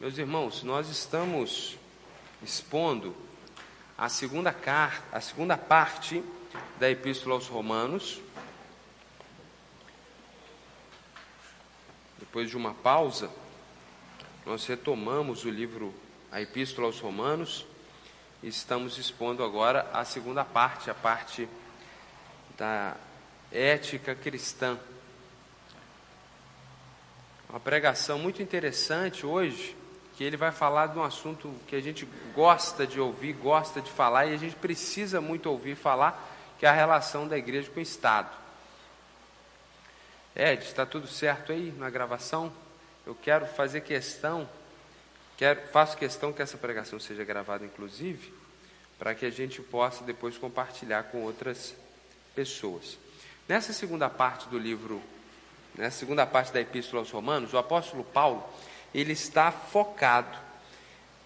Meus 0.00 0.16
irmãos, 0.16 0.62
nós 0.62 0.88
estamos 0.88 1.76
expondo 2.40 3.16
a 3.96 4.08
segunda 4.08 4.52
carta, 4.52 5.02
a 5.10 5.20
segunda 5.20 5.58
parte 5.58 6.22
da 6.78 6.88
Epístola 6.88 7.34
aos 7.34 7.48
Romanos. 7.48 8.20
Depois 12.16 12.48
de 12.48 12.56
uma 12.56 12.74
pausa, 12.74 13.28
nós 14.46 14.64
retomamos 14.66 15.44
o 15.44 15.50
livro, 15.50 15.92
a 16.30 16.40
Epístola 16.40 16.86
aos 16.86 17.00
Romanos, 17.00 17.66
e 18.40 18.46
estamos 18.46 18.98
expondo 18.98 19.42
agora 19.42 19.90
a 19.92 20.04
segunda 20.04 20.44
parte, 20.44 20.88
a 20.88 20.94
parte 20.94 21.48
da 22.56 22.96
ética 23.50 24.14
cristã. 24.14 24.78
Uma 27.50 27.58
pregação 27.58 28.16
muito 28.16 28.40
interessante 28.40 29.26
hoje, 29.26 29.76
que 30.18 30.24
ele 30.24 30.36
vai 30.36 30.50
falar 30.50 30.88
de 30.88 30.98
um 30.98 31.04
assunto 31.04 31.54
que 31.68 31.76
a 31.76 31.80
gente 31.80 32.04
gosta 32.34 32.84
de 32.84 32.98
ouvir, 32.98 33.34
gosta 33.34 33.80
de 33.80 33.88
falar 33.88 34.26
e 34.26 34.34
a 34.34 34.36
gente 34.36 34.56
precisa 34.56 35.20
muito 35.20 35.48
ouvir 35.48 35.76
falar, 35.76 36.20
que 36.58 36.66
é 36.66 36.68
a 36.68 36.72
relação 36.72 37.28
da 37.28 37.38
igreja 37.38 37.70
com 37.70 37.78
o 37.78 37.82
Estado. 37.82 38.28
Ed, 40.34 40.64
está 40.64 40.84
tudo 40.84 41.06
certo 41.06 41.52
aí 41.52 41.72
na 41.78 41.88
gravação? 41.88 42.52
Eu 43.06 43.14
quero 43.14 43.46
fazer 43.46 43.82
questão, 43.82 44.48
quero, 45.36 45.68
faço 45.68 45.96
questão 45.96 46.32
que 46.32 46.42
essa 46.42 46.58
pregação 46.58 46.98
seja 46.98 47.22
gravada, 47.22 47.64
inclusive, 47.64 48.34
para 48.98 49.14
que 49.14 49.24
a 49.24 49.30
gente 49.30 49.62
possa 49.62 50.02
depois 50.02 50.36
compartilhar 50.36 51.04
com 51.04 51.22
outras 51.22 51.76
pessoas. 52.34 52.98
Nessa 53.48 53.72
segunda 53.72 54.10
parte 54.10 54.48
do 54.48 54.58
livro, 54.58 55.00
nessa 55.76 55.96
segunda 55.96 56.26
parte 56.26 56.52
da 56.52 56.60
Epístola 56.60 57.02
aos 57.02 57.10
Romanos, 57.12 57.52
o 57.52 57.58
apóstolo 57.58 58.02
Paulo 58.02 58.44
ele 58.94 59.12
está 59.12 59.50
focado 59.50 60.36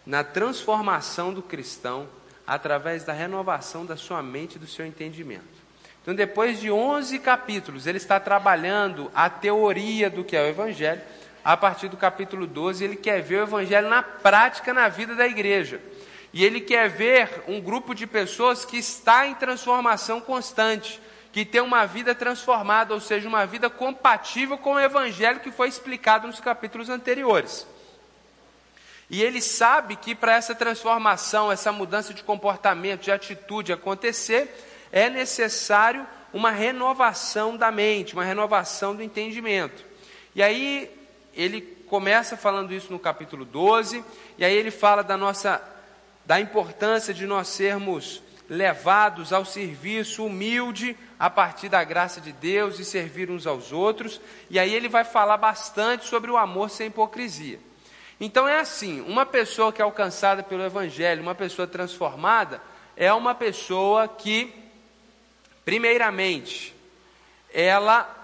na 0.07 0.25
transformação 0.25 1.33
do 1.33 1.43
cristão 1.43 2.09
através 2.47 3.05
da 3.05 3.13
renovação 3.13 3.87
da 3.87 3.97
sua 3.97 4.23
mente 4.23 4.57
e 4.57 4.59
do 4.59 4.67
seu 4.67 4.85
entendimento. 4.85 5.63
Então, 6.03 6.15
depois 6.15 6.61
de 6.61 6.71
11 6.71 7.19
capítulos, 7.21 7.87
ele 7.87 7.99
está 7.99 8.19
trabalhando 8.19 9.11
a 9.15 9.31
teoria 9.31 10.11
do 10.11 10.25
que 10.25 10.37
é 10.37 10.43
o 10.43 10.49
Evangelho. 10.49 11.01
A 11.45 11.57
partir 11.57 11.89
do 11.89 11.97
capítulo 11.97 12.47
12, 12.47 12.83
ele 12.83 12.97
quer 12.97 13.23
ver 13.23 13.37
o 13.37 13.43
Evangelho 13.45 13.89
na 13.89 14.03
prática 14.03 14.75
na 14.75 14.89
vida 14.89 15.15
da 15.15 15.27
igreja. 15.27 15.81
E 16.33 16.45
ele 16.45 16.61
quer 16.61 16.89
ver 16.89 17.45
um 17.47 17.61
grupo 17.61 17.95
de 17.95 18.07
pessoas 18.07 18.65
que 18.65 18.79
está 18.79 19.27
em 19.27 19.35
transformação 19.35 20.21
constante, 20.21 21.01
que 21.33 21.47
tem 21.47 21.63
uma 21.63 21.87
vida 21.87 22.15
transformada, 22.15 22.93
ou 22.93 23.01
seja, 23.01 23.27
uma 23.27 23.47
vida 23.47 23.71
compatível 23.71 24.59
com 24.59 24.75
o 24.75 24.81
evangelho 24.81 25.41
que 25.41 25.51
foi 25.51 25.67
explicado 25.67 26.27
nos 26.27 26.39
capítulos 26.39 26.91
anteriores. 26.91 27.67
E 29.09 29.23
ele 29.23 29.41
sabe 29.41 29.97
que 29.97 30.15
para 30.15 30.35
essa 30.35 30.55
transformação, 30.55 31.51
essa 31.51 31.73
mudança 31.73 32.13
de 32.13 32.23
comportamento, 32.23 33.03
de 33.03 33.11
atitude 33.11 33.73
acontecer, 33.73 34.55
é 34.93 35.09
necessário 35.09 36.07
uma 36.33 36.51
renovação 36.51 37.57
da 37.57 37.71
mente, 37.71 38.15
uma 38.15 38.25
renovação 38.25 38.95
do 38.95 39.03
entendimento. 39.03 39.85
E 40.35 40.43
aí 40.43 40.91
ele 41.35 41.61
começa 41.87 42.37
falando 42.37 42.73
isso 42.73 42.93
no 42.93 42.99
capítulo 42.99 43.45
12, 43.45 44.05
e 44.37 44.45
aí 44.45 44.55
ele 44.55 44.71
fala 44.71 45.03
da 45.03 45.17
nossa 45.17 45.63
da 46.25 46.39
importância 46.41 47.13
de 47.13 47.27
nós 47.27 47.49
sermos 47.49 48.23
levados 48.49 49.33
ao 49.33 49.45
serviço 49.45 50.25
humilde 50.27 50.97
a 51.19 51.31
partir 51.31 51.69
da 51.69 51.83
graça 51.85 52.21
de 52.21 52.33
Deus 52.33 52.79
e 52.79 52.85
servir 52.85 53.31
uns 53.31 53.47
aos 53.47 53.73
outros. 53.73 54.21
E 54.51 54.59
aí 54.59 54.75
ele 54.75 54.89
vai 54.89 55.05
falar 55.05 55.37
bastante 55.37 56.07
sobre 56.07 56.31
o 56.31 56.37
amor 56.37 56.71
sem 56.71 56.89
hipocrisia. 56.89 57.59
Então 58.21 58.49
é 58.49 58.61
assim: 58.61 59.01
uma 59.03 59.25
pessoa 59.25 59.73
que 59.73 59.81
é 59.81 59.85
alcançada 59.85 60.43
pelo 60.43 60.65
Evangelho, 60.65 61.23
uma 61.23 61.35
pessoa 61.35 61.67
transformada, 61.67 62.61
é 62.97 63.13
uma 63.13 63.35
pessoa 63.35 64.07
que, 64.07 64.55
primeiramente, 65.65 66.75
ela 67.53 68.19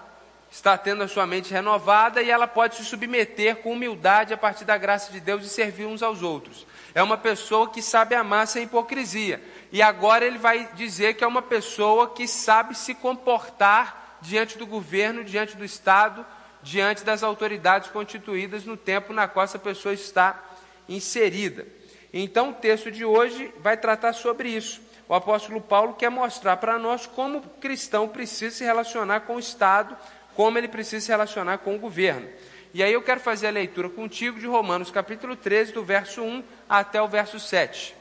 está 0.51 0.77
tendo 0.79 1.03
a 1.03 1.09
sua 1.09 1.27
mente 1.27 1.53
renovada 1.53 2.23
e 2.23 2.31
ela 2.31 2.47
pode 2.47 2.77
se 2.77 2.85
submeter 2.85 3.57
com 3.57 3.73
humildade 3.73 4.33
a 4.33 4.37
partir 4.37 4.65
da 4.65 4.79
graça 4.79 5.13
de 5.13 5.21
Deus 5.21 5.45
e 5.45 5.49
servir 5.49 5.87
uns 5.87 6.03
aos 6.03 6.23
outros. 6.23 6.67
É 6.99 7.03
uma 7.05 7.17
pessoa 7.17 7.71
que 7.71 7.81
sabe 7.81 8.17
amar 8.17 8.49
sem 8.49 8.65
hipocrisia. 8.65 9.41
E 9.71 9.81
agora 9.81 10.27
ele 10.27 10.37
vai 10.37 10.69
dizer 10.75 11.15
que 11.15 11.23
é 11.23 11.27
uma 11.29 11.41
pessoa 11.41 12.11
que 12.11 12.27
sabe 12.27 12.77
se 12.77 12.93
comportar 12.93 14.19
diante 14.21 14.59
do 14.59 14.67
governo, 14.67 15.23
diante 15.23 15.57
do 15.57 15.65
Estado, 15.65 16.27
diante 16.61 17.05
das 17.05 17.23
autoridades 17.23 17.89
constituídas 17.89 18.65
no 18.65 18.77
tempo 18.77 19.13
na 19.13 19.29
qual 19.29 19.45
essa 19.45 19.61
pessoa 19.61 19.95
está 19.95 20.43
inserida. 20.89 21.69
Então, 22.13 22.51
o 22.51 22.55
texto 22.55 22.91
de 22.91 23.05
hoje 23.05 23.55
vai 23.61 23.77
tratar 23.77 24.13
sobre 24.13 24.49
isso. 24.49 24.81
O 25.09 25.15
apóstolo 25.15 25.61
Paulo 25.61 25.95
quer 25.95 26.11
mostrar 26.11 26.57
para 26.57 26.81
nós 26.81 27.07
como 27.07 27.39
o 27.39 27.43
cristão 27.61 28.09
precisa 28.09 28.57
se 28.57 28.65
relacionar 28.65 29.21
com 29.21 29.37
o 29.37 29.39
Estado, 29.39 29.97
como 30.35 30.59
ele 30.59 30.67
precisa 30.67 31.07
se 31.07 31.13
relacionar 31.13 31.59
com 31.59 31.77
o 31.77 31.79
governo. 31.79 32.29
E 32.75 32.83
aí 32.83 32.93
eu 32.93 33.03
quero 33.03 33.21
fazer 33.21 33.47
a 33.47 33.51
leitura 33.51 33.89
contigo 33.89 34.39
de 34.39 34.47
Romanos 34.47 34.91
capítulo 34.91 35.35
13, 35.35 35.73
do 35.73 35.85
verso 35.85 36.23
1 36.23 36.45
até 36.69 37.01
o 37.01 37.09
verso 37.09 37.41
7. 37.41 37.97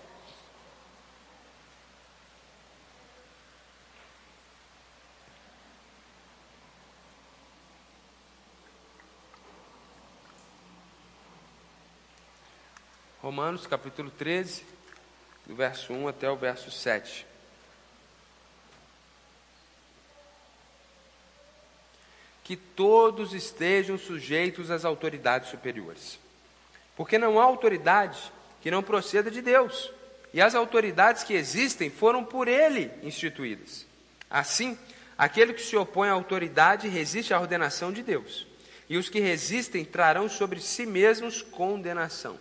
Romanos 13.22 13.68
capítulo 13.68 14.10
13, 14.10 14.66
do 15.46 15.56
verso 15.56 15.92
1 15.94 16.08
até 16.08 16.30
o 16.30 16.36
verso 16.36 16.72
7. 16.72 17.26
Que 22.47 22.56
todos 22.56 23.34
estejam 23.34 23.97
sujeitos 23.97 24.72
às 24.72 24.85
autoridades 24.85 25.50
superiores. 25.50 26.18
Porque 26.96 27.18
não 27.18 27.41
há 27.41 27.44
autoridade 27.44 28.18
que 28.62 28.72
não 28.72 28.81
proceda 28.81 29.30
de 29.30 29.41
Deus, 29.41 29.91
e 30.34 30.40
as 30.40 30.56
autoridades 30.56 31.25
que 31.25 31.34
existem 31.34 31.90
foram 31.90 32.24
por 32.24 32.47
Ele 32.47 32.90
instituídas. 33.03 33.86
Assim, 34.30 34.80
aquele 35.18 35.52
que 35.52 35.62
se 35.62 35.75
opõe 35.75 36.07
à 36.07 36.13
autoridade 36.13 36.88
resiste 36.88 37.34
à 37.34 37.40
ordenação 37.41 37.91
de 37.91 38.02
Deus, 38.02 38.47
e 38.88 38.96
os 38.96 39.09
que 39.09 39.19
resistem 39.19 39.84
trarão 39.84 40.30
sobre 40.30 40.62
si 40.62 40.86
mesmos 40.86 41.41
condenação. 41.41 42.40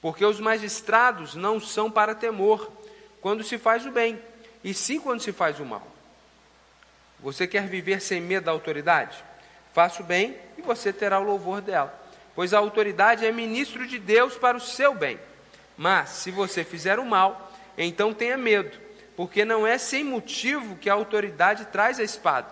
Porque 0.00 0.24
os 0.24 0.40
magistrados 0.40 1.34
não 1.34 1.60
são 1.60 1.90
para 1.90 2.14
temor 2.14 2.72
quando 3.20 3.44
se 3.44 3.58
faz 3.58 3.84
o 3.84 3.90
bem, 3.90 4.18
e 4.64 4.72
sim 4.72 4.98
quando 4.98 5.20
se 5.20 5.32
faz 5.32 5.60
o 5.60 5.66
mal. 5.66 5.86
Você 7.20 7.46
quer 7.46 7.68
viver 7.68 8.00
sem 8.00 8.22
medo 8.22 8.44
da 8.44 8.50
autoridade? 8.52 9.22
Faça 9.74 10.02
o 10.02 10.06
bem 10.06 10.36
e 10.56 10.62
você 10.62 10.92
terá 10.92 11.18
o 11.18 11.24
louvor 11.24 11.60
dela, 11.60 11.92
pois 12.32 12.54
a 12.54 12.58
autoridade 12.58 13.26
é 13.26 13.32
ministro 13.32 13.86
de 13.88 13.98
Deus 13.98 14.36
para 14.36 14.56
o 14.56 14.60
seu 14.60 14.94
bem. 14.94 15.18
Mas, 15.76 16.10
se 16.10 16.30
você 16.30 16.62
fizer 16.62 17.00
o 17.00 17.04
mal, 17.04 17.52
então 17.76 18.14
tenha 18.14 18.36
medo, 18.36 18.78
porque 19.16 19.44
não 19.44 19.66
é 19.66 19.76
sem 19.76 20.04
motivo 20.04 20.76
que 20.76 20.88
a 20.88 20.94
autoridade 20.94 21.64
traz 21.66 21.98
a 21.98 22.04
espada, 22.04 22.46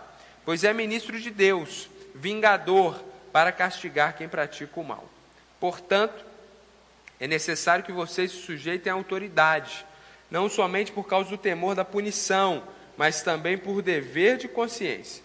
pois 0.44 0.64
é 0.64 0.72
ministro 0.72 1.20
de 1.20 1.30
Deus, 1.30 1.88
vingador, 2.12 3.00
para 3.32 3.52
castigar 3.52 4.16
quem 4.16 4.28
pratica 4.28 4.80
o 4.80 4.84
mal. 4.84 5.08
Portanto, 5.60 6.24
é 7.20 7.28
necessário 7.28 7.84
que 7.84 7.92
vocês 7.92 8.32
se 8.32 8.38
sujeitem 8.38 8.90
à 8.90 8.96
autoridade, 8.96 9.86
não 10.28 10.48
somente 10.48 10.90
por 10.90 11.06
causa 11.06 11.30
do 11.30 11.38
temor 11.38 11.76
da 11.76 11.84
punição, 11.84 12.64
mas 12.96 13.22
também 13.22 13.56
por 13.56 13.80
dever 13.80 14.38
de 14.38 14.48
consciência. 14.48 15.22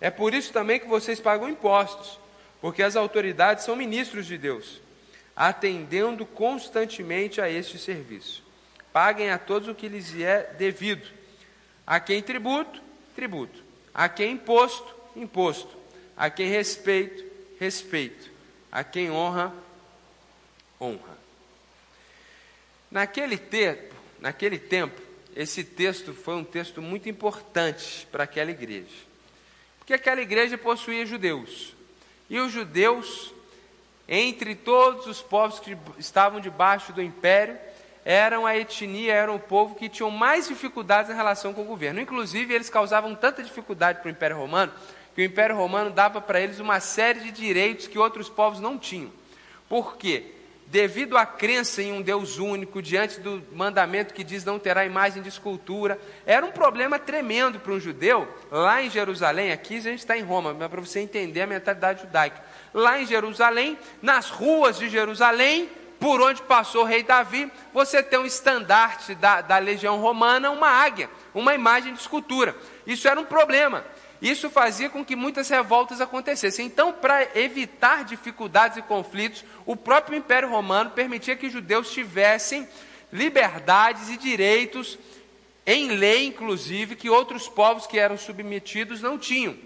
É 0.00 0.10
por 0.10 0.32
isso 0.32 0.52
também 0.52 0.80
que 0.80 0.86
vocês 0.86 1.20
pagam 1.20 1.48
impostos, 1.48 2.18
porque 2.60 2.82
as 2.82 2.96
autoridades 2.96 3.64
são 3.64 3.76
ministros 3.76 4.26
de 4.26 4.38
Deus, 4.38 4.80
atendendo 5.36 6.24
constantemente 6.24 7.40
a 7.40 7.50
este 7.50 7.78
serviço. 7.78 8.42
Paguem 8.92 9.30
a 9.30 9.38
todos 9.38 9.68
o 9.68 9.74
que 9.74 9.88
lhes 9.88 10.18
é 10.18 10.54
devido. 10.58 11.06
A 11.86 12.00
quem 12.00 12.22
tributo, 12.22 12.82
tributo. 13.14 13.62
A 13.94 14.08
quem 14.08 14.32
imposto, 14.32 14.94
imposto. 15.14 15.76
A 16.16 16.28
quem 16.30 16.48
respeito, 16.48 17.24
respeito. 17.58 18.30
A 18.70 18.82
quem 18.82 19.10
honra, 19.10 19.52
honra. 20.80 21.18
Naquele 22.90 23.38
tempo, 23.38 23.94
naquele 24.18 24.58
tempo, 24.58 25.00
esse 25.36 25.62
texto 25.62 26.12
foi 26.12 26.34
um 26.34 26.44
texto 26.44 26.82
muito 26.82 27.08
importante 27.08 28.06
para 28.10 28.24
aquela 28.24 28.50
igreja. 28.50 29.10
Porque 29.90 30.02
aquela 30.08 30.20
igreja 30.20 30.56
possuía 30.56 31.04
judeus. 31.04 31.74
E 32.28 32.38
os 32.38 32.52
judeus, 32.52 33.34
entre 34.06 34.54
todos 34.54 35.08
os 35.08 35.20
povos 35.20 35.58
que 35.58 35.76
estavam 35.98 36.38
debaixo 36.38 36.92
do 36.92 37.02
império, 37.02 37.58
eram 38.04 38.46
a 38.46 38.56
etnia, 38.56 39.12
eram 39.12 39.34
o 39.34 39.40
povo 39.40 39.74
que 39.74 39.88
tinham 39.88 40.08
mais 40.08 40.46
dificuldades 40.46 41.10
em 41.10 41.16
relação 41.16 41.52
com 41.52 41.62
o 41.62 41.64
governo. 41.64 42.00
Inclusive, 42.00 42.54
eles 42.54 42.70
causavam 42.70 43.16
tanta 43.16 43.42
dificuldade 43.42 43.98
para 43.98 44.06
o 44.06 44.12
Império 44.12 44.36
Romano, 44.36 44.72
que 45.12 45.22
o 45.22 45.24
Império 45.24 45.56
Romano 45.56 45.90
dava 45.90 46.20
para 46.20 46.40
eles 46.40 46.60
uma 46.60 46.78
série 46.78 47.18
de 47.18 47.32
direitos 47.32 47.88
que 47.88 47.98
outros 47.98 48.28
povos 48.28 48.60
não 48.60 48.78
tinham. 48.78 49.10
Por 49.68 49.96
quê? 49.96 50.34
Devido 50.70 51.18
à 51.18 51.26
crença 51.26 51.82
em 51.82 51.92
um 51.92 52.00
Deus 52.00 52.38
único, 52.38 52.80
diante 52.80 53.18
do 53.18 53.42
mandamento 53.52 54.14
que 54.14 54.22
diz 54.22 54.44
não 54.44 54.56
terá 54.56 54.86
imagem 54.86 55.20
de 55.20 55.28
escultura, 55.28 55.98
era 56.24 56.46
um 56.46 56.52
problema 56.52 56.96
tremendo 56.96 57.58
para 57.58 57.72
um 57.72 57.80
judeu, 57.80 58.28
lá 58.52 58.80
em 58.80 58.88
Jerusalém, 58.88 59.50
aqui 59.50 59.78
a 59.78 59.80
gente 59.80 59.98
está 59.98 60.16
em 60.16 60.22
Roma, 60.22 60.54
mas 60.54 60.68
para 60.68 60.80
você 60.80 61.00
entender 61.00 61.42
a 61.42 61.46
mentalidade 61.46 62.02
judaica. 62.02 62.40
Lá 62.72 63.00
em 63.00 63.06
Jerusalém, 63.06 63.76
nas 64.00 64.30
ruas 64.30 64.78
de 64.78 64.88
Jerusalém, 64.88 65.68
por 65.98 66.20
onde 66.22 66.40
passou 66.42 66.82
o 66.82 66.86
rei 66.86 67.02
Davi, 67.02 67.50
você 67.74 68.00
tem 68.00 68.20
um 68.20 68.24
estandarte 68.24 69.14
da, 69.16 69.40
da 69.40 69.58
legião 69.58 70.00
romana, 70.00 70.52
uma 70.52 70.68
águia, 70.68 71.10
uma 71.34 71.52
imagem 71.52 71.92
de 71.92 72.00
escultura. 72.00 72.54
Isso 72.86 73.08
era 73.08 73.20
um 73.20 73.24
problema. 73.24 73.84
Isso 74.20 74.50
fazia 74.50 74.90
com 74.90 75.04
que 75.04 75.16
muitas 75.16 75.48
revoltas 75.48 76.00
acontecessem. 76.00 76.66
Então, 76.66 76.92
para 76.92 77.38
evitar 77.38 78.04
dificuldades 78.04 78.76
e 78.76 78.82
conflitos, 78.82 79.44
o 79.64 79.74
próprio 79.74 80.18
Império 80.18 80.50
Romano 80.50 80.90
permitia 80.90 81.36
que 81.36 81.48
judeus 81.48 81.90
tivessem 81.90 82.68
liberdades 83.10 84.10
e 84.10 84.16
direitos, 84.16 84.98
em 85.66 85.88
lei 85.88 86.26
inclusive, 86.26 86.96
que 86.96 87.08
outros 87.08 87.48
povos 87.48 87.86
que 87.86 87.98
eram 87.98 88.18
submetidos 88.18 89.00
não 89.00 89.18
tinham. 89.18 89.56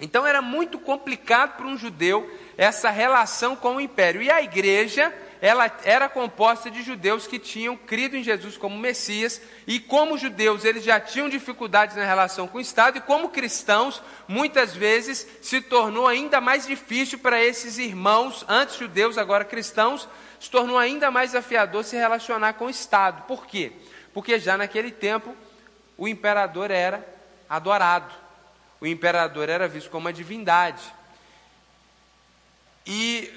Então, 0.00 0.26
era 0.26 0.42
muito 0.42 0.78
complicado 0.78 1.56
para 1.56 1.66
um 1.66 1.76
judeu 1.76 2.30
essa 2.56 2.90
relação 2.90 3.56
com 3.56 3.76
o 3.76 3.80
império. 3.80 4.22
E 4.22 4.30
a 4.30 4.42
igreja 4.42 5.12
ela 5.40 5.70
era 5.84 6.08
composta 6.08 6.70
de 6.70 6.82
judeus 6.82 7.26
que 7.26 7.38
tinham 7.38 7.76
crido 7.76 8.16
em 8.16 8.22
Jesus 8.22 8.56
como 8.56 8.78
Messias, 8.78 9.40
e 9.66 9.78
como 9.78 10.18
judeus 10.18 10.64
eles 10.64 10.82
já 10.84 10.98
tinham 10.98 11.28
dificuldades 11.28 11.96
na 11.96 12.04
relação 12.04 12.48
com 12.48 12.58
o 12.58 12.60
Estado, 12.60 12.98
e 12.98 13.00
como 13.00 13.28
cristãos, 13.28 14.02
muitas 14.26 14.74
vezes 14.74 15.26
se 15.40 15.60
tornou 15.60 16.06
ainda 16.06 16.40
mais 16.40 16.66
difícil 16.66 17.18
para 17.18 17.42
esses 17.42 17.78
irmãos, 17.78 18.44
antes 18.48 18.76
judeus, 18.76 19.18
agora 19.18 19.44
cristãos, 19.44 20.08
se 20.40 20.50
tornou 20.50 20.78
ainda 20.78 21.10
mais 21.10 21.30
desafiador 21.30 21.84
se 21.84 21.96
relacionar 21.96 22.54
com 22.54 22.66
o 22.66 22.70
Estado. 22.70 23.22
Por 23.22 23.46
quê? 23.46 23.72
Porque 24.14 24.38
já 24.38 24.56
naquele 24.56 24.90
tempo 24.90 25.36
o 25.96 26.06
imperador 26.06 26.70
era 26.70 27.06
adorado, 27.48 28.12
o 28.80 28.86
imperador 28.86 29.48
era 29.48 29.66
visto 29.66 29.90
como 29.90 30.06
uma 30.06 30.12
divindade. 30.12 30.82
E 32.86 33.32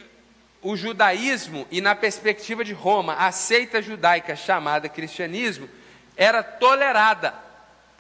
o 0.62 0.76
judaísmo 0.76 1.68
e 1.72 1.82
na 1.82 1.96
perspectiva 1.96 2.64
de 2.64 2.74
Roma, 2.74 3.16
a 3.16 3.32
seita 3.32 3.82
judaica 3.82 4.36
chamada 4.36 4.88
cristianismo 4.88 5.68
era 6.16 6.44
tolerada, 6.44 7.34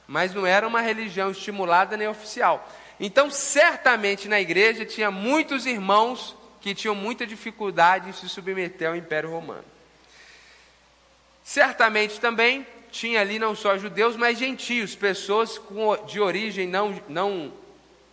mas 0.07 0.33
não 0.33 0.45
era 0.45 0.67
uma 0.67 0.81
religião 0.81 1.31
estimulada 1.31 1.97
nem 1.97 2.07
oficial. 2.07 2.69
Então, 2.99 3.31
certamente 3.31 4.27
na 4.27 4.39
igreja 4.39 4.85
tinha 4.85 5.09
muitos 5.09 5.65
irmãos 5.65 6.35
que 6.59 6.75
tinham 6.75 6.93
muita 6.93 7.25
dificuldade 7.25 8.09
em 8.09 8.13
se 8.13 8.29
submeter 8.29 8.89
ao 8.89 8.95
Império 8.95 9.31
Romano. 9.31 9.65
Certamente 11.43 12.19
também 12.19 12.67
tinha 12.91 13.21
ali 13.21 13.39
não 13.39 13.55
só 13.55 13.75
judeus, 13.77 14.15
mas 14.15 14.37
gentios, 14.37 14.95
pessoas 14.95 15.59
de 16.05 16.19
origem 16.19 16.67
não, 16.67 17.01
não 17.09 17.51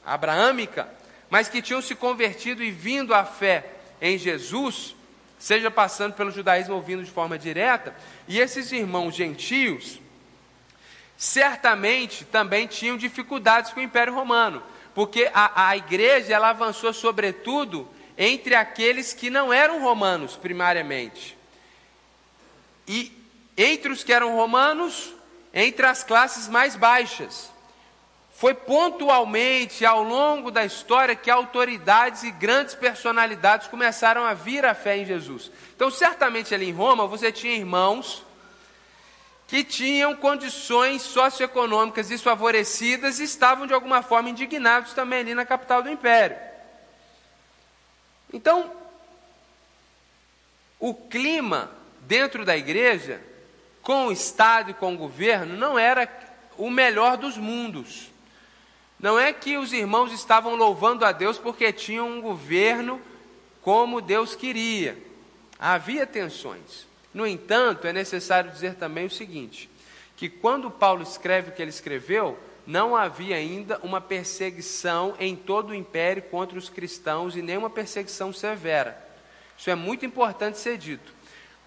abraâmica, 0.06 0.89
mas 1.29 1.49
que 1.51 1.61
tinham 1.61 1.83
se 1.83 1.94
convertido 1.94 2.62
e 2.62 2.71
vindo 2.71 3.12
à 3.12 3.27
fé 3.27 3.78
em 4.00 4.19
Jesus, 4.19 4.95
seja 5.39 5.71
passando 5.71 6.15
pelo 6.15 6.31
judaísmo 6.31 6.75
ou 6.75 6.83
vindo 6.83 7.05
de 7.05 7.11
forma 7.11 7.39
direta, 7.39 7.95
e 8.27 8.39
esses 8.41 8.73
irmãos 8.73 9.15
gentios, 9.15 10.00
certamente 11.17 12.25
também 12.25 12.67
tinham 12.67 12.97
dificuldades 12.97 13.73
com 13.73 13.81
o 13.81 13.83
Império 13.83 14.15
Romano, 14.15 14.62
porque 14.95 15.31
a, 15.33 15.69
a 15.69 15.77
igreja 15.77 16.35
ela 16.35 16.50
avançou 16.50 16.93
sobretudo 16.93 17.89
entre 18.17 18.55
aqueles 18.55 19.12
que 19.12 19.31
não 19.31 19.53
eram 19.53 19.81
romanos 19.81 20.37
primariamente. 20.37 21.37
E 22.87 23.12
entre 23.56 23.93
os 23.93 24.03
que 24.03 24.12
eram 24.12 24.35
romanos, 24.35 25.12
entre 25.53 25.87
as 25.87 26.03
classes 26.03 26.49
mais 26.49 26.75
baixas. 26.75 27.53
Foi 28.38 28.55
pontualmente 28.55 29.85
ao 29.85 30.00
longo 30.00 30.52
da 30.52 30.64
história 30.64 31.17
que 31.17 31.29
autoridades 31.29 32.23
e 32.23 32.31
grandes 32.31 32.73
personalidades 32.73 33.67
começaram 33.67 34.25
a 34.25 34.32
vir 34.32 34.64
à 34.64 34.76
fé 34.76 34.96
em 34.96 35.05
Jesus. 35.05 35.50
Então, 35.75 35.90
certamente 35.90 36.55
ali 36.55 36.69
em 36.69 36.73
Roma, 36.73 37.05
você 37.05 37.32
tinha 37.32 37.56
irmãos 37.56 38.25
que 39.49 39.64
tinham 39.64 40.14
condições 40.14 41.02
socioeconômicas 41.02 42.11
desfavorecidas 42.11 43.19
e 43.19 43.25
estavam 43.25 43.67
de 43.67 43.75
alguma 43.75 44.02
forma 44.02 44.31
indignados 44.31 44.93
também 44.93 45.19
ali 45.19 45.34
na 45.34 45.44
capital 45.44 45.82
do 45.82 45.91
império. 45.91 46.37
Então, 48.32 48.70
o 50.79 50.94
clima 50.94 51.73
dentro 52.02 52.44
da 52.44 52.56
igreja, 52.56 53.20
com 53.82 54.06
o 54.06 54.12
Estado 54.12 54.70
e 54.70 54.75
com 54.75 54.94
o 54.94 54.99
governo, 54.99 55.56
não 55.56 55.76
era 55.76 56.08
o 56.56 56.70
melhor 56.70 57.17
dos 57.17 57.37
mundos. 57.37 58.17
Não 58.99 59.19
é 59.19 59.33
que 59.33 59.56
os 59.56 59.73
irmãos 59.73 60.12
estavam 60.12 60.56
louvando 60.56 61.05
a 61.05 61.12
Deus 61.12 61.39
porque 61.39 61.73
tinham 61.73 62.09
um 62.09 62.21
governo 62.21 63.00
como 63.62 64.00
Deus 64.00 64.35
queria. 64.35 64.99
Havia 65.59 66.06
tensões. 66.06 66.87
No 67.15 67.27
entanto, 67.27 67.87
é 67.87 67.93
necessário 67.93 68.50
dizer 68.50 68.75
também 68.75 69.06
o 69.06 69.11
seguinte: 69.11 69.71
que 70.17 70.29
quando 70.29 70.71
Paulo 70.71 71.03
escreve 71.03 71.50
o 71.50 71.53
que 71.53 71.62
ele 71.62 71.71
escreveu, 71.71 72.39
não 72.67 72.95
havia 72.95 73.37
ainda 73.37 73.79
uma 73.83 74.00
perseguição 74.00 75.15
em 75.19 75.35
todo 75.35 75.71
o 75.71 75.75
império 75.75 76.23
contra 76.25 76.59
os 76.59 76.69
cristãos 76.69 77.37
e 77.37 77.41
nem 77.41 77.56
uma 77.56 77.71
perseguição 77.71 78.33
severa. 78.33 79.03
Isso 79.56 79.71
é 79.71 79.75
muito 79.75 80.05
importante 80.05 80.59
ser 80.59 80.77
dito. 80.77 81.12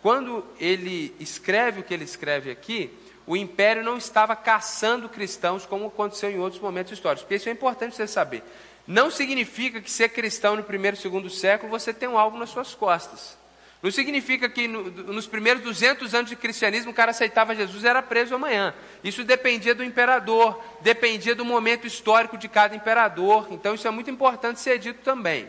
Quando 0.01 0.45
ele 0.59 1.15
escreve 1.19 1.79
o 1.79 1.83
que 1.83 1.93
ele 1.93 2.03
escreve 2.03 2.51
aqui, 2.51 2.91
o 3.31 3.37
império 3.37 3.81
não 3.81 3.95
estava 3.95 4.35
caçando 4.35 5.07
cristãos 5.07 5.65
como 5.65 5.87
aconteceu 5.87 6.29
em 6.29 6.37
outros 6.37 6.61
momentos 6.61 6.91
históricos. 6.91 7.23
Porque 7.23 7.35
isso 7.35 7.47
é 7.47 7.51
importante 7.53 7.95
você 7.95 8.05
saber. 8.05 8.43
Não 8.85 9.09
significa 9.09 9.79
que 9.79 9.89
ser 9.89 10.09
cristão 10.09 10.57
no 10.57 10.63
primeiro 10.63 10.97
e 10.97 10.99
segundo 10.99 11.29
século 11.29 11.71
você 11.71 11.93
tem 11.93 12.09
um 12.09 12.17
alvo 12.17 12.37
nas 12.37 12.49
suas 12.49 12.75
costas. 12.75 13.37
Não 13.81 13.89
significa 13.89 14.49
que 14.49 14.67
no, 14.67 14.83
nos 14.83 15.27
primeiros 15.27 15.63
200 15.63 16.13
anos 16.13 16.29
de 16.29 16.35
cristianismo 16.35 16.91
o 16.91 16.93
cara 16.93 17.11
aceitava 17.11 17.55
Jesus 17.55 17.85
e 17.85 17.87
era 17.87 18.01
preso 18.01 18.35
amanhã. 18.35 18.73
Isso 19.01 19.23
dependia 19.23 19.73
do 19.73 19.81
imperador, 19.81 20.61
dependia 20.81 21.33
do 21.33 21.45
momento 21.45 21.87
histórico 21.87 22.37
de 22.37 22.49
cada 22.49 22.75
imperador. 22.75 23.47
Então 23.49 23.73
isso 23.73 23.87
é 23.87 23.91
muito 23.91 24.11
importante 24.11 24.59
ser 24.59 24.77
dito 24.77 24.99
também. 25.05 25.47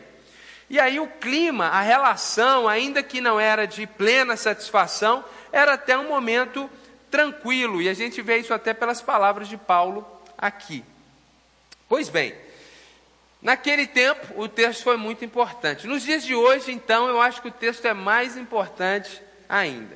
E 0.69 0.79
aí 0.79 1.01
o 1.01 1.07
clima, 1.07 1.65
a 1.65 1.81
relação, 1.81 2.65
ainda 2.65 3.03
que 3.03 3.19
não 3.19 3.37
era 3.37 3.67
de 3.67 3.85
plena 3.85 4.37
satisfação, 4.37 5.25
era 5.51 5.73
até 5.73 5.97
um 5.97 6.07
momento 6.07 6.69
tranquilo, 7.13 7.79
e 7.79 7.87
a 7.87 7.93
gente 7.93 8.23
vê 8.23 8.39
isso 8.39 8.55
até 8.55 8.73
pelas 8.73 8.99
palavras 8.99 9.47
de 9.47 9.55
Paulo 9.55 10.03
aqui. 10.35 10.83
Pois 11.87 12.09
bem, 12.09 12.33
naquele 13.39 13.85
tempo 13.85 14.41
o 14.41 14.47
texto 14.47 14.81
foi 14.81 14.97
muito 14.97 15.23
importante. 15.23 15.85
Nos 15.85 16.01
dias 16.01 16.23
de 16.23 16.33
hoje, 16.33 16.71
então, 16.71 17.07
eu 17.07 17.21
acho 17.21 17.39
que 17.39 17.49
o 17.49 17.51
texto 17.51 17.85
é 17.85 17.93
mais 17.93 18.35
importante 18.35 19.21
ainda. 19.47 19.95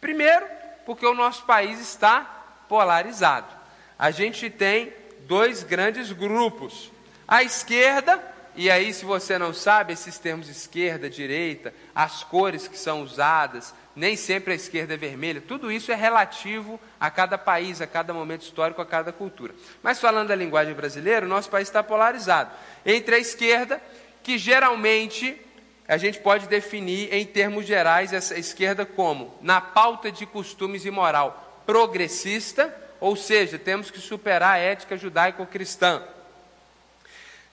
Primeiro, 0.00 0.46
porque 0.86 1.04
o 1.04 1.12
nosso 1.12 1.42
país 1.42 1.80
está 1.80 2.20
polarizado. 2.68 3.52
A 3.98 4.12
gente 4.12 4.48
tem 4.48 4.92
dois 5.26 5.64
grandes 5.64 6.12
grupos. 6.12 6.92
A 7.26 7.42
esquerda, 7.42 8.22
e 8.54 8.70
aí, 8.70 8.94
se 8.94 9.04
você 9.04 9.36
não 9.38 9.52
sabe, 9.52 9.92
esses 9.92 10.18
termos 10.18 10.48
esquerda, 10.48 11.10
direita, 11.10 11.74
as 11.92 12.22
cores 12.22 12.68
que 12.68 12.78
são 12.78 13.02
usadas, 13.02 13.74
nem 13.94 14.16
sempre 14.16 14.52
a 14.52 14.56
esquerda 14.56 14.94
é 14.94 14.96
vermelha, 14.96 15.40
tudo 15.40 15.70
isso 15.70 15.92
é 15.92 15.94
relativo 15.94 16.80
a 16.98 17.10
cada 17.10 17.38
país, 17.38 17.80
a 17.80 17.86
cada 17.86 18.12
momento 18.12 18.42
histórico, 18.42 18.82
a 18.82 18.86
cada 18.86 19.12
cultura. 19.12 19.54
Mas 19.82 20.00
falando 20.00 20.28
da 20.28 20.34
linguagem 20.34 20.74
brasileira, 20.74 21.26
o 21.26 21.28
nosso 21.28 21.48
país 21.48 21.68
está 21.68 21.82
polarizado 21.82 22.50
entre 22.84 23.14
a 23.14 23.18
esquerda, 23.18 23.80
que 24.22 24.36
geralmente 24.38 25.40
a 25.86 25.96
gente 25.96 26.18
pode 26.18 26.48
definir 26.48 27.12
em 27.12 27.26
termos 27.26 27.66
gerais 27.66 28.12
essa 28.12 28.38
esquerda 28.38 28.86
como, 28.86 29.36
na 29.42 29.60
pauta 29.60 30.10
de 30.10 30.24
costumes 30.24 30.84
e 30.84 30.90
moral, 30.90 31.62
progressista, 31.66 32.74
ou 33.00 33.14
seja, 33.14 33.58
temos 33.58 33.90
que 33.90 34.00
superar 34.00 34.54
a 34.54 34.58
ética 34.58 34.96
judaico-cristã. 34.96 36.02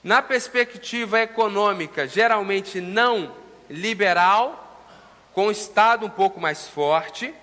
Na 0.02 0.22
perspectiva 0.22 1.20
econômica, 1.20 2.08
geralmente 2.08 2.80
não 2.80 3.32
liberal, 3.68 4.61
com 5.34 5.46
o 5.46 5.50
Estado 5.50 6.06
um 6.06 6.10
pouco 6.10 6.40
mais 6.40 6.68
forte, 6.68 7.34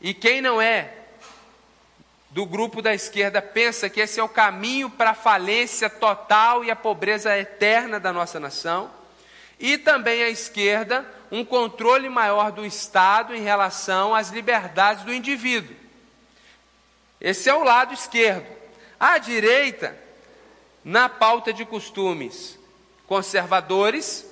e 0.00 0.12
quem 0.12 0.40
não 0.40 0.60
é 0.60 0.92
do 2.30 2.46
grupo 2.46 2.80
da 2.80 2.94
esquerda 2.94 3.42
pensa 3.42 3.90
que 3.90 4.00
esse 4.00 4.18
é 4.18 4.22
o 4.22 4.28
caminho 4.28 4.88
para 4.88 5.10
a 5.10 5.14
falência 5.14 5.90
total 5.90 6.64
e 6.64 6.70
a 6.70 6.76
pobreza 6.76 7.36
eterna 7.38 8.00
da 8.00 8.12
nossa 8.12 8.40
nação, 8.40 8.90
e 9.60 9.76
também 9.76 10.22
a 10.22 10.30
esquerda, 10.30 11.06
um 11.30 11.44
controle 11.44 12.08
maior 12.08 12.50
do 12.50 12.64
Estado 12.64 13.34
em 13.34 13.42
relação 13.42 14.14
às 14.14 14.30
liberdades 14.30 15.04
do 15.04 15.12
indivíduo. 15.12 15.76
Esse 17.20 17.48
é 17.48 17.54
o 17.54 17.62
lado 17.62 17.94
esquerdo. 17.94 18.46
A 18.98 19.18
direita, 19.18 19.96
na 20.82 21.08
pauta 21.08 21.52
de 21.52 21.64
costumes 21.64 22.58
conservadores, 23.06 24.26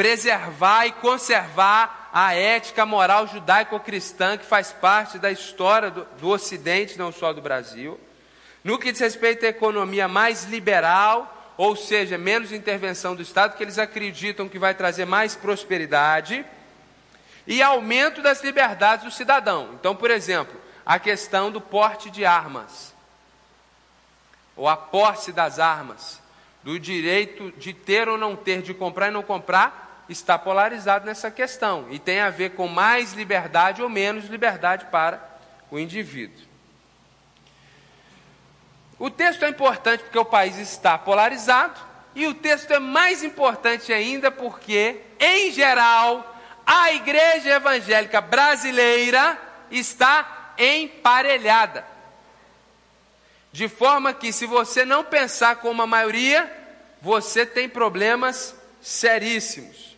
preservar 0.00 0.86
e 0.86 0.92
conservar 0.92 2.08
a 2.10 2.34
ética 2.34 2.86
moral 2.86 3.26
judaico-cristã 3.26 4.38
que 4.38 4.46
faz 4.46 4.72
parte 4.72 5.18
da 5.18 5.30
história 5.30 5.90
do, 5.90 6.06
do 6.18 6.30
Ocidente, 6.30 6.98
não 6.98 7.12
só 7.12 7.34
do 7.34 7.42
Brasil. 7.42 8.00
No 8.64 8.78
que 8.78 8.92
diz 8.92 9.00
respeito 9.02 9.44
à 9.44 9.50
economia 9.50 10.08
mais 10.08 10.44
liberal, 10.44 11.52
ou 11.58 11.76
seja, 11.76 12.16
menos 12.16 12.50
intervenção 12.50 13.14
do 13.14 13.20
Estado, 13.20 13.54
que 13.58 13.62
eles 13.62 13.78
acreditam 13.78 14.48
que 14.48 14.58
vai 14.58 14.72
trazer 14.72 15.04
mais 15.04 15.36
prosperidade 15.36 16.46
e 17.46 17.60
aumento 17.60 18.22
das 18.22 18.42
liberdades 18.42 19.04
do 19.04 19.10
cidadão. 19.10 19.68
Então, 19.74 19.94
por 19.94 20.10
exemplo, 20.10 20.58
a 20.86 20.98
questão 20.98 21.50
do 21.50 21.60
porte 21.60 22.08
de 22.08 22.24
armas, 22.24 22.94
ou 24.56 24.66
a 24.66 24.78
posse 24.78 25.30
das 25.30 25.58
armas, 25.58 26.22
do 26.62 26.80
direito 26.80 27.52
de 27.58 27.74
ter 27.74 28.08
ou 28.08 28.16
não 28.16 28.34
ter, 28.34 28.62
de 28.62 28.72
comprar 28.72 29.08
e 29.08 29.10
não 29.10 29.22
comprar, 29.22 29.88
está 30.10 30.38
polarizado 30.38 31.06
nessa 31.06 31.30
questão 31.30 31.86
e 31.90 31.98
tem 31.98 32.20
a 32.20 32.30
ver 32.30 32.50
com 32.50 32.66
mais 32.66 33.12
liberdade 33.12 33.82
ou 33.82 33.88
menos 33.88 34.26
liberdade 34.26 34.86
para 34.86 35.22
o 35.70 35.78
indivíduo. 35.78 36.44
O 38.98 39.08
texto 39.08 39.44
é 39.44 39.48
importante 39.48 40.02
porque 40.02 40.18
o 40.18 40.24
país 40.24 40.58
está 40.58 40.98
polarizado, 40.98 41.88
e 42.14 42.26
o 42.26 42.34
texto 42.34 42.72
é 42.72 42.78
mais 42.78 43.22
importante 43.22 43.92
ainda 43.92 44.30
porque, 44.30 45.00
em 45.18 45.52
geral, 45.52 46.36
a 46.66 46.92
igreja 46.92 47.50
evangélica 47.50 48.20
brasileira 48.20 49.38
está 49.70 50.54
emparelhada. 50.58 51.86
De 53.52 53.68
forma 53.68 54.12
que, 54.12 54.32
se 54.32 54.44
você 54.44 54.84
não 54.84 55.04
pensar 55.04 55.56
como 55.56 55.82
a 55.82 55.86
maioria, 55.86 56.50
você 57.00 57.46
tem 57.46 57.68
problemas 57.68 58.54
seríssimos. 58.82 59.96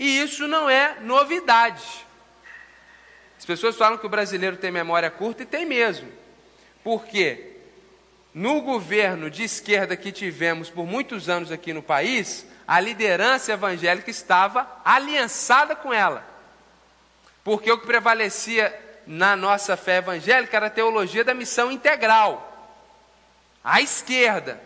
E 0.00 0.20
isso 0.20 0.48
não 0.48 0.68
é 0.68 0.98
novidade. 1.00 1.84
As 3.38 3.44
pessoas 3.44 3.76
falam 3.76 3.98
que 3.98 4.06
o 4.06 4.10
brasileiro 4.10 4.56
tem 4.56 4.72
memória 4.72 5.10
curta 5.10 5.44
e 5.44 5.46
tem 5.46 5.64
mesmo. 5.64 6.10
Por 6.82 7.04
quê? 7.04 7.50
no 8.32 8.60
governo 8.60 9.28
de 9.28 9.42
esquerda 9.42 9.96
que 9.96 10.12
tivemos 10.12 10.70
por 10.70 10.86
muitos 10.86 11.28
anos 11.28 11.50
aqui 11.50 11.72
no 11.72 11.82
país, 11.82 12.46
a 12.66 12.78
liderança 12.78 13.52
evangélica 13.52 14.10
estava 14.10 14.68
aliançada 14.84 15.74
com 15.74 15.92
ela. 15.92 16.24
Porque 17.42 17.70
o 17.70 17.78
que 17.78 17.86
prevalecia 17.86 18.72
na 19.06 19.34
nossa 19.34 19.76
fé 19.76 19.96
evangélica 19.96 20.56
era 20.56 20.66
a 20.66 20.70
teologia 20.70 21.24
da 21.24 21.34
missão 21.34 21.72
integral. 21.72 22.46
A 23.64 23.80
esquerda. 23.80 24.62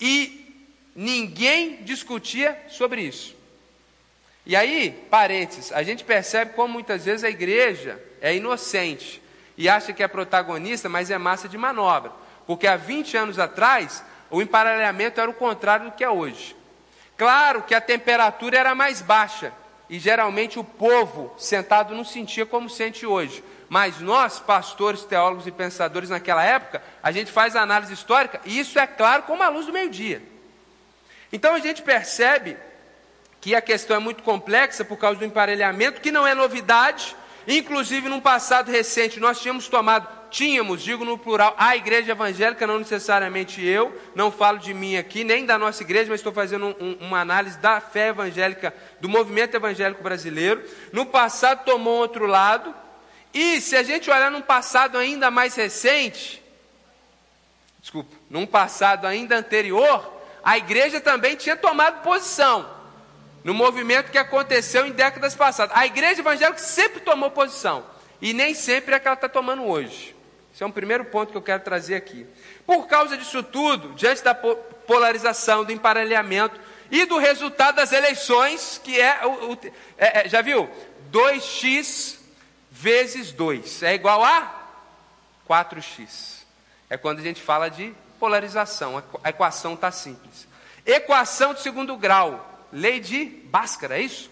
E 0.00 0.66
ninguém 0.96 1.84
discutia 1.84 2.60
sobre 2.68 3.02
isso. 3.02 3.36
E 4.44 4.56
aí, 4.56 5.06
parênteses, 5.08 5.72
a 5.72 5.82
gente 5.82 6.04
percebe 6.04 6.54
como 6.54 6.74
muitas 6.74 7.04
vezes 7.04 7.22
a 7.22 7.30
igreja 7.30 8.02
é 8.20 8.34
inocente 8.34 9.22
e 9.56 9.68
acha 9.68 9.92
que 9.92 10.02
é 10.02 10.08
protagonista, 10.08 10.88
mas 10.88 11.10
é 11.10 11.18
massa 11.18 11.48
de 11.48 11.56
manobra. 11.56 12.10
Porque 12.46 12.66
há 12.66 12.76
20 12.76 13.16
anos 13.16 13.38
atrás, 13.38 14.02
o 14.30 14.42
emparelhamento 14.42 15.20
era 15.20 15.30
o 15.30 15.34
contrário 15.34 15.86
do 15.86 15.92
que 15.92 16.02
é 16.02 16.10
hoje. 16.10 16.56
Claro 17.16 17.62
que 17.62 17.74
a 17.74 17.80
temperatura 17.80 18.58
era 18.58 18.74
mais 18.74 19.00
baixa, 19.00 19.52
e 19.88 19.98
geralmente 19.98 20.58
o 20.58 20.64
povo 20.64 21.32
sentado 21.38 21.94
não 21.94 22.04
sentia 22.04 22.44
como 22.44 22.68
sente 22.68 23.06
hoje. 23.06 23.44
Mas 23.68 24.00
nós, 24.00 24.40
pastores, 24.40 25.04
teólogos 25.04 25.46
e 25.46 25.52
pensadores 25.52 26.10
naquela 26.10 26.42
época, 26.42 26.82
a 27.02 27.12
gente 27.12 27.30
faz 27.30 27.54
análise 27.54 27.92
histórica, 27.92 28.40
e 28.44 28.58
isso 28.58 28.78
é 28.78 28.86
claro 28.86 29.22
como 29.22 29.42
a 29.42 29.48
luz 29.48 29.66
do 29.66 29.72
meio-dia. 29.72 30.22
Então 31.32 31.54
a 31.54 31.58
gente 31.60 31.80
percebe 31.80 32.56
que 33.42 33.56
a 33.56 33.60
questão 33.60 33.96
é 33.96 33.98
muito 33.98 34.22
complexa 34.22 34.84
por 34.84 34.96
causa 34.96 35.18
do 35.18 35.24
emparelhamento, 35.24 36.00
que 36.00 36.12
não 36.12 36.24
é 36.24 36.32
novidade, 36.32 37.16
inclusive 37.46 38.08
num 38.08 38.20
passado 38.20 38.70
recente 38.70 39.18
nós 39.18 39.40
tínhamos 39.40 39.66
tomado 39.66 40.22
tínhamos, 40.30 40.82
digo 40.82 41.04
no 41.04 41.18
plural, 41.18 41.54
a 41.58 41.76
igreja 41.76 42.12
evangélica, 42.12 42.66
não 42.66 42.78
necessariamente 42.78 43.62
eu, 43.62 43.94
não 44.14 44.30
falo 44.30 44.58
de 44.58 44.72
mim 44.72 44.96
aqui, 44.96 45.24
nem 45.24 45.44
da 45.44 45.58
nossa 45.58 45.82
igreja, 45.82 46.08
mas 46.08 46.20
estou 46.20 46.32
fazendo 46.32 46.74
um, 46.80 46.96
uma 47.00 47.20
análise 47.20 47.58
da 47.58 47.82
fé 47.82 48.08
evangélica, 48.08 48.74
do 48.98 49.10
movimento 49.10 49.54
evangélico 49.54 50.02
brasileiro. 50.02 50.64
No 50.90 51.04
passado 51.04 51.66
tomou 51.66 51.98
outro 51.98 52.24
lado, 52.24 52.74
e 53.34 53.60
se 53.60 53.76
a 53.76 53.82
gente 53.82 54.10
olhar 54.10 54.30
num 54.30 54.40
passado 54.40 54.96
ainda 54.96 55.30
mais 55.30 55.54
recente, 55.54 56.42
desculpa, 57.78 58.16
num 58.30 58.46
passado 58.46 59.06
ainda 59.06 59.36
anterior, 59.36 60.22
a 60.42 60.56
igreja 60.56 60.98
também 60.98 61.36
tinha 61.36 61.56
tomado 61.56 62.02
posição 62.02 62.81
no 63.44 63.54
movimento 63.54 64.10
que 64.10 64.18
aconteceu 64.18 64.86
em 64.86 64.92
décadas 64.92 65.34
passadas. 65.34 65.76
A 65.76 65.86
igreja 65.86 66.20
evangélica 66.20 66.58
sempre 66.58 67.00
tomou 67.00 67.30
posição, 67.30 67.84
e 68.20 68.32
nem 68.32 68.54
sempre 68.54 68.94
é 68.94 69.00
que 69.00 69.06
ela 69.06 69.14
está 69.14 69.28
tomando 69.28 69.64
hoje. 69.64 70.14
Esse 70.54 70.62
é 70.62 70.66
um 70.66 70.70
primeiro 70.70 71.04
ponto 71.06 71.30
que 71.30 71.36
eu 71.36 71.42
quero 71.42 71.62
trazer 71.62 71.94
aqui. 71.94 72.26
Por 72.66 72.86
causa 72.86 73.16
disso 73.16 73.42
tudo, 73.42 73.94
diante 73.94 74.22
da 74.22 74.34
polarização, 74.34 75.64
do 75.64 75.72
emparelhamento 75.72 76.60
e 76.90 77.06
do 77.06 77.16
resultado 77.16 77.76
das 77.76 77.90
eleições, 77.90 78.80
que 78.82 79.00
é, 79.00 79.26
o, 79.26 79.52
o 79.52 79.58
é, 79.96 80.26
é 80.26 80.28
já 80.28 80.42
viu? 80.42 80.68
2x 81.10 82.18
vezes 82.70 83.32
2 83.32 83.82
é 83.82 83.94
igual 83.94 84.22
a 84.24 84.62
4x. 85.48 86.42
É 86.88 86.96
quando 86.96 87.20
a 87.20 87.22
gente 87.22 87.40
fala 87.40 87.70
de 87.70 87.94
polarização, 88.20 89.02
a 89.24 89.30
equação 89.30 89.74
está 89.74 89.90
simples. 89.90 90.46
Equação 90.84 91.54
de 91.54 91.60
segundo 91.60 91.96
grau, 91.96 92.51
lei 92.72 93.00
de 93.00 93.24
Bhaskara, 93.24 93.98
é 93.98 94.02
isso? 94.02 94.30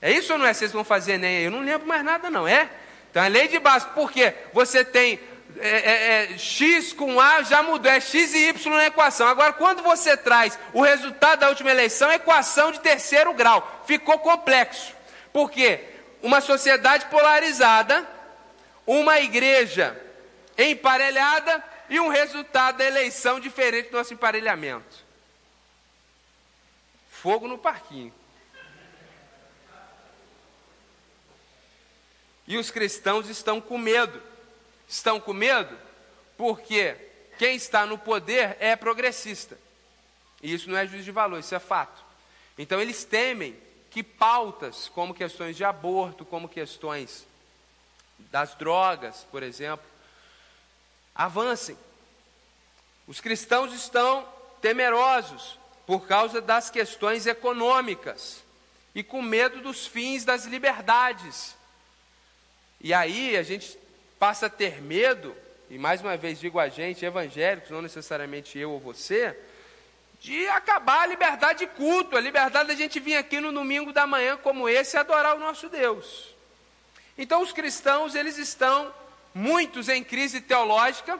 É 0.00 0.10
isso 0.10 0.32
ou 0.32 0.38
não 0.38 0.46
é? 0.46 0.52
Vocês 0.52 0.72
vão 0.72 0.82
fazer 0.82 1.16
nem 1.18 1.42
Eu 1.42 1.50
não 1.50 1.60
lembro 1.60 1.86
mais 1.86 2.04
nada, 2.04 2.28
não, 2.28 2.46
é? 2.46 2.68
Então 3.10 3.22
é 3.22 3.28
lei 3.28 3.48
de 3.48 3.58
Bhaskara, 3.58 3.94
porque 3.94 4.34
você 4.52 4.84
tem 4.84 5.20
é, 5.58 5.68
é, 5.68 6.32
é, 6.32 6.38
x 6.38 6.92
com 6.92 7.20
A 7.20 7.42
já 7.42 7.62
mudou, 7.62 7.90
é 7.90 8.00
x 8.00 8.34
e 8.34 8.48
y 8.48 8.74
na 8.74 8.86
equação. 8.86 9.26
Agora, 9.26 9.52
quando 9.52 9.82
você 9.82 10.16
traz 10.16 10.58
o 10.72 10.82
resultado 10.82 11.40
da 11.40 11.48
última 11.48 11.70
eleição, 11.70 12.10
é 12.10 12.16
equação 12.16 12.72
de 12.72 12.80
terceiro 12.80 13.32
grau. 13.34 13.82
Ficou 13.86 14.18
complexo. 14.18 14.94
Por 15.32 15.50
quê? 15.50 15.80
Uma 16.22 16.40
sociedade 16.40 17.06
polarizada, 17.06 18.06
uma 18.86 19.20
igreja 19.20 19.98
emparelhada 20.56 21.62
e 21.88 21.98
um 21.98 22.08
resultado 22.08 22.78
da 22.78 22.84
eleição 22.84 23.40
diferente 23.40 23.90
do 23.90 23.96
nosso 23.96 24.14
emparelhamento. 24.14 25.11
Fogo 27.22 27.46
no 27.46 27.56
parquinho. 27.56 28.12
E 32.48 32.58
os 32.58 32.70
cristãos 32.70 33.28
estão 33.28 33.60
com 33.60 33.78
medo 33.78 34.20
estão 34.88 35.18
com 35.18 35.32
medo 35.32 35.76
porque 36.36 36.96
quem 37.38 37.56
está 37.56 37.86
no 37.86 37.96
poder 37.96 38.56
é 38.60 38.76
progressista. 38.76 39.58
E 40.42 40.52
isso 40.52 40.68
não 40.68 40.76
é 40.76 40.86
juízo 40.86 41.04
de 41.04 41.10
valor, 41.10 41.38
isso 41.38 41.54
é 41.54 41.58
fato. 41.58 42.04
Então 42.58 42.80
eles 42.80 43.04
temem 43.04 43.56
que 43.90 44.02
pautas 44.02 44.88
como 44.88 45.14
questões 45.14 45.56
de 45.56 45.64
aborto, 45.64 46.24
como 46.24 46.48
questões 46.48 47.26
das 48.18 48.54
drogas, 48.54 49.26
por 49.30 49.42
exemplo, 49.42 49.86
avancem. 51.14 51.78
Os 53.06 53.20
cristãos 53.20 53.72
estão 53.72 54.28
temerosos 54.60 55.61
por 55.86 56.06
causa 56.06 56.40
das 56.40 56.70
questões 56.70 57.26
econômicas 57.26 58.42
e 58.94 59.02
com 59.02 59.22
medo 59.22 59.60
dos 59.60 59.86
fins 59.86 60.24
das 60.24 60.44
liberdades. 60.44 61.56
E 62.80 62.92
aí 62.92 63.36
a 63.36 63.42
gente 63.42 63.78
passa 64.18 64.46
a 64.46 64.50
ter 64.50 64.80
medo, 64.80 65.34
e 65.70 65.78
mais 65.78 66.00
uma 66.00 66.16
vez 66.16 66.38
digo 66.38 66.58
a 66.58 66.68
gente, 66.68 67.04
evangélicos, 67.04 67.70
não 67.70 67.82
necessariamente 67.82 68.58
eu 68.58 68.70
ou 68.72 68.80
você, 68.80 69.36
de 70.20 70.46
acabar 70.48 71.02
a 71.02 71.06
liberdade 71.06 71.60
de 71.60 71.66
culto, 71.66 72.16
a 72.16 72.20
liberdade 72.20 72.68
da 72.68 72.74
gente 72.74 73.00
vir 73.00 73.16
aqui 73.16 73.40
no 73.40 73.52
domingo 73.52 73.92
da 73.92 74.06
manhã 74.06 74.36
como 74.36 74.68
esse 74.68 74.96
e 74.96 74.98
adorar 74.98 75.34
o 75.34 75.40
nosso 75.40 75.68
Deus. 75.68 76.32
Então 77.18 77.42
os 77.42 77.52
cristãos, 77.52 78.14
eles 78.14 78.38
estão 78.38 78.94
muitos 79.34 79.88
em 79.88 80.04
crise 80.04 80.40
teológica, 80.40 81.18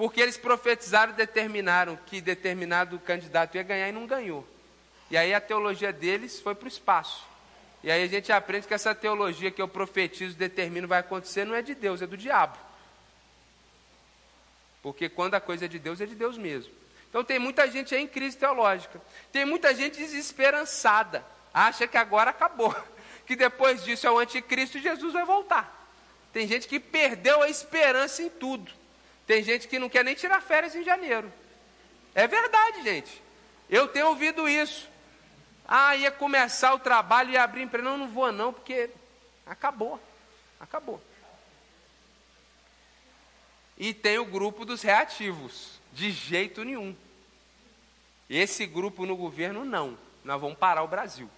porque 0.00 0.18
eles 0.18 0.38
profetizaram 0.38 1.12
e 1.12 1.16
determinaram 1.16 1.94
que 2.06 2.22
determinado 2.22 2.98
candidato 3.00 3.56
ia 3.56 3.62
ganhar 3.62 3.86
e 3.86 3.92
não 3.92 4.06
ganhou. 4.06 4.48
E 5.10 5.16
aí 5.18 5.34
a 5.34 5.40
teologia 5.42 5.92
deles 5.92 6.40
foi 6.40 6.54
para 6.54 6.64
o 6.64 6.68
espaço. 6.68 7.22
E 7.84 7.90
aí 7.90 8.02
a 8.02 8.06
gente 8.06 8.32
aprende 8.32 8.66
que 8.66 8.72
essa 8.72 8.94
teologia 8.94 9.50
que 9.50 9.60
eu 9.60 9.68
profetizo, 9.68 10.34
determino 10.34 10.88
vai 10.88 11.00
acontecer, 11.00 11.44
não 11.44 11.54
é 11.54 11.60
de 11.60 11.74
Deus, 11.74 12.00
é 12.00 12.06
do 12.06 12.16
diabo. 12.16 12.56
Porque 14.82 15.06
quando 15.06 15.34
a 15.34 15.40
coisa 15.40 15.66
é 15.66 15.68
de 15.68 15.78
Deus, 15.78 16.00
é 16.00 16.06
de 16.06 16.14
Deus 16.14 16.38
mesmo. 16.38 16.72
Então 17.10 17.22
tem 17.22 17.38
muita 17.38 17.70
gente 17.70 17.94
aí 17.94 18.00
em 18.00 18.08
crise 18.08 18.38
teológica. 18.38 19.02
Tem 19.30 19.44
muita 19.44 19.74
gente 19.74 19.98
desesperançada. 19.98 21.22
Acha 21.52 21.86
que 21.86 21.98
agora 21.98 22.30
acabou. 22.30 22.74
Que 23.26 23.36
depois 23.36 23.84
disso 23.84 24.06
é 24.06 24.10
o 24.10 24.18
anticristo 24.18 24.78
e 24.78 24.82
Jesus 24.82 25.12
vai 25.12 25.26
voltar. 25.26 25.88
Tem 26.32 26.48
gente 26.48 26.66
que 26.66 26.80
perdeu 26.80 27.42
a 27.42 27.50
esperança 27.50 28.22
em 28.22 28.30
tudo. 28.30 28.79
Tem 29.30 29.44
gente 29.44 29.68
que 29.68 29.78
não 29.78 29.88
quer 29.88 30.04
nem 30.04 30.16
tirar 30.16 30.42
férias 30.42 30.74
em 30.74 30.82
janeiro. 30.82 31.32
É 32.16 32.26
verdade, 32.26 32.82
gente. 32.82 33.22
Eu 33.68 33.86
tenho 33.86 34.08
ouvido 34.08 34.48
isso. 34.48 34.88
Ah, 35.64 35.94
ia 35.94 36.10
começar 36.10 36.74
o 36.74 36.80
trabalho 36.80 37.30
e 37.30 37.36
abrir 37.36 37.62
empresa. 37.62 37.88
Não, 37.88 37.96
não 37.96 38.08
vou 38.08 38.32
não, 38.32 38.52
porque 38.52 38.90
acabou. 39.46 40.00
Acabou. 40.58 41.00
E 43.78 43.94
tem 43.94 44.18
o 44.18 44.24
grupo 44.24 44.64
dos 44.64 44.82
reativos. 44.82 45.80
De 45.92 46.10
jeito 46.10 46.64
nenhum. 46.64 46.96
Esse 48.28 48.66
grupo 48.66 49.06
no 49.06 49.16
governo, 49.16 49.64
não. 49.64 49.96
Nós 50.24 50.40
vamos 50.40 50.58
parar 50.58 50.82
o 50.82 50.88
Brasil. 50.88 51.30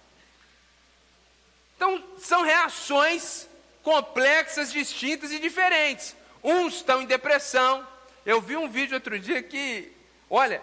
Então, 1.75 2.03
são 2.17 2.41
reações 2.41 3.47
complexas, 3.83 4.73
distintas 4.73 5.31
e 5.31 5.37
diferentes. 5.37 6.15
Uns 6.43 6.75
estão 6.75 7.01
em 7.01 7.05
depressão. 7.05 7.87
Eu 8.25 8.41
vi 8.41 8.57
um 8.57 8.69
vídeo 8.69 8.95
outro 8.95 9.17
dia 9.17 9.41
que, 9.41 9.95
olha, 10.29 10.61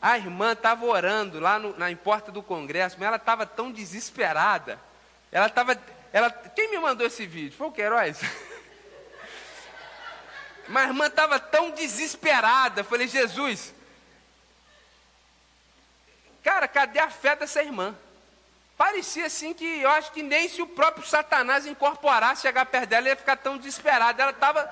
a 0.00 0.16
irmã 0.16 0.52
estava 0.52 0.84
orando 0.84 1.40
lá 1.40 1.58
no, 1.58 1.76
na 1.76 1.94
porta 1.96 2.30
do 2.30 2.42
Congresso, 2.42 2.96
mas 2.98 3.08
ela 3.08 3.16
estava 3.16 3.44
tão 3.44 3.72
desesperada. 3.72 4.80
Ela 5.32 5.46
estava. 5.46 5.76
Ela, 6.12 6.30
quem 6.30 6.70
me 6.70 6.78
mandou 6.78 7.06
esse 7.06 7.26
vídeo? 7.26 7.56
Foi 7.56 7.66
o 7.66 7.72
Queiroz? 7.72 8.20
Mas 10.68 10.84
a 10.84 10.88
irmã 10.88 11.06
estava 11.06 11.38
tão 11.38 11.70
desesperada. 11.70 12.80
Eu 12.80 12.84
falei, 12.84 13.06
Jesus, 13.06 13.72
cara, 16.42 16.66
cadê 16.66 16.98
a 16.98 17.10
fé 17.10 17.36
dessa 17.36 17.62
irmã? 17.62 17.94
Parecia 18.76 19.26
assim 19.26 19.54
que 19.54 19.80
eu 19.80 19.88
acho 19.90 20.12
que 20.12 20.22
nem 20.22 20.48
se 20.48 20.60
o 20.60 20.66
próprio 20.66 21.06
Satanás 21.06 21.66
incorporasse, 21.66 22.42
chegar 22.42 22.66
perto 22.66 22.88
dela, 22.88 23.08
ia 23.08 23.16
ficar 23.16 23.36
tão 23.36 23.56
desesperada. 23.56 24.22
Ela 24.22 24.32
estava 24.32 24.70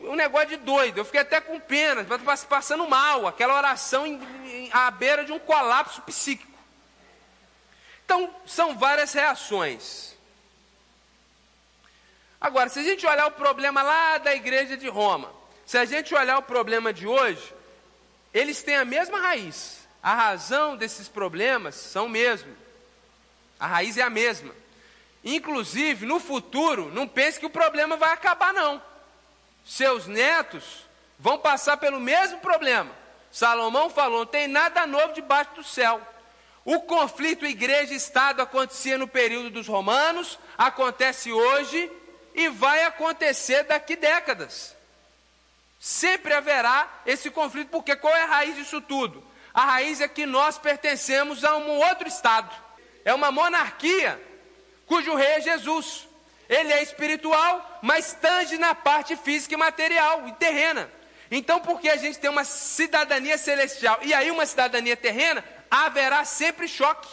um 0.00 0.14
negócio 0.14 0.48
de 0.48 0.56
doido. 0.56 0.98
Eu 0.98 1.04
fiquei 1.04 1.20
até 1.20 1.40
com 1.40 1.58
pena, 1.60 2.04
passando 2.48 2.88
mal, 2.88 3.26
aquela 3.26 3.56
oração 3.56 4.06
em, 4.06 4.20
em, 4.44 4.70
à 4.72 4.90
beira 4.90 5.24
de 5.24 5.32
um 5.32 5.38
colapso 5.38 6.02
psíquico. 6.02 6.52
Então, 8.04 8.34
são 8.46 8.76
várias 8.76 9.12
reações. 9.12 10.14
Agora, 12.40 12.68
se 12.68 12.78
a 12.78 12.82
gente 12.82 13.06
olhar 13.06 13.26
o 13.26 13.32
problema 13.32 13.82
lá 13.82 14.18
da 14.18 14.34
igreja 14.34 14.76
de 14.76 14.88
Roma, 14.88 15.32
se 15.64 15.78
a 15.78 15.84
gente 15.86 16.14
olhar 16.14 16.36
o 16.38 16.42
problema 16.42 16.92
de 16.92 17.06
hoje, 17.06 17.54
eles 18.34 18.62
têm 18.62 18.76
a 18.76 18.84
mesma 18.84 19.18
raiz. 19.18 19.78
A 20.02 20.14
razão 20.14 20.76
desses 20.76 21.08
problemas 21.08 21.74
são 21.74 22.04
o 22.04 22.10
mesmo. 22.10 22.54
A 23.58 23.66
raiz 23.66 23.96
é 23.96 24.02
a 24.02 24.10
mesma. 24.10 24.54
Inclusive, 25.24 26.04
no 26.04 26.20
futuro, 26.20 26.90
não 26.92 27.08
pense 27.08 27.40
que 27.40 27.46
o 27.46 27.50
problema 27.50 27.96
vai 27.96 28.12
acabar, 28.12 28.52
não. 28.52 28.82
Seus 29.64 30.06
netos 30.06 30.86
vão 31.18 31.38
passar 31.38 31.76
pelo 31.76 32.00
mesmo 32.00 32.38
problema. 32.38 32.90
Salomão 33.30 33.90
falou: 33.90 34.20
não 34.20 34.26
tem 34.26 34.46
nada 34.46 34.86
novo 34.86 35.12
debaixo 35.12 35.54
do 35.54 35.64
céu. 35.64 36.00
O 36.64 36.80
conflito 36.80 37.44
igreja-estado 37.44 38.40
acontecia 38.40 38.96
no 38.96 39.06
período 39.06 39.50
dos 39.50 39.66
romanos, 39.66 40.38
acontece 40.56 41.32
hoje 41.32 41.90
e 42.34 42.48
vai 42.48 42.84
acontecer 42.84 43.64
daqui 43.64 43.96
décadas. 43.96 44.74
Sempre 45.78 46.32
haverá 46.32 46.88
esse 47.04 47.30
conflito, 47.30 47.68
porque 47.68 47.94
qual 47.94 48.14
é 48.14 48.22
a 48.22 48.26
raiz 48.26 48.56
disso 48.56 48.80
tudo? 48.80 49.22
A 49.52 49.64
raiz 49.66 50.00
é 50.00 50.08
que 50.08 50.24
nós 50.24 50.56
pertencemos 50.56 51.44
a 51.44 51.56
um 51.56 51.78
outro 51.78 52.08
Estado. 52.08 52.50
É 53.04 53.12
uma 53.12 53.30
monarquia 53.30 54.20
cujo 54.86 55.14
rei 55.14 55.26
é 55.26 55.40
Jesus. 55.40 56.08
Ele 56.48 56.72
é 56.72 56.82
espiritual, 56.82 57.80
mas 57.82 58.12
tange 58.20 58.58
na 58.58 58.74
parte 58.74 59.16
física 59.16 59.54
e 59.54 59.56
material 59.56 60.28
e 60.28 60.32
terrena. 60.32 60.90
Então, 61.30 61.60
porque 61.60 61.88
a 61.88 61.96
gente 61.96 62.18
tem 62.18 62.30
uma 62.30 62.44
cidadania 62.44 63.38
celestial 63.38 63.98
e 64.02 64.12
aí 64.12 64.30
uma 64.30 64.46
cidadania 64.46 64.96
terrena, 64.96 65.44
haverá 65.70 66.24
sempre 66.24 66.68
choque. 66.68 67.08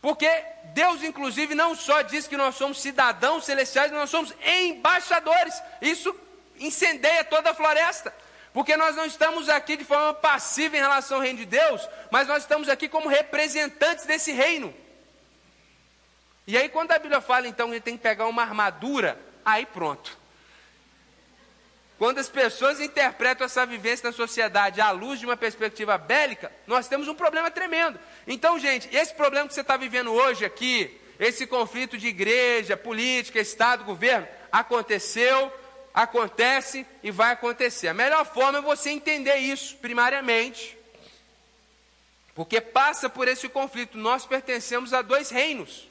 Porque 0.00 0.28
Deus, 0.74 1.02
inclusive, 1.02 1.54
não 1.54 1.74
só 1.74 2.02
diz 2.02 2.26
que 2.26 2.36
nós 2.36 2.56
somos 2.56 2.82
cidadãos 2.82 3.44
celestiais, 3.46 3.90
nós 3.90 4.10
somos 4.10 4.34
embaixadores. 4.44 5.54
Isso 5.80 6.14
incendeia 6.58 7.24
toda 7.24 7.52
a 7.52 7.54
floresta. 7.54 8.12
Porque 8.52 8.76
nós 8.76 8.94
não 8.94 9.06
estamos 9.06 9.48
aqui 9.48 9.76
de 9.76 9.84
forma 9.84 10.12
passiva 10.12 10.76
em 10.76 10.80
relação 10.80 11.16
ao 11.16 11.22
reino 11.22 11.38
de 11.38 11.46
Deus, 11.46 11.88
mas 12.10 12.28
nós 12.28 12.42
estamos 12.42 12.68
aqui 12.68 12.88
como 12.88 13.08
representantes 13.08 14.04
desse 14.04 14.30
reino. 14.30 14.74
E 16.46 16.56
aí, 16.56 16.68
quando 16.68 16.92
a 16.92 16.98
Bíblia 16.98 17.20
fala, 17.20 17.48
então, 17.48 17.70
que 17.70 17.80
tem 17.80 17.96
que 17.96 18.02
pegar 18.02 18.26
uma 18.26 18.42
armadura, 18.42 19.18
aí 19.44 19.64
pronto. 19.64 20.18
Quando 21.98 22.18
as 22.18 22.28
pessoas 22.28 22.80
interpretam 22.80 23.46
essa 23.46 23.64
vivência 23.64 24.10
na 24.10 24.12
sociedade 24.14 24.80
à 24.80 24.90
luz 24.90 25.20
de 25.20 25.26
uma 25.26 25.36
perspectiva 25.36 25.96
bélica, 25.96 26.52
nós 26.66 26.88
temos 26.88 27.08
um 27.08 27.14
problema 27.14 27.50
tremendo. 27.50 27.98
Então, 28.26 28.58
gente, 28.58 28.94
esse 28.94 29.14
problema 29.14 29.48
que 29.48 29.54
você 29.54 29.60
está 29.60 29.76
vivendo 29.76 30.12
hoje 30.12 30.44
aqui, 30.44 31.00
esse 31.18 31.46
conflito 31.46 31.96
de 31.96 32.08
igreja, 32.08 32.76
política, 32.76 33.40
Estado, 33.40 33.84
governo, 33.84 34.26
aconteceu, 34.50 35.52
acontece 35.94 36.84
e 37.02 37.10
vai 37.10 37.32
acontecer. 37.32 37.88
A 37.88 37.94
melhor 37.94 38.26
forma 38.26 38.58
é 38.58 38.62
você 38.62 38.90
entender 38.90 39.36
isso, 39.36 39.76
primariamente, 39.76 40.76
porque 42.34 42.60
passa 42.60 43.08
por 43.08 43.28
esse 43.28 43.48
conflito. 43.48 43.96
Nós 43.96 44.26
pertencemos 44.26 44.92
a 44.92 45.00
dois 45.00 45.30
reinos. 45.30 45.88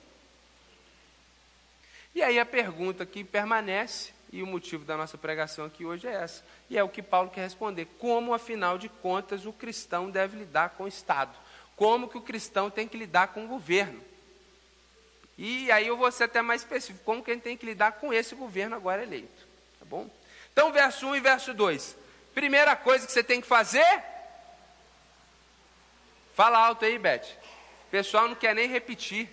E 2.16 2.22
aí 2.22 2.40
a 2.40 2.46
pergunta 2.46 3.06
que 3.06 3.24
permanece 3.24 4.12
e 4.32 4.42
o 4.42 4.48
motivo 4.48 4.86
da 4.86 4.98
nossa 4.98 5.18
pregação 5.18 5.66
aqui 5.66 5.86
hoje 5.86 6.08
é 6.08 6.14
essa. 6.14 6.44
E 6.70 6.78
é 6.78 6.84
o 6.84 6.90
que 6.90 7.02
Paulo 7.02 7.30
quer 7.30 7.42
responder. 7.42 7.88
Como, 8.00 8.34
afinal 8.34 8.78
de 8.78 8.90
contas, 8.90 9.46
o 9.46 9.54
cristão 9.54 10.10
deve 10.10 10.38
lidar 10.38 10.72
com 10.72 10.84
o 10.84 10.88
Estado? 10.88 11.36
Como 11.76 12.08
que 12.08 12.18
o 12.18 12.22
cristão 12.22 12.70
tem 12.70 12.88
que 12.88 12.98
lidar 12.98 13.28
com 13.28 13.46
o 13.46 13.48
governo? 13.48 14.02
E 15.38 15.72
aí 15.72 15.88
eu 15.88 15.98
vou 15.98 16.12
ser 16.12 16.26
até 16.26 16.42
mais 16.42 16.62
específico. 16.62 17.04
Como 17.04 17.24
que 17.24 17.32
ele 17.32 17.42
tem 17.42 17.58
que 17.58 17.66
lidar 17.66 17.94
com 17.94 18.14
esse 18.14 18.36
governo 18.36 18.76
agora 18.76 19.04
eleito? 19.04 19.48
Tá 19.80 19.86
bom? 19.86 20.10
Então, 20.52 20.72
verso 20.72 21.08
1 21.08 21.16
e 21.16 21.20
verso 21.20 21.54
2. 21.54 21.96
Primeira 22.34 22.76
coisa 22.76 23.06
que 23.06 23.12
você 23.12 23.24
tem 23.24 23.42
que 23.42 23.48
fazer. 23.48 24.04
Fala 26.36 26.60
alto 26.60 26.86
aí, 26.86 26.98
Beth. 26.98 27.26
O 27.88 27.92
pessoal 27.92 28.28
não 28.28 28.36
quer 28.36 28.56
nem 28.56 28.68
repetir. 28.68 29.30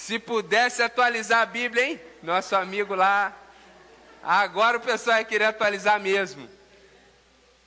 Se 0.00 0.18
pudesse 0.18 0.82
atualizar 0.82 1.42
a 1.42 1.46
Bíblia, 1.46 1.84
hein? 1.84 2.00
Nosso 2.22 2.56
amigo 2.56 2.94
lá. 2.94 3.36
Agora 4.22 4.78
o 4.78 4.80
pessoal 4.80 5.16
vai 5.16 5.26
querer 5.26 5.44
atualizar 5.44 6.00
mesmo. 6.00 6.48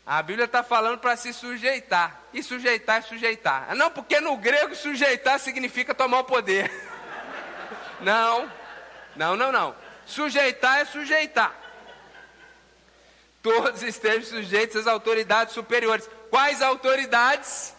A 0.03 0.19
Bíblia 0.23 0.45
está 0.45 0.63
falando 0.63 0.97
para 0.97 1.15
se 1.15 1.31
sujeitar. 1.31 2.19
E 2.33 2.41
sujeitar 2.41 2.97
é 2.97 3.01
sujeitar. 3.01 3.75
Não, 3.75 3.91
porque 3.91 4.19
no 4.19 4.35
grego 4.35 4.75
sujeitar 4.75 5.39
significa 5.39 5.93
tomar 5.93 6.21
o 6.21 6.23
poder. 6.23 6.71
Não, 8.01 8.51
não, 9.15 9.37
não, 9.37 9.49
não. 9.49 9.73
Sujeitar 10.05 10.79
é 10.79 10.85
sujeitar. 10.85 11.55
Todos 13.41 13.81
estejam 13.81 14.23
sujeitos 14.23 14.75
às 14.75 14.87
autoridades 14.87 15.53
superiores. 15.53 16.09
Quais 16.29 16.61
autoridades? 16.61 17.73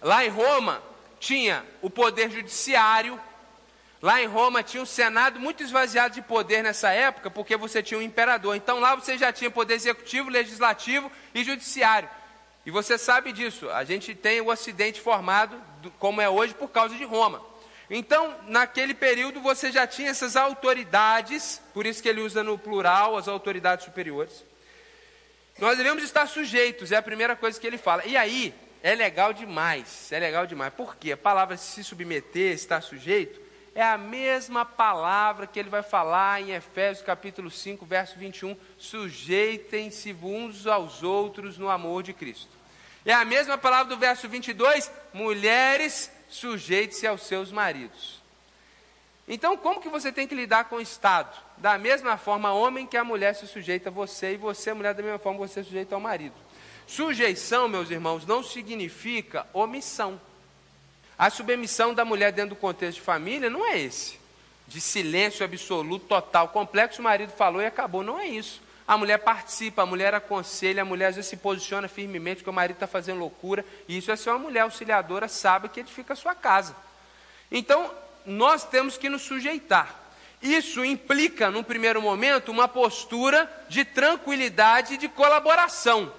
Lá 0.00 0.24
em 0.24 0.28
Roma 0.28 0.80
tinha 1.18 1.64
o 1.80 1.90
poder 1.90 2.30
judiciário, 2.30 3.20
Lá 4.02 4.20
em 4.20 4.26
Roma 4.26 4.64
tinha 4.64 4.82
um 4.82 4.86
senado 4.86 5.38
muito 5.38 5.62
esvaziado 5.62 6.12
de 6.12 6.22
poder 6.22 6.60
nessa 6.60 6.90
época, 6.90 7.30
porque 7.30 7.56
você 7.56 7.80
tinha 7.80 7.98
um 7.98 8.02
imperador. 8.02 8.56
Então 8.56 8.80
lá 8.80 8.96
você 8.96 9.16
já 9.16 9.32
tinha 9.32 9.48
poder 9.48 9.74
executivo, 9.74 10.28
legislativo 10.28 11.10
e 11.32 11.44
judiciário. 11.44 12.10
E 12.66 12.70
você 12.70 12.98
sabe 12.98 13.30
disso. 13.30 13.70
A 13.70 13.84
gente 13.84 14.12
tem 14.12 14.40
o 14.40 14.48
Ocidente 14.48 15.00
formado 15.00 15.56
como 16.00 16.20
é 16.20 16.28
hoje 16.28 16.52
por 16.52 16.68
causa 16.68 16.96
de 16.96 17.04
Roma. 17.04 17.40
Então, 17.88 18.34
naquele 18.48 18.94
período 18.94 19.40
você 19.40 19.70
já 19.70 19.86
tinha 19.86 20.10
essas 20.10 20.34
autoridades, 20.34 21.60
por 21.72 21.86
isso 21.86 22.02
que 22.02 22.08
ele 22.08 22.22
usa 22.22 22.42
no 22.42 22.58
plural 22.58 23.16
as 23.16 23.28
autoridades 23.28 23.84
superiores. 23.84 24.44
Nós 25.58 25.76
devemos 25.76 26.02
estar 26.02 26.26
sujeitos, 26.26 26.90
é 26.90 26.96
a 26.96 27.02
primeira 27.02 27.36
coisa 27.36 27.60
que 27.60 27.66
ele 27.66 27.78
fala. 27.78 28.04
E 28.06 28.16
aí, 28.16 28.54
é 28.82 28.94
legal 28.94 29.32
demais, 29.32 30.10
é 30.10 30.18
legal 30.18 30.46
demais. 30.46 30.72
Por 30.72 30.96
quê? 30.96 31.12
A 31.12 31.16
palavra 31.16 31.56
se 31.56 31.84
submeter, 31.84 32.54
estar 32.54 32.80
sujeito, 32.80 33.40
é 33.74 33.82
a 33.82 33.96
mesma 33.96 34.64
palavra 34.64 35.46
que 35.46 35.58
ele 35.58 35.70
vai 35.70 35.82
falar 35.82 36.40
em 36.42 36.52
Efésios 36.52 37.04
capítulo 37.04 37.50
5, 37.50 37.86
verso 37.86 38.18
21, 38.18 38.56
sujeitem-se 38.76 40.14
uns 40.22 40.66
aos 40.66 41.02
outros 41.02 41.56
no 41.56 41.70
amor 41.70 42.02
de 42.02 42.12
Cristo. 42.12 42.50
É 43.04 43.12
a 43.12 43.24
mesma 43.24 43.56
palavra 43.56 43.94
do 43.94 43.98
verso 43.98 44.28
22, 44.28 44.90
mulheres, 45.12 46.10
sujeite-se 46.28 47.06
aos 47.06 47.22
seus 47.22 47.50
maridos. 47.50 48.22
Então, 49.26 49.56
como 49.56 49.80
que 49.80 49.88
você 49.88 50.12
tem 50.12 50.26
que 50.26 50.34
lidar 50.34 50.64
com 50.64 50.76
o 50.76 50.80
Estado? 50.80 51.34
Da 51.56 51.78
mesma 51.78 52.16
forma, 52.16 52.52
homem 52.52 52.86
que 52.86 52.96
a 52.96 53.04
mulher 53.04 53.34
se 53.34 53.46
sujeita 53.46 53.88
a 53.88 53.92
você, 53.92 54.34
e 54.34 54.36
você, 54.36 54.72
mulher, 54.74 54.94
da 54.94 55.02
mesma 55.02 55.18
forma, 55.18 55.38
você 55.38 55.62
se 55.62 55.68
sujeita 55.68 55.94
ao 55.94 56.00
marido. 56.00 56.34
Sujeição, 56.86 57.68
meus 57.68 57.90
irmãos, 57.90 58.26
não 58.26 58.42
significa 58.42 59.46
omissão. 59.52 60.20
A 61.18 61.30
submissão 61.30 61.94
da 61.94 62.04
mulher 62.04 62.32
dentro 62.32 62.50
do 62.50 62.60
contexto 62.60 62.98
de 62.98 63.04
família 63.04 63.48
não 63.48 63.66
é 63.66 63.78
esse. 63.78 64.18
De 64.66 64.80
silêncio 64.80 65.44
absoluto, 65.44 66.06
total, 66.06 66.48
complexo, 66.48 67.00
o 67.00 67.04
marido 67.04 67.32
falou 67.32 67.60
e 67.60 67.66
acabou. 67.66 68.02
Não 68.02 68.18
é 68.18 68.26
isso. 68.26 68.60
a 68.86 68.96
mulher 68.96 69.18
participa, 69.18 69.82
a 69.82 69.86
mulher 69.86 70.14
aconselha, 70.14 70.82
a 70.82 70.84
mulher 70.84 71.08
às 71.08 71.16
vezes 71.16 71.30
se 71.30 71.36
posiciona 71.36 71.88
firmemente, 71.88 72.42
que 72.42 72.50
o 72.50 72.52
marido 72.52 72.76
está 72.76 72.86
fazendo 72.86 73.20
loucura, 73.20 73.64
e 73.88 73.96
isso 73.96 74.10
é 74.10 74.16
ser 74.16 74.30
uma 74.30 74.38
mulher 74.38 74.60
auxiliadora, 74.60 75.28
sabe 75.28 75.68
que 75.68 75.80
edifica 75.80 76.12
a 76.12 76.16
sua 76.16 76.34
casa. 76.34 76.74
Então, 77.50 77.90
nós 78.26 78.64
temos 78.64 78.96
que 78.96 79.08
nos 79.08 79.22
sujeitar. 79.22 80.00
Isso 80.42 80.84
implica, 80.84 81.50
num 81.50 81.62
primeiro 81.62 82.02
momento, 82.02 82.50
uma 82.50 82.66
postura 82.66 83.50
de 83.68 83.84
tranquilidade 83.84 84.94
e 84.94 84.98
de 84.98 85.08
colaboração. 85.08 86.12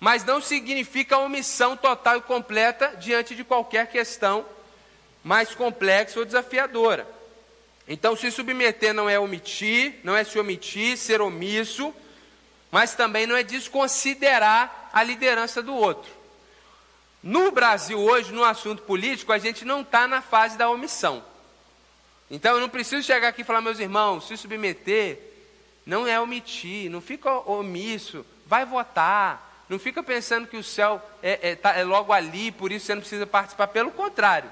Mas 0.00 0.24
não 0.24 0.40
significa 0.40 1.18
omissão 1.18 1.76
total 1.76 2.18
e 2.18 2.22
completa 2.22 2.94
diante 2.98 3.34
de 3.34 3.42
qualquer 3.44 3.88
questão 3.88 4.46
mais 5.24 5.54
complexa 5.54 6.18
ou 6.18 6.24
desafiadora. 6.24 7.06
Então, 7.86 8.14
se 8.14 8.30
submeter 8.30 8.92
não 8.92 9.08
é 9.08 9.18
omitir, 9.18 9.94
não 10.04 10.14
é 10.14 10.22
se 10.22 10.38
omitir, 10.38 10.96
ser 10.96 11.20
omisso, 11.20 11.92
mas 12.70 12.94
também 12.94 13.26
não 13.26 13.36
é 13.36 13.42
desconsiderar 13.42 14.90
a 14.92 15.02
liderança 15.02 15.62
do 15.62 15.74
outro. 15.74 16.10
No 17.22 17.50
Brasil 17.50 17.98
hoje, 17.98 18.32
no 18.32 18.44
assunto 18.44 18.82
político, 18.82 19.32
a 19.32 19.38
gente 19.38 19.64
não 19.64 19.80
está 19.80 20.06
na 20.06 20.22
fase 20.22 20.56
da 20.56 20.70
omissão. 20.70 21.24
Então 22.30 22.54
eu 22.54 22.60
não 22.60 22.68
preciso 22.68 23.02
chegar 23.02 23.28
aqui 23.28 23.40
e 23.40 23.44
falar, 23.44 23.60
meus 23.60 23.78
irmãos, 23.78 24.28
se 24.28 24.36
submeter 24.36 25.18
não 25.84 26.06
é 26.06 26.20
omitir, 26.20 26.90
não 26.90 27.00
fica 27.00 27.32
omisso, 27.50 28.24
vai 28.46 28.66
votar, 28.66 29.47
não 29.68 29.78
fica 29.78 30.02
pensando 30.02 30.46
que 30.46 30.56
o 30.56 30.64
céu 30.64 31.02
é, 31.22 31.50
é, 31.50 31.54
tá, 31.54 31.74
é 31.74 31.84
logo 31.84 32.12
ali, 32.12 32.50
por 32.50 32.72
isso 32.72 32.86
você 32.86 32.94
não 32.94 33.02
precisa 33.02 33.26
participar. 33.26 33.68
Pelo 33.68 33.90
contrário, 33.90 34.50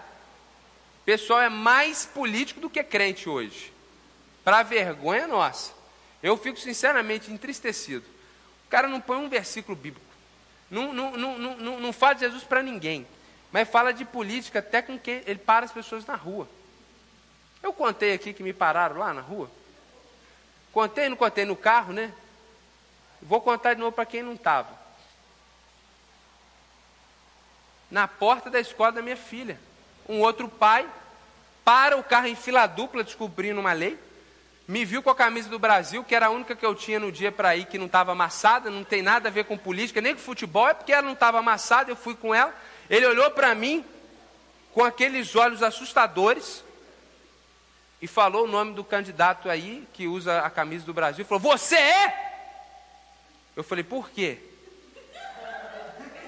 o 1.00 1.04
pessoal 1.06 1.40
é 1.40 1.48
mais 1.48 2.04
político 2.04 2.60
do 2.60 2.68
que 2.68 2.82
crente 2.84 3.28
hoje. 3.28 3.72
Para 4.44 4.62
vergonha 4.62 5.26
nossa. 5.26 5.72
Eu 6.22 6.36
fico 6.36 6.58
sinceramente 6.58 7.32
entristecido. 7.32 8.04
O 8.66 8.68
cara 8.68 8.88
não 8.88 9.00
põe 9.00 9.16
um 9.16 9.28
versículo 9.28 9.76
bíblico. 9.76 10.06
Não, 10.70 10.92
não, 10.92 11.16
não, 11.16 11.38
não, 11.38 11.80
não 11.80 11.92
fala 11.92 12.14
de 12.14 12.20
Jesus 12.20 12.44
para 12.44 12.62
ninguém. 12.62 13.06
Mas 13.50 13.68
fala 13.68 13.92
de 13.92 14.04
política 14.04 14.58
até 14.58 14.82
com 14.82 14.98
quem 14.98 15.22
ele 15.26 15.38
para 15.38 15.64
as 15.64 15.72
pessoas 15.72 16.04
na 16.04 16.14
rua. 16.14 16.48
Eu 17.62 17.72
contei 17.72 18.12
aqui 18.12 18.32
que 18.32 18.42
me 18.42 18.52
pararam 18.52 18.98
lá 18.98 19.14
na 19.14 19.20
rua. 19.20 19.50
Contei, 20.72 21.08
não 21.08 21.16
contei 21.16 21.44
no 21.44 21.56
carro, 21.56 21.92
né? 21.92 22.12
Vou 23.22 23.40
contar 23.40 23.74
de 23.74 23.80
novo 23.80 23.92
para 23.92 24.04
quem 24.04 24.22
não 24.22 24.34
estava. 24.34 24.85
Na 27.96 28.06
porta 28.06 28.50
da 28.50 28.60
escola 28.60 28.92
da 28.92 29.00
minha 29.00 29.16
filha. 29.16 29.58
Um 30.06 30.20
outro 30.20 30.50
pai 30.50 30.86
para 31.64 31.96
o 31.96 32.04
carro 32.04 32.26
em 32.26 32.36
fila 32.36 32.66
dupla, 32.66 33.02
descobrindo 33.02 33.58
uma 33.58 33.72
lei. 33.72 33.98
Me 34.68 34.84
viu 34.84 35.02
com 35.02 35.08
a 35.08 35.14
camisa 35.14 35.48
do 35.48 35.58
Brasil, 35.58 36.04
que 36.04 36.14
era 36.14 36.26
a 36.26 36.30
única 36.30 36.54
que 36.54 36.66
eu 36.66 36.74
tinha 36.74 37.00
no 37.00 37.10
dia 37.10 37.32
para 37.32 37.56
ir, 37.56 37.64
que 37.64 37.78
não 37.78 37.86
estava 37.86 38.12
amassada, 38.12 38.70
não 38.70 38.84
tem 38.84 39.00
nada 39.00 39.30
a 39.30 39.32
ver 39.32 39.46
com 39.46 39.56
política, 39.56 40.02
nem 40.02 40.14
com 40.14 40.20
futebol, 40.20 40.68
é 40.68 40.74
porque 40.74 40.92
ela 40.92 41.06
não 41.06 41.14
estava 41.14 41.38
amassada, 41.38 41.90
eu 41.90 41.96
fui 41.96 42.14
com 42.14 42.34
ela. 42.34 42.54
Ele 42.90 43.06
olhou 43.06 43.30
para 43.30 43.54
mim 43.54 43.82
com 44.74 44.84
aqueles 44.84 45.34
olhos 45.34 45.62
assustadores, 45.62 46.62
e 48.02 48.06
falou 48.06 48.44
o 48.44 48.46
nome 48.46 48.74
do 48.74 48.84
candidato 48.84 49.48
aí, 49.48 49.88
que 49.94 50.06
usa 50.06 50.40
a 50.40 50.50
camisa 50.50 50.84
do 50.84 50.92
Brasil, 50.92 51.24
falou: 51.24 51.40
Você 51.40 51.76
é? 51.76 52.34
Eu 53.56 53.64
falei: 53.64 53.82
Por 53.82 54.10
quê? 54.10 54.38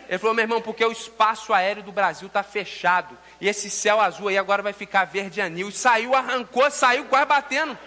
Ele 0.08 0.18
falou: 0.18 0.34
Meu 0.34 0.44
irmão, 0.44 0.62
porque 0.62 0.84
o 0.84 0.92
espaço 0.92 1.52
aéreo 1.52 1.82
do 1.82 1.92
Brasil 1.92 2.28
está 2.28 2.42
fechado. 2.42 3.16
E 3.40 3.48
esse 3.48 3.68
céu 3.68 4.00
azul 4.00 4.28
aí 4.28 4.38
agora 4.38 4.62
vai 4.62 4.72
ficar 4.72 5.04
verde 5.04 5.40
anil. 5.40 5.68
E 5.68 5.72
saiu, 5.72 6.14
arrancou, 6.14 6.70
saiu 6.70 7.04
quase 7.04 7.26
batendo. 7.26 7.78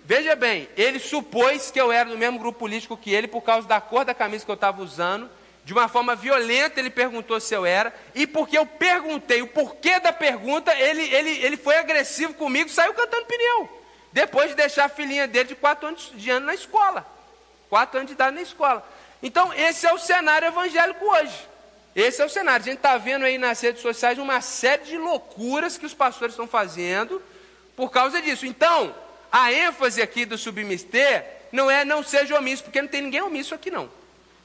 Veja 0.00 0.34
bem, 0.34 0.68
ele 0.76 0.98
supôs 0.98 1.70
que 1.70 1.80
eu 1.80 1.92
era 1.92 2.08
do 2.08 2.18
mesmo 2.18 2.38
grupo 2.38 2.58
político 2.58 2.96
que 2.96 3.12
ele 3.12 3.28
por 3.28 3.42
causa 3.42 3.68
da 3.68 3.80
cor 3.80 4.04
da 4.04 4.14
camisa 4.14 4.44
que 4.44 4.50
eu 4.50 4.54
estava 4.54 4.82
usando 4.82 5.30
de 5.64 5.72
uma 5.72 5.88
forma 5.88 6.16
violenta, 6.16 6.80
ele 6.80 6.90
perguntou 6.90 7.38
se 7.38 7.54
eu 7.54 7.64
era, 7.64 7.94
e 8.14 8.26
porque 8.26 8.56
eu 8.56 8.66
perguntei 8.66 9.42
o 9.42 9.46
porquê 9.46 10.00
da 10.00 10.12
pergunta, 10.12 10.74
ele, 10.74 11.02
ele, 11.14 11.30
ele 11.44 11.56
foi 11.56 11.76
agressivo 11.76 12.34
comigo, 12.34 12.68
saiu 12.68 12.94
cantando 12.94 13.26
pneu. 13.26 13.68
Depois 14.12 14.50
de 14.50 14.56
deixar 14.56 14.86
a 14.86 14.88
filhinha 14.88 15.28
dele 15.28 15.50
de 15.50 15.54
quatro 15.54 15.86
anos 15.86 16.10
de 16.14 16.30
ano 16.30 16.46
na 16.46 16.54
escola. 16.54 17.06
Quatro 17.68 17.98
anos 17.98 18.08
de 18.08 18.14
idade 18.14 18.34
na 18.34 18.42
escola. 18.42 18.84
Então, 19.22 19.52
esse 19.52 19.86
é 19.86 19.92
o 19.92 19.98
cenário 19.98 20.48
evangélico 20.48 21.04
hoje. 21.04 21.48
Esse 21.94 22.22
é 22.22 22.24
o 22.24 22.28
cenário. 22.28 22.62
A 22.62 22.64
gente 22.64 22.76
está 22.76 22.96
vendo 22.96 23.24
aí 23.24 23.36
nas 23.36 23.60
redes 23.60 23.82
sociais 23.82 24.18
uma 24.18 24.40
série 24.40 24.84
de 24.84 24.96
loucuras 24.96 25.76
que 25.76 25.86
os 25.86 25.94
pastores 25.94 26.34
estão 26.34 26.46
fazendo 26.46 27.22
por 27.76 27.90
causa 27.90 28.20
disso. 28.22 28.46
Então, 28.46 28.94
a 29.30 29.52
ênfase 29.52 30.00
aqui 30.00 30.24
do 30.24 30.38
submeter 30.38 31.24
não 31.52 31.70
é 31.70 31.84
não 31.84 32.02
seja 32.02 32.38
omisso, 32.38 32.64
porque 32.64 32.80
não 32.80 32.88
tem 32.88 33.02
ninguém 33.02 33.22
omisso 33.22 33.54
aqui 33.54 33.70
não. 33.70 33.90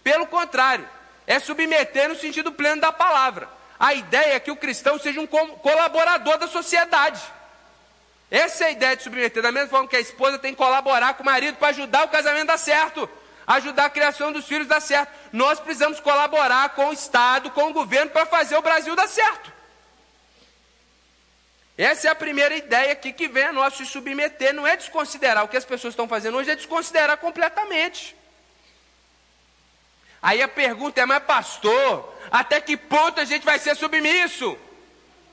Pelo 0.04 0.28
contrário, 0.28 0.88
é 1.26 1.40
submeter 1.40 2.10
no 2.10 2.16
sentido 2.16 2.52
pleno 2.52 2.82
da 2.82 2.92
palavra. 2.92 3.48
A 3.80 3.94
ideia 3.94 4.36
é 4.36 4.40
que 4.40 4.52
o 4.52 4.56
cristão 4.56 4.98
seja 4.98 5.20
um 5.20 5.28
colaborador 5.28 6.38
da 6.38 6.48
sociedade. 6.48 7.22
Essa 8.32 8.66
é 8.66 8.68
a 8.68 8.72
ideia 8.72 8.96
de 8.96 9.04
submeter. 9.04 9.44
Da 9.44 9.52
mesma 9.52 9.70
forma 9.70 9.88
que 9.88 9.96
a 9.96 10.00
esposa 10.00 10.40
tem 10.40 10.52
que 10.52 10.58
colaborar 10.58 11.14
com 11.14 11.24
o 11.24 11.26
marido 11.26 11.58
para 11.58 11.70
ajudar 11.70 12.06
o 12.06 12.10
casamento 12.10 12.50
a 12.50 12.54
dar 12.54 12.58
certo, 12.58 13.10
ajudar 13.48 13.86
a 13.86 13.90
criação 13.90 14.32
dos 14.32 14.46
filhos 14.46 14.68
dar 14.68 14.82
certo. 14.82 15.12
Nós 15.32 15.60
precisamos 15.60 16.00
colaborar 16.00 16.70
com 16.70 16.88
o 16.88 16.94
Estado, 16.94 17.52
com 17.52 17.70
o 17.70 17.74
governo, 17.74 18.12
para 18.12 18.26
fazer 18.26 18.58
o 18.58 18.62
Brasil 18.62 18.96
dar 18.96 19.08
certo. 19.08 19.54
Essa 21.78 22.08
é 22.08 22.12
a 22.12 22.16
primeira 22.16 22.56
ideia 22.56 22.94
aqui 22.94 23.12
que 23.12 23.28
vem 23.28 23.44
a 23.44 23.54
nós 23.54 23.76
se 23.76 23.86
submeter. 23.86 24.54
Não 24.54 24.66
é 24.66 24.78
desconsiderar 24.78 25.44
o 25.44 25.48
que 25.48 25.58
as 25.58 25.66
pessoas 25.66 25.92
estão 25.92 26.08
fazendo 26.08 26.38
hoje, 26.38 26.52
é 26.52 26.56
desconsiderar 26.56 27.18
completamente. 27.18 28.16
Aí 30.22 30.42
a 30.42 30.48
pergunta 30.48 31.02
é, 31.02 31.06
mas 31.06 31.24
pastor, 31.24 32.18
até 32.32 32.60
que 32.60 32.76
ponto 32.76 33.20
a 33.20 33.26
gente 33.26 33.46
vai 33.46 33.60
ser 33.60 33.76
submisso? 33.76 34.58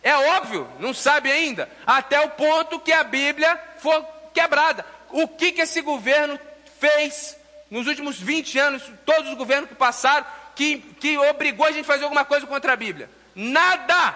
É 0.02 0.14
óbvio, 0.16 0.68
não 0.80 0.92
sabe 0.92 1.30
ainda. 1.30 1.70
Até 1.86 2.20
o 2.20 2.30
ponto 2.30 2.80
que 2.80 2.92
a 2.92 3.04
Bíblia 3.04 3.58
for 3.78 4.04
quebrada. 4.34 4.84
O 5.10 5.28
que, 5.28 5.52
que 5.52 5.62
esse 5.62 5.80
governo 5.80 6.38
fez 6.80 7.36
nos 7.72 7.86
últimos 7.86 8.20
20 8.20 8.58
anos, 8.58 8.82
todos 9.06 9.30
os 9.30 9.34
governos 9.34 9.70
que 9.70 9.74
passaram, 9.74 10.26
que, 10.54 10.76
que 11.00 11.16
obrigou 11.16 11.64
a 11.64 11.72
gente 11.72 11.84
a 11.84 11.86
fazer 11.86 12.04
alguma 12.04 12.22
coisa 12.22 12.46
contra 12.46 12.74
a 12.74 12.76
Bíblia? 12.76 13.08
Nada! 13.34 14.14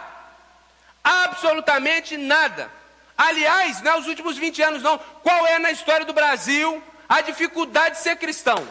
Absolutamente 1.02 2.18
nada. 2.18 2.70
Aliás, 3.16 3.80
nos 3.80 4.04
é 4.04 4.08
últimos 4.10 4.36
20 4.36 4.62
anos 4.62 4.82
não. 4.82 4.98
Qual 4.98 5.46
é 5.46 5.58
na 5.58 5.70
história 5.70 6.04
do 6.04 6.12
Brasil 6.12 6.82
a 7.08 7.22
dificuldade 7.22 7.94
de 7.94 8.02
ser 8.02 8.16
cristão? 8.16 8.68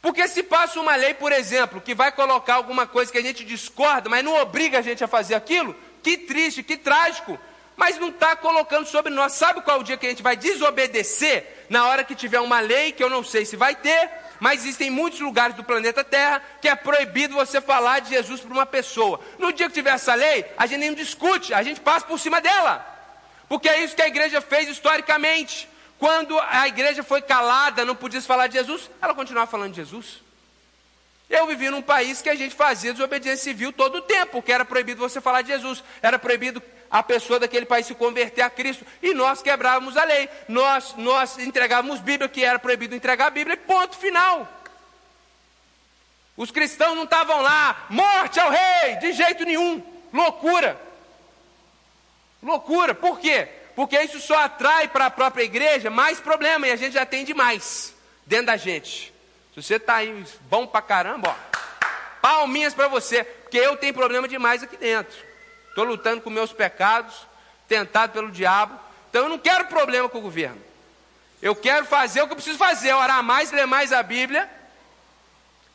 Porque 0.00 0.26
se 0.26 0.42
passa 0.42 0.80
uma 0.80 0.96
lei, 0.96 1.12
por 1.12 1.30
exemplo, 1.30 1.82
que 1.82 1.94
vai 1.94 2.12
colocar 2.12 2.54
alguma 2.54 2.86
coisa 2.86 3.12
que 3.12 3.18
a 3.18 3.22
gente 3.22 3.44
discorda, 3.44 4.08
mas 4.08 4.24
não 4.24 4.40
obriga 4.40 4.78
a 4.78 4.82
gente 4.82 5.04
a 5.04 5.08
fazer 5.08 5.34
aquilo, 5.34 5.76
que 6.02 6.16
triste, 6.16 6.62
que 6.62 6.78
trágico. 6.78 7.38
Mas 7.76 7.98
não 7.98 8.08
está 8.08 8.36
colocando 8.36 8.86
sobre 8.86 9.12
nós. 9.12 9.32
Sabe 9.32 9.60
qual 9.62 9.78
é 9.78 9.80
o 9.80 9.82
dia 9.82 9.96
que 9.96 10.06
a 10.06 10.10
gente 10.10 10.22
vai 10.22 10.36
desobedecer? 10.36 11.66
Na 11.68 11.86
hora 11.88 12.04
que 12.04 12.14
tiver 12.14 12.40
uma 12.40 12.60
lei, 12.60 12.92
que 12.92 13.02
eu 13.02 13.10
não 13.10 13.24
sei 13.24 13.44
se 13.44 13.56
vai 13.56 13.74
ter, 13.74 14.10
mas 14.38 14.60
existem 14.60 14.90
muitos 14.90 15.20
lugares 15.20 15.56
do 15.56 15.64
planeta 15.64 16.04
Terra 16.04 16.42
que 16.60 16.68
é 16.68 16.74
proibido 16.74 17.34
você 17.34 17.60
falar 17.60 18.00
de 18.00 18.10
Jesus 18.10 18.40
para 18.40 18.52
uma 18.52 18.66
pessoa. 18.66 19.20
No 19.38 19.52
dia 19.52 19.68
que 19.68 19.74
tiver 19.74 19.90
essa 19.90 20.14
lei, 20.14 20.44
a 20.56 20.66
gente 20.66 20.80
nem 20.80 20.94
discute, 20.94 21.52
a 21.54 21.62
gente 21.62 21.80
passa 21.80 22.06
por 22.06 22.18
cima 22.18 22.40
dela. 22.40 22.84
Porque 23.48 23.68
é 23.68 23.82
isso 23.82 23.96
que 23.96 24.02
a 24.02 24.08
igreja 24.08 24.40
fez 24.40 24.68
historicamente. 24.68 25.68
Quando 25.98 26.38
a 26.38 26.68
igreja 26.68 27.02
foi 27.02 27.22
calada, 27.22 27.84
não 27.84 27.94
podia 27.94 28.20
falar 28.20 28.46
de 28.46 28.54
Jesus, 28.54 28.90
ela 29.00 29.14
continuava 29.14 29.50
falando 29.50 29.70
de 29.70 29.76
Jesus. 29.76 30.22
Eu 31.30 31.46
vivi 31.46 31.70
num 31.70 31.82
país 31.82 32.20
que 32.20 32.28
a 32.28 32.34
gente 32.34 32.54
fazia 32.54 32.92
desobediência 32.92 33.42
civil 33.42 33.72
todo 33.72 33.96
o 33.96 34.02
tempo, 34.02 34.32
porque 34.32 34.52
era 34.52 34.64
proibido 34.64 35.00
você 35.00 35.20
falar 35.20 35.42
de 35.42 35.48
Jesus, 35.48 35.82
era 36.02 36.18
proibido 36.18 36.62
a 36.94 37.02
pessoa 37.02 37.40
daquele 37.40 37.66
país 37.66 37.86
se 37.86 37.94
converter 37.94 38.42
a 38.42 38.48
Cristo, 38.48 38.86
e 39.02 39.12
nós 39.12 39.42
quebrávamos 39.42 39.96
a 39.96 40.04
lei, 40.04 40.28
nós, 40.48 40.94
nós 40.96 41.36
entregávamos 41.38 41.98
Bíblia, 41.98 42.28
que 42.28 42.44
era 42.44 42.58
proibido 42.58 42.94
entregar 42.94 43.26
a 43.26 43.30
Bíblia, 43.30 43.56
ponto 43.56 43.96
final. 43.96 44.48
Os 46.36 46.52
cristãos 46.52 46.94
não 46.94 47.02
estavam 47.02 47.42
lá, 47.42 47.86
morte 47.90 48.38
ao 48.38 48.50
rei, 48.50 48.96
de 49.00 49.12
jeito 49.12 49.44
nenhum, 49.44 49.82
loucura. 50.12 50.80
Loucura, 52.40 52.94
por 52.94 53.18
quê? 53.18 53.48
porque 53.74 54.00
isso 54.00 54.20
só 54.20 54.36
atrai 54.38 54.88
para 54.88 55.06
a 55.06 55.10
própria 55.10 55.42
igreja 55.42 55.90
mais 55.90 56.20
problema 56.20 56.66
e 56.66 56.70
a 56.70 56.76
gente 56.76 56.92
já 56.92 57.04
tem 57.04 57.24
demais 57.24 57.92
dentro 58.24 58.46
da 58.46 58.56
gente. 58.56 59.12
Se 59.52 59.62
você 59.62 59.76
está 59.76 59.96
aí 59.96 60.24
bom 60.42 60.64
para 60.66 60.82
caramba, 60.82 61.30
ó, 61.30 61.56
palminhas 62.20 62.72
para 62.72 62.88
você, 62.88 63.24
porque 63.24 63.58
eu 63.58 63.76
tenho 63.76 63.94
problema 63.94 64.28
demais 64.28 64.62
aqui 64.62 64.76
dentro. 64.76 65.33
Estou 65.74 65.82
lutando 65.82 66.22
com 66.22 66.30
meus 66.30 66.52
pecados, 66.52 67.26
tentado 67.66 68.12
pelo 68.12 68.30
diabo, 68.30 68.78
então 69.10 69.24
eu 69.24 69.28
não 69.28 69.40
quero 69.40 69.64
problema 69.64 70.08
com 70.08 70.18
o 70.18 70.20
governo. 70.20 70.62
Eu 71.42 71.56
quero 71.56 71.84
fazer 71.84 72.22
o 72.22 72.28
que 72.28 72.32
eu 72.32 72.36
preciso 72.36 72.56
fazer, 72.56 72.92
orar 72.92 73.24
mais, 73.24 73.50
ler 73.50 73.66
mais 73.66 73.92
a 73.92 74.00
Bíblia, 74.00 74.48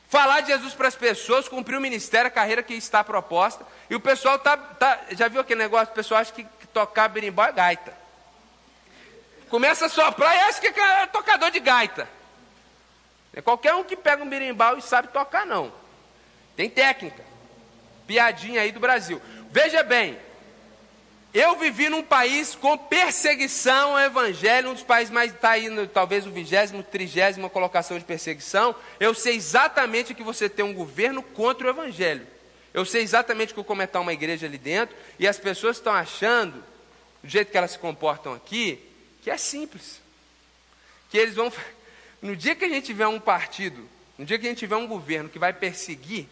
falar 0.07 0.39
de 0.39 0.53
Jesus 0.53 0.73
para 0.73 0.87
as 0.87 0.95
pessoas, 0.95 1.49
cumprir 1.49 1.75
o 1.75 1.81
ministério, 1.81 2.29
a 2.29 2.31
carreira 2.31 2.63
que 2.63 2.73
está 2.75 3.03
proposta. 3.03 3.65
E 3.89 3.95
o 3.95 3.99
pessoal 3.99 4.39
tá, 4.39 4.55
tá 4.55 5.01
já 5.11 5.27
viu 5.27 5.41
aquele 5.41 5.61
negócio? 5.61 5.91
O 5.91 5.95
pessoal 5.95 6.21
acha 6.21 6.31
que 6.31 6.47
tocar 6.73 7.09
berimbau 7.09 7.47
é 7.47 7.51
gaita. 7.51 7.93
começa 9.49 9.87
a 9.87 9.89
soprar 9.89 10.33
e 10.33 10.39
acha 10.39 10.61
que 10.61 10.79
é 10.79 11.07
tocador 11.07 11.51
de 11.51 11.59
gaita. 11.59 12.07
É 13.33 13.41
qualquer 13.41 13.75
um 13.75 13.83
que 13.83 13.97
pega 13.97 14.23
um 14.23 14.29
berimbau 14.29 14.77
e 14.77 14.81
sabe 14.81 15.09
tocar, 15.09 15.45
não. 15.45 15.73
Tem 16.55 16.69
técnica. 16.69 17.27
Piadinha 18.07 18.61
aí 18.61 18.71
do 18.71 18.79
Brasil. 18.79 19.21
Veja 19.51 19.81
bem, 19.81 20.17
eu 21.33 21.57
vivi 21.57 21.89
num 21.89 22.03
país 22.03 22.53
com 22.53 22.77
perseguição 22.77 23.97
ao 23.97 23.99
evangelho, 23.99 24.69
um 24.69 24.73
dos 24.73 24.83
países 24.83 25.11
mais 25.11 25.33
está 25.33 25.51
aí, 25.51 25.69
talvez 25.87 26.27
o 26.27 26.31
vigésimo, 26.31 26.83
trigésima 26.83 27.49
colocação 27.49 27.97
de 27.97 28.05
perseguição. 28.05 28.75
Eu 28.99 29.13
sei 29.13 29.35
exatamente 29.35 30.13
que 30.13 30.23
você 30.23 30.47
tem 30.47 30.63
um 30.63 30.73
governo 30.73 31.23
contra 31.23 31.67
o 31.67 31.69
evangelho. 31.69 32.25
Eu 32.73 32.85
sei 32.85 33.01
exatamente 33.01 33.53
como 33.53 33.81
é 33.81 33.85
estar 33.85 33.99
uma 33.99 34.13
igreja 34.13 34.45
ali 34.45 34.57
dentro, 34.57 34.95
e 35.17 35.27
as 35.27 35.39
pessoas 35.39 35.77
estão 35.77 35.93
achando, 35.93 36.63
do 37.23 37.29
jeito 37.29 37.51
que 37.51 37.57
elas 37.57 37.71
se 37.71 37.79
comportam 37.79 38.33
aqui, 38.33 38.79
que 39.23 39.31
é 39.31 39.37
simples. 39.37 39.99
Que 41.09 41.17
eles 41.17 41.35
vão. 41.35 41.51
No 42.21 42.35
dia 42.35 42.55
que 42.55 42.65
a 42.65 42.69
gente 42.69 42.85
tiver 42.85 43.07
um 43.07 43.19
partido, 43.19 43.89
no 44.15 44.25
dia 44.25 44.37
que 44.37 44.45
a 44.45 44.49
gente 44.49 44.59
tiver 44.59 44.75
um 44.75 44.85
governo 44.85 45.29
que 45.29 45.39
vai 45.39 45.53
perseguir, 45.53 46.27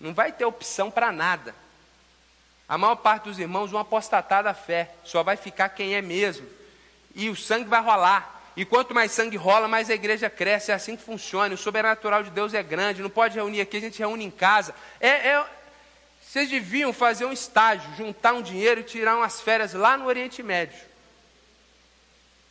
não 0.00 0.12
vai 0.12 0.32
ter 0.32 0.44
opção 0.44 0.90
para 0.90 1.12
nada. 1.12 1.54
A 2.68 2.78
maior 2.78 2.96
parte 2.96 3.24
dos 3.24 3.38
irmãos 3.38 3.70
vão 3.70 3.80
apostatar 3.80 4.42
da 4.42 4.54
fé, 4.54 4.90
só 5.04 5.22
vai 5.22 5.36
ficar 5.36 5.68
quem 5.68 5.94
é 5.94 6.02
mesmo. 6.02 6.46
E 7.14 7.28
o 7.28 7.36
sangue 7.36 7.68
vai 7.68 7.80
rolar. 7.80 8.42
E 8.56 8.64
quanto 8.64 8.94
mais 8.94 9.12
sangue 9.12 9.36
rola, 9.36 9.68
mais 9.68 9.90
a 9.90 9.94
igreja 9.94 10.30
cresce. 10.30 10.70
É 10.70 10.74
assim 10.74 10.96
que 10.96 11.02
funciona. 11.02 11.54
O 11.54 11.58
sobrenatural 11.58 12.22
de 12.22 12.30
Deus 12.30 12.54
é 12.54 12.62
grande. 12.62 13.02
Não 13.02 13.10
pode 13.10 13.34
reunir 13.34 13.60
aqui, 13.60 13.76
a 13.76 13.80
gente 13.80 13.98
reúne 13.98 14.24
em 14.24 14.30
casa. 14.30 14.74
É, 15.00 15.08
é, 15.08 15.46
vocês 16.22 16.48
deviam 16.48 16.92
fazer 16.92 17.24
um 17.24 17.32
estágio, 17.32 17.88
juntar 17.96 18.32
um 18.32 18.42
dinheiro 18.42 18.80
e 18.80 18.84
tirar 18.84 19.16
umas 19.16 19.40
férias 19.40 19.74
lá 19.74 19.96
no 19.96 20.06
Oriente 20.06 20.42
Médio. 20.42 20.78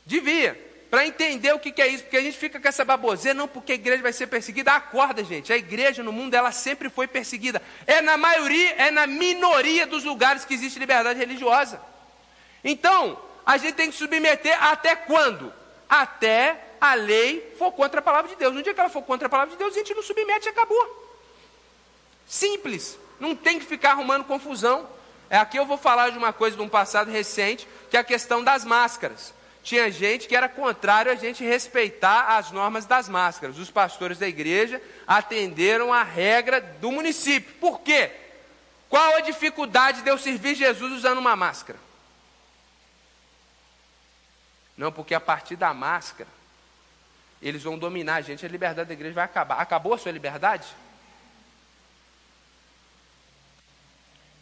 Devia 0.05 0.72
para 0.93 1.07
entender 1.07 1.51
o 1.51 1.57
que, 1.57 1.71
que, 1.71 1.81
é 1.81 1.87
isso, 1.87 2.03
porque 2.03 2.17
a 2.17 2.21
gente 2.21 2.37
fica 2.37 2.59
com 2.59 2.67
essa 2.67 2.85
baboseira, 2.85 3.35
não 3.35 3.47
porque 3.47 3.71
a 3.71 3.75
igreja 3.75 4.03
vai 4.03 4.13
ser 4.13 4.27
perseguida, 4.27 4.73
acorda 4.73 5.23
gente, 5.23 5.51
a 5.51 5.57
igreja 5.57 6.03
no 6.03 6.11
mundo 6.11 6.35
ela 6.35 6.51
sempre 6.51 6.87
foi 6.87 7.07
perseguida, 7.07 7.59
é 7.87 7.99
na 7.99 8.15
maioria, 8.15 8.75
é 8.75 8.91
na 8.91 9.07
minoria 9.07 9.87
dos 9.87 10.03
lugares 10.03 10.45
que 10.45 10.53
existe 10.53 10.77
liberdade 10.77 11.17
religiosa. 11.17 11.81
Então, 12.63 13.19
a 13.43 13.57
gente 13.57 13.73
tem 13.73 13.89
que 13.89 13.97
submeter 13.97 14.55
até 14.63 14.95
quando? 14.95 15.51
Até 15.89 16.63
a 16.79 16.93
lei 16.93 17.55
for 17.57 17.71
contra 17.71 17.99
a 17.99 18.03
palavra 18.03 18.29
de 18.29 18.35
Deus. 18.35 18.53
No 18.53 18.61
dia 18.61 18.71
que 18.71 18.79
ela 18.79 18.87
for 18.87 19.01
contra 19.01 19.25
a 19.25 19.31
palavra 19.31 19.53
de 19.53 19.57
Deus, 19.57 19.73
a 19.73 19.77
gente 19.79 19.95
não 19.95 20.03
submete 20.03 20.45
e 20.45 20.49
acabou. 20.49 21.17
Simples, 22.27 22.99
não 23.19 23.35
tem 23.35 23.57
que 23.57 23.65
ficar 23.65 23.93
arrumando 23.93 24.25
confusão. 24.25 24.87
É, 25.27 25.37
aqui 25.37 25.57
eu 25.57 25.65
vou 25.65 25.79
falar 25.79 26.11
de 26.11 26.19
uma 26.19 26.31
coisa 26.31 26.55
de 26.55 26.61
um 26.61 26.69
passado 26.69 27.09
recente, 27.09 27.67
que 27.89 27.97
é 27.97 27.99
a 27.99 28.03
questão 28.03 28.43
das 28.43 28.63
máscaras 28.63 29.33
tinha 29.63 29.89
gente 29.89 30.27
que 30.27 30.35
era 30.35 30.49
contrário 30.49 31.09
a 31.09 31.15
gente 31.15 31.41
respeitar 31.41 32.37
as 32.37 32.51
normas 32.51 32.85
das 32.85 33.07
máscaras. 33.07 33.57
Os 33.57 33.71
pastores 33.71 34.19
da 34.19 34.27
igreja 34.27 34.81
atenderam 35.07 35.93
a 35.93 36.03
regra 36.03 36.59
do 36.59 36.91
município. 36.91 37.55
Por 37.55 37.79
quê? 37.79 38.11
Qual 38.89 39.15
a 39.15 39.21
dificuldade 39.21 40.01
de 40.01 40.09
eu 40.09 40.17
servir 40.17 40.53
Jesus 40.53 40.91
usando 40.91 41.17
uma 41.17 41.35
máscara? 41.35 41.79
Não, 44.77 44.91
porque 44.91 45.15
a 45.15 45.21
partir 45.21 45.55
da 45.55 45.73
máscara, 45.73 46.29
eles 47.41 47.63
vão 47.63 47.77
dominar 47.77 48.15
a 48.15 48.21
gente, 48.21 48.45
a 48.45 48.49
liberdade 48.49 48.89
da 48.89 48.93
igreja 48.93 49.15
vai 49.15 49.23
acabar. 49.23 49.61
Acabou 49.61 49.93
a 49.93 49.97
sua 49.97 50.11
liberdade? 50.11 50.67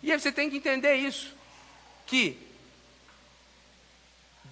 E 0.01 0.11
aí 0.11 0.19
você 0.19 0.31
tem 0.31 0.49
que 0.49 0.57
entender 0.57 0.95
isso, 0.95 1.35
que 2.07 2.50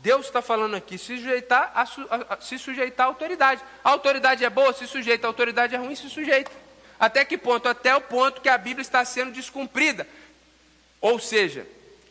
Deus 0.01 0.27
está 0.27 0.41
falando 0.41 0.75
aqui, 0.75 0.97
se 0.97 1.17
sujeitar, 1.17 1.71
a, 1.75 1.81
a, 1.83 2.33
a, 2.33 2.41
se 2.41 2.57
sujeitar 2.57 3.05
à 3.05 3.09
autoridade. 3.09 3.62
A 3.83 3.89
autoridade 3.89 4.45
é 4.45 4.49
boa, 4.49 4.71
se 4.71 4.88
sujeita. 4.88 5.27
A 5.27 5.29
autoridade 5.29 5.75
é 5.75 5.77
ruim, 5.77 5.95
se 5.95 6.09
sujeita. 6.09 6.51
Até 6.99 7.25
que 7.25 7.38
ponto? 7.38 7.67
Até 7.67 7.95
o 7.95 8.01
ponto 8.01 8.41
que 8.41 8.49
a 8.49 8.57
Bíblia 8.57 8.81
está 8.81 9.03
sendo 9.03 9.31
descumprida. 9.31 10.07
Ou 11.01 11.19
seja, 11.19 11.65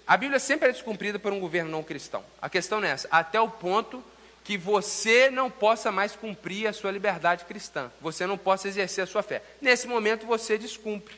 a 0.07 0.17
Bíblia 0.17 0.39
sempre 0.39 0.69
é 0.69 0.73
descumprida 0.73 1.19
por 1.19 1.33
um 1.33 1.41
governo 1.41 1.71
não 1.71 1.83
cristão. 1.83 2.25
A 2.41 2.49
questão 2.49 2.83
é 2.85 2.89
essa. 2.89 3.09
Até 3.11 3.41
o 3.41 3.49
ponto 3.49 4.05
que 4.45 4.57
você 4.57 5.31
não 5.31 5.51
possa 5.51 5.93
mais 5.93 6.17
cumprir 6.17 6.67
a 6.67 6.73
sua 6.73 6.91
liberdade 6.91 7.45
cristã. 7.45 7.91
Você 8.01 8.27
não 8.27 8.39
possa 8.39 8.69
exercer 8.69 9.05
a 9.05 9.07
sua 9.07 9.23
fé. 9.23 9.43
Nesse 9.61 9.87
momento 9.87 10.27
você 10.27 10.57
descumpre. 10.57 11.15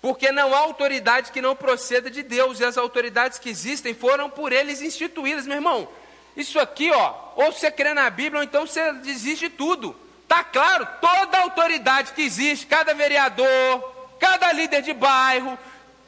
Porque 0.00 0.32
não 0.32 0.54
há 0.54 0.58
autoridade 0.58 1.30
que 1.30 1.42
não 1.42 1.54
proceda 1.54 2.10
de 2.10 2.22
Deus, 2.22 2.58
e 2.58 2.64
as 2.64 2.78
autoridades 2.78 3.38
que 3.38 3.50
existem 3.50 3.94
foram 3.94 4.30
por 4.30 4.52
eles 4.52 4.80
instituídas, 4.80 5.46
meu 5.46 5.56
irmão. 5.56 5.88
Isso 6.36 6.58
aqui, 6.58 6.90
ó, 6.90 7.14
ou 7.36 7.52
você 7.52 7.70
crê 7.70 7.92
na 7.92 8.08
Bíblia, 8.08 8.38
ou 8.38 8.44
então 8.44 8.66
você 8.66 8.92
desiste 8.94 9.48
de 9.48 9.56
tudo. 9.56 9.94
Tá 10.26 10.44
claro, 10.44 10.86
toda 11.00 11.40
autoridade 11.40 12.12
que 12.12 12.22
existe, 12.22 12.66
cada 12.66 12.94
vereador, 12.94 14.16
cada 14.18 14.52
líder 14.52 14.80
de 14.80 14.92
bairro, 14.92 15.58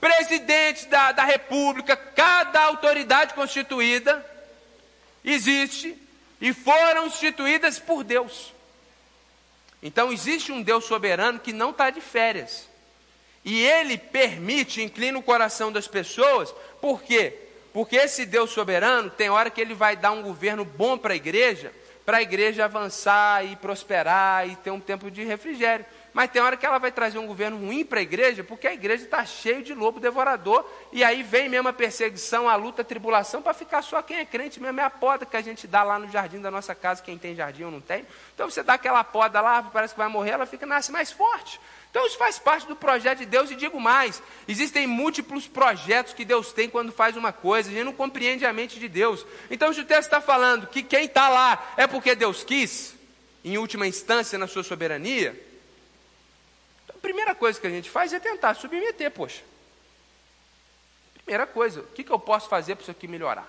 presidente 0.00 0.86
da, 0.86 1.12
da 1.12 1.24
república, 1.24 1.96
cada 1.96 2.62
autoridade 2.62 3.34
constituída, 3.34 4.24
existe 5.24 5.96
e 6.40 6.52
foram 6.52 7.06
instituídas 7.06 7.78
por 7.78 8.02
Deus. 8.02 8.52
Então 9.82 10.12
existe 10.12 10.50
um 10.50 10.62
Deus 10.62 10.84
soberano 10.84 11.38
que 11.38 11.52
não 11.52 11.70
está 11.70 11.90
de 11.90 12.00
férias. 12.00 12.68
E 13.44 13.64
ele 13.64 13.98
permite, 13.98 14.82
inclina 14.82 15.18
o 15.18 15.22
coração 15.22 15.72
das 15.72 15.88
pessoas, 15.88 16.54
por 16.80 17.02
quê? 17.02 17.38
Porque 17.72 17.96
esse 17.96 18.24
Deus 18.26 18.50
soberano 18.50 19.10
tem 19.10 19.30
hora 19.30 19.50
que 19.50 19.60
ele 19.60 19.74
vai 19.74 19.96
dar 19.96 20.12
um 20.12 20.22
governo 20.22 20.64
bom 20.64 20.96
para 20.96 21.14
a 21.14 21.16
igreja, 21.16 21.72
para 22.04 22.18
a 22.18 22.22
igreja 22.22 22.64
avançar 22.64 23.44
e 23.44 23.56
prosperar 23.56 24.48
e 24.48 24.56
ter 24.56 24.70
um 24.70 24.80
tempo 24.80 25.10
de 25.10 25.24
refrigério. 25.24 25.84
Mas 26.12 26.30
tem 26.30 26.42
hora 26.42 26.58
que 26.58 26.66
ela 26.66 26.78
vai 26.78 26.92
trazer 26.92 27.18
um 27.18 27.26
governo 27.26 27.56
ruim 27.56 27.84
para 27.84 28.00
a 28.00 28.02
igreja, 28.02 28.44
porque 28.44 28.66
a 28.66 28.74
igreja 28.74 29.04
está 29.04 29.24
cheia 29.24 29.62
de 29.62 29.72
lobo 29.72 29.98
devorador, 29.98 30.68
e 30.92 31.02
aí 31.02 31.22
vem 31.22 31.48
mesmo 31.48 31.68
a 31.68 31.72
perseguição, 31.72 32.48
a 32.48 32.54
luta, 32.54 32.82
a 32.82 32.84
tribulação, 32.84 33.40
para 33.40 33.54
ficar 33.54 33.80
só 33.80 34.02
quem 34.02 34.18
é 34.18 34.24
crente 34.26 34.60
mesmo, 34.60 34.78
é 34.78 34.84
a 34.84 34.90
poda 34.90 35.24
que 35.24 35.36
a 35.36 35.40
gente 35.40 35.66
dá 35.66 35.82
lá 35.82 35.98
no 35.98 36.08
jardim 36.10 36.38
da 36.38 36.50
nossa 36.50 36.74
casa, 36.74 37.02
quem 37.02 37.16
tem 37.16 37.34
jardim 37.34 37.64
ou 37.64 37.70
não 37.70 37.80
tem. 37.80 38.06
Então 38.34 38.50
você 38.50 38.62
dá 38.62 38.74
aquela 38.74 39.02
poda 39.02 39.40
lá, 39.40 39.62
parece 39.62 39.94
que 39.94 39.98
vai 39.98 40.08
morrer, 40.08 40.32
ela 40.32 40.44
fica, 40.44 40.66
nasce 40.66 40.92
mais 40.92 41.10
forte. 41.10 41.58
Então 41.92 42.06
isso 42.06 42.16
faz 42.16 42.38
parte 42.38 42.66
do 42.66 42.74
projeto 42.74 43.18
de 43.18 43.26
Deus 43.26 43.50
e 43.50 43.54
digo 43.54 43.78
mais: 43.78 44.22
existem 44.48 44.86
múltiplos 44.86 45.46
projetos 45.46 46.14
que 46.14 46.24
Deus 46.24 46.50
tem 46.50 46.68
quando 46.68 46.90
faz 46.90 47.18
uma 47.18 47.34
coisa, 47.34 47.68
a 47.68 47.72
gente 47.72 47.84
não 47.84 47.92
compreende 47.92 48.46
a 48.46 48.52
mente 48.52 48.80
de 48.80 48.88
Deus. 48.88 49.26
Então, 49.50 49.74
se 49.74 49.80
o 49.80 49.84
texto 49.84 50.04
está 50.04 50.20
falando 50.20 50.66
que 50.66 50.82
quem 50.82 51.04
está 51.04 51.28
lá 51.28 51.74
é 51.76 51.86
porque 51.86 52.14
Deus 52.14 52.42
quis, 52.42 52.94
em 53.44 53.58
última 53.58 53.86
instância, 53.86 54.38
na 54.38 54.46
sua 54.46 54.62
soberania, 54.62 55.38
então 56.82 56.96
a 56.96 56.98
primeira 56.98 57.34
coisa 57.34 57.60
que 57.60 57.66
a 57.66 57.70
gente 57.70 57.90
faz 57.90 58.10
é 58.14 58.18
tentar 58.18 58.54
submeter, 58.54 59.10
poxa. 59.10 59.42
Primeira 61.26 61.46
coisa, 61.46 61.80
o 61.80 61.86
que, 61.88 62.02
que 62.02 62.10
eu 62.10 62.18
posso 62.18 62.48
fazer 62.48 62.74
para 62.74 62.84
isso 62.84 62.90
aqui 62.90 63.06
melhorar? 63.06 63.46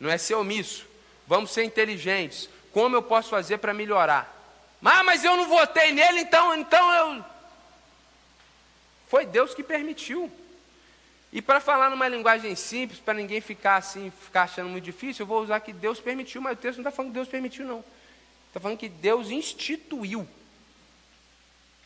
Não 0.00 0.08
é 0.08 0.16
ser 0.16 0.34
omisso, 0.34 0.86
vamos 1.26 1.50
ser 1.50 1.64
inteligentes. 1.64 2.48
Como 2.72 2.96
eu 2.96 3.02
posso 3.02 3.28
fazer 3.28 3.58
para 3.58 3.74
melhorar? 3.74 4.37
Ah, 4.84 5.02
mas 5.02 5.24
eu 5.24 5.36
não 5.36 5.48
votei 5.48 5.92
nele, 5.92 6.20
então, 6.20 6.54
então 6.54 6.92
eu. 6.94 7.24
Foi 9.08 9.26
Deus 9.26 9.54
que 9.54 9.62
permitiu. 9.62 10.30
E 11.32 11.42
para 11.42 11.60
falar 11.60 11.90
numa 11.90 12.08
linguagem 12.08 12.54
simples, 12.54 13.00
para 13.00 13.14
ninguém 13.14 13.40
ficar 13.40 13.76
assim, 13.76 14.10
ficar 14.10 14.44
achando 14.44 14.70
muito 14.70 14.84
difícil, 14.84 15.22
eu 15.22 15.26
vou 15.26 15.42
usar 15.42 15.60
que 15.60 15.72
Deus 15.72 16.00
permitiu, 16.00 16.40
mas 16.40 16.54
o 16.54 16.60
texto 16.60 16.78
não 16.78 16.82
está 16.82 16.90
falando 16.90 17.10
que 17.10 17.16
Deus 17.16 17.28
permitiu, 17.28 17.66
não. 17.66 17.84
Está 18.48 18.60
falando 18.60 18.78
que 18.78 18.88
Deus 18.88 19.30
instituiu. 19.30 20.26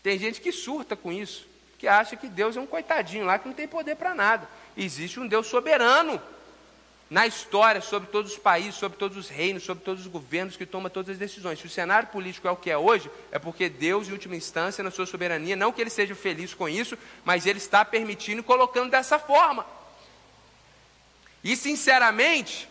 Tem 0.03 0.19
gente 0.19 0.41
que 0.41 0.53
surta 0.53 0.95
com 0.95 1.13
isso, 1.13 1.47
que 1.79 1.89
acha 1.89 2.17
que 2.17 2.29
Deus 2.29 2.57
é 2.57 2.61
um 2.61 2.67
coitadinho 2.67 3.25
lá 3.25 3.39
que 3.39 3.49
não 3.49 3.55
tem 3.55 3.67
poder 3.67 3.97
para 3.97 4.15
nada. 4.15 4.49
Existe 4.77 5.19
um 5.19 5.27
Deus 5.27 5.47
soberano 5.47 6.21
na 7.13 7.27
história 7.27 7.83
sobre 7.83 8.09
todos 8.09 8.33
os 8.33 8.39
países, 8.39 8.77
sobre 8.77 8.97
todos 8.97 9.19
os 9.19 9.29
reinos, 9.29 9.65
sobre 9.65 9.85
todos 9.85 10.01
os 10.01 10.11
governos 10.11 10.57
que 10.57 10.65
toma 10.65 10.89
todas 10.89 11.11
as 11.11 11.19
decisões. 11.19 11.59
Se 11.59 11.67
o 11.67 11.69
cenário 11.69 12.09
político 12.09 12.49
é 12.49 12.51
o 12.51 12.57
que 12.57 12.71
é 12.71 12.79
hoje, 12.79 13.11
é 13.31 13.39
porque 13.39 13.69
Deus, 13.69 14.09
em 14.09 14.13
última 14.13 14.35
instância, 14.35 14.83
na 14.83 14.91
sua 14.91 15.05
soberania, 15.05 15.55
não 15.55 15.73
que 15.73 15.83
ele 15.83 15.91
seja 15.91 16.15
feliz 16.15 16.55
com 16.55 16.67
isso, 16.67 16.97
mas 17.23 17.45
ele 17.45 17.59
está 17.59 17.85
permitindo 17.85 18.41
e 18.41 18.43
colocando 18.43 18.91
dessa 18.91 19.19
forma. 19.19 19.67
E, 21.45 21.55
sinceramente, 21.55 22.67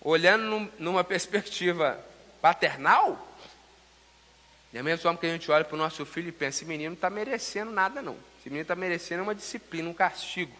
olhando 0.00 0.68
numa 0.80 1.04
perspectiva 1.06 2.04
paternal, 2.42 3.24
é 4.74 4.80
a 4.80 4.82
mesma 4.82 5.00
forma 5.00 5.18
que 5.20 5.26
a 5.26 5.30
gente 5.30 5.48
olha 5.48 5.64
para 5.64 5.76
o 5.76 5.78
nosso 5.78 6.04
filho 6.04 6.30
e 6.30 6.32
pensa: 6.32 6.58
esse 6.58 6.64
menino 6.64 6.90
não 6.90 6.94
está 6.94 7.08
merecendo 7.08 7.70
nada, 7.70 8.02
não. 8.02 8.16
Esse 8.40 8.48
menino 8.48 8.62
está 8.62 8.74
merecendo 8.74 9.22
uma 9.22 9.34
disciplina, 9.34 9.88
um 9.88 9.94
castigo 9.94 10.59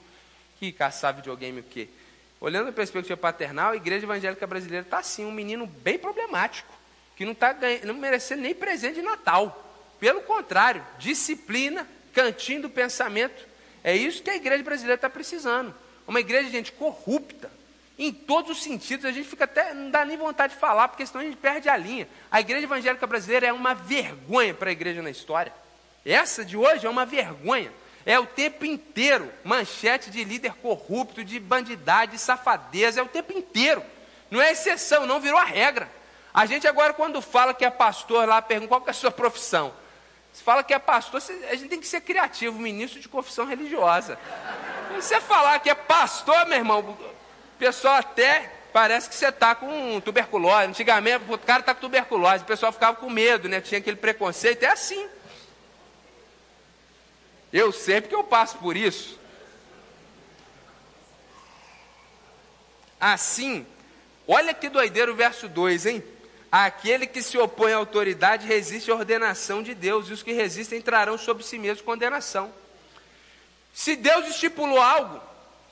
que 0.60 0.70
caçar 0.70 1.14
videogame 1.14 1.60
o 1.60 1.62
quê? 1.64 1.88
Olhando 2.38 2.68
a 2.68 2.72
perspectiva 2.72 3.16
paternal, 3.16 3.72
a 3.72 3.76
igreja 3.76 4.04
evangélica 4.04 4.46
brasileira 4.46 4.84
está 4.84 4.98
assim, 4.98 5.24
um 5.24 5.32
menino 5.32 5.66
bem 5.66 5.98
problemático, 5.98 6.72
que 7.16 7.24
não 7.24 7.32
está 7.32 7.56
não 7.84 7.94
merecendo 7.94 8.42
nem 8.42 8.54
presente 8.54 8.96
de 8.96 9.02
Natal. 9.02 9.66
Pelo 9.98 10.20
contrário, 10.22 10.84
disciplina, 10.98 11.86
cantinho 12.12 12.62
do 12.62 12.70
pensamento. 12.70 13.48
É 13.82 13.96
isso 13.96 14.22
que 14.22 14.30
a 14.30 14.36
igreja 14.36 14.62
brasileira 14.62 14.96
está 14.96 15.08
precisando. 15.08 15.74
Uma 16.06 16.20
igreja, 16.20 16.50
gente, 16.50 16.72
corrupta, 16.72 17.50
em 17.98 18.12
todos 18.12 18.50
os 18.50 18.62
sentidos. 18.62 19.04
A 19.04 19.12
gente 19.12 19.28
fica 19.28 19.44
até, 19.44 19.74
não 19.74 19.90
dá 19.90 20.04
nem 20.04 20.16
vontade 20.16 20.54
de 20.54 20.60
falar, 20.60 20.88
porque 20.88 21.06
senão 21.06 21.20
a 21.20 21.24
gente 21.24 21.36
perde 21.36 21.68
a 21.68 21.76
linha. 21.76 22.08
A 22.30 22.40
igreja 22.40 22.64
evangélica 22.64 23.06
brasileira 23.06 23.46
é 23.46 23.52
uma 23.52 23.74
vergonha 23.74 24.54
para 24.54 24.70
a 24.70 24.72
igreja 24.72 25.02
na 25.02 25.10
história. 25.10 25.52
Essa 26.04 26.44
de 26.44 26.56
hoje 26.56 26.86
é 26.86 26.90
uma 26.90 27.04
vergonha. 27.04 27.70
É 28.06 28.18
o 28.18 28.26
tempo 28.26 28.64
inteiro 28.64 29.30
manchete 29.44 30.10
de 30.10 30.24
líder 30.24 30.54
corrupto, 30.54 31.22
de 31.24 31.38
bandidade, 31.38 32.12
de 32.12 32.18
safadeza, 32.18 33.00
é 33.00 33.02
o 33.02 33.08
tempo 33.08 33.32
inteiro. 33.32 33.82
Não 34.30 34.40
é 34.40 34.52
exceção, 34.52 35.06
não 35.06 35.20
virou 35.20 35.38
a 35.38 35.44
regra. 35.44 35.90
A 36.32 36.46
gente 36.46 36.66
agora, 36.66 36.92
quando 36.92 37.20
fala 37.20 37.52
que 37.52 37.64
é 37.64 37.70
pastor 37.70 38.26
lá, 38.26 38.40
pergunta 38.40 38.68
qual 38.68 38.82
é 38.86 38.90
a 38.90 38.94
sua 38.94 39.10
profissão. 39.10 39.72
Você 40.32 40.44
fala 40.44 40.62
que 40.62 40.72
é 40.72 40.78
pastor, 40.78 41.20
a 41.50 41.54
gente 41.54 41.68
tem 41.68 41.80
que 41.80 41.86
ser 41.86 42.00
criativo, 42.02 42.58
ministro 42.58 43.00
de 43.00 43.08
confissão 43.08 43.44
religiosa. 43.44 44.16
Se 45.00 45.02
você 45.02 45.20
falar 45.20 45.58
que 45.58 45.68
é 45.68 45.74
pastor, 45.74 46.46
meu 46.46 46.58
irmão, 46.58 46.80
o 46.80 47.58
pessoal 47.58 47.96
até 47.96 48.52
parece 48.72 49.08
que 49.08 49.14
você 49.14 49.28
está 49.28 49.54
com 49.56 50.00
tuberculose. 50.00 50.68
Antigamente, 50.68 51.24
o 51.28 51.36
cara 51.36 51.60
está 51.60 51.74
com 51.74 51.80
tuberculose, 51.80 52.44
o 52.44 52.46
pessoal 52.46 52.72
ficava 52.72 52.96
com 52.96 53.10
medo, 53.10 53.48
né? 53.48 53.60
Tinha 53.60 53.80
aquele 53.80 53.96
preconceito, 53.96 54.62
é 54.62 54.68
assim. 54.68 55.08
Eu 57.52 57.72
sei 57.72 58.00
porque 58.00 58.14
eu 58.14 58.24
passo 58.24 58.58
por 58.58 58.76
isso. 58.76 59.18
Assim, 63.00 63.66
olha 64.28 64.52
que 64.52 64.68
doideiro 64.68 65.12
o 65.12 65.16
verso 65.16 65.48
2, 65.48 65.86
hein? 65.86 66.04
Aquele 66.52 67.06
que 67.06 67.22
se 67.22 67.38
opõe 67.38 67.72
à 67.72 67.76
autoridade 67.76 68.46
resiste 68.46 68.90
à 68.90 68.94
ordenação 68.94 69.62
de 69.62 69.74
Deus, 69.74 70.08
e 70.08 70.12
os 70.12 70.22
que 70.22 70.32
resistem 70.32 70.82
trarão 70.82 71.16
sobre 71.16 71.44
si 71.44 71.58
mesmos 71.58 71.84
condenação. 71.84 72.52
Se 73.72 73.94
Deus 73.96 74.26
estipulou 74.28 74.80
algo, 74.80 75.20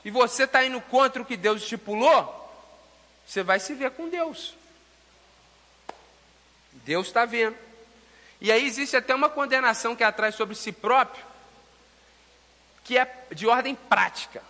e 0.03 0.09
você 0.09 0.43
está 0.43 0.63
indo 0.63 0.79
contra 0.81 1.21
o 1.21 1.25
que 1.25 1.35
Deus 1.35 1.61
estipulou, 1.61 2.35
você 3.27 3.43
vai 3.43 3.59
se 3.59 3.73
ver 3.73 3.91
com 3.91 4.09
Deus. 4.09 4.55
Deus 6.71 7.07
está 7.07 7.25
vendo. 7.25 7.57
E 8.41 8.51
aí 8.51 8.65
existe 8.65 8.95
até 8.95 9.13
uma 9.13 9.29
condenação 9.29 9.95
que 9.95 10.03
atrai 10.03 10.31
sobre 10.31 10.55
si 10.55 10.71
próprio, 10.71 11.23
que 12.89 12.97
é 12.97 13.27
de 13.35 13.45
ordem 13.45 13.75
prática. 13.75 14.41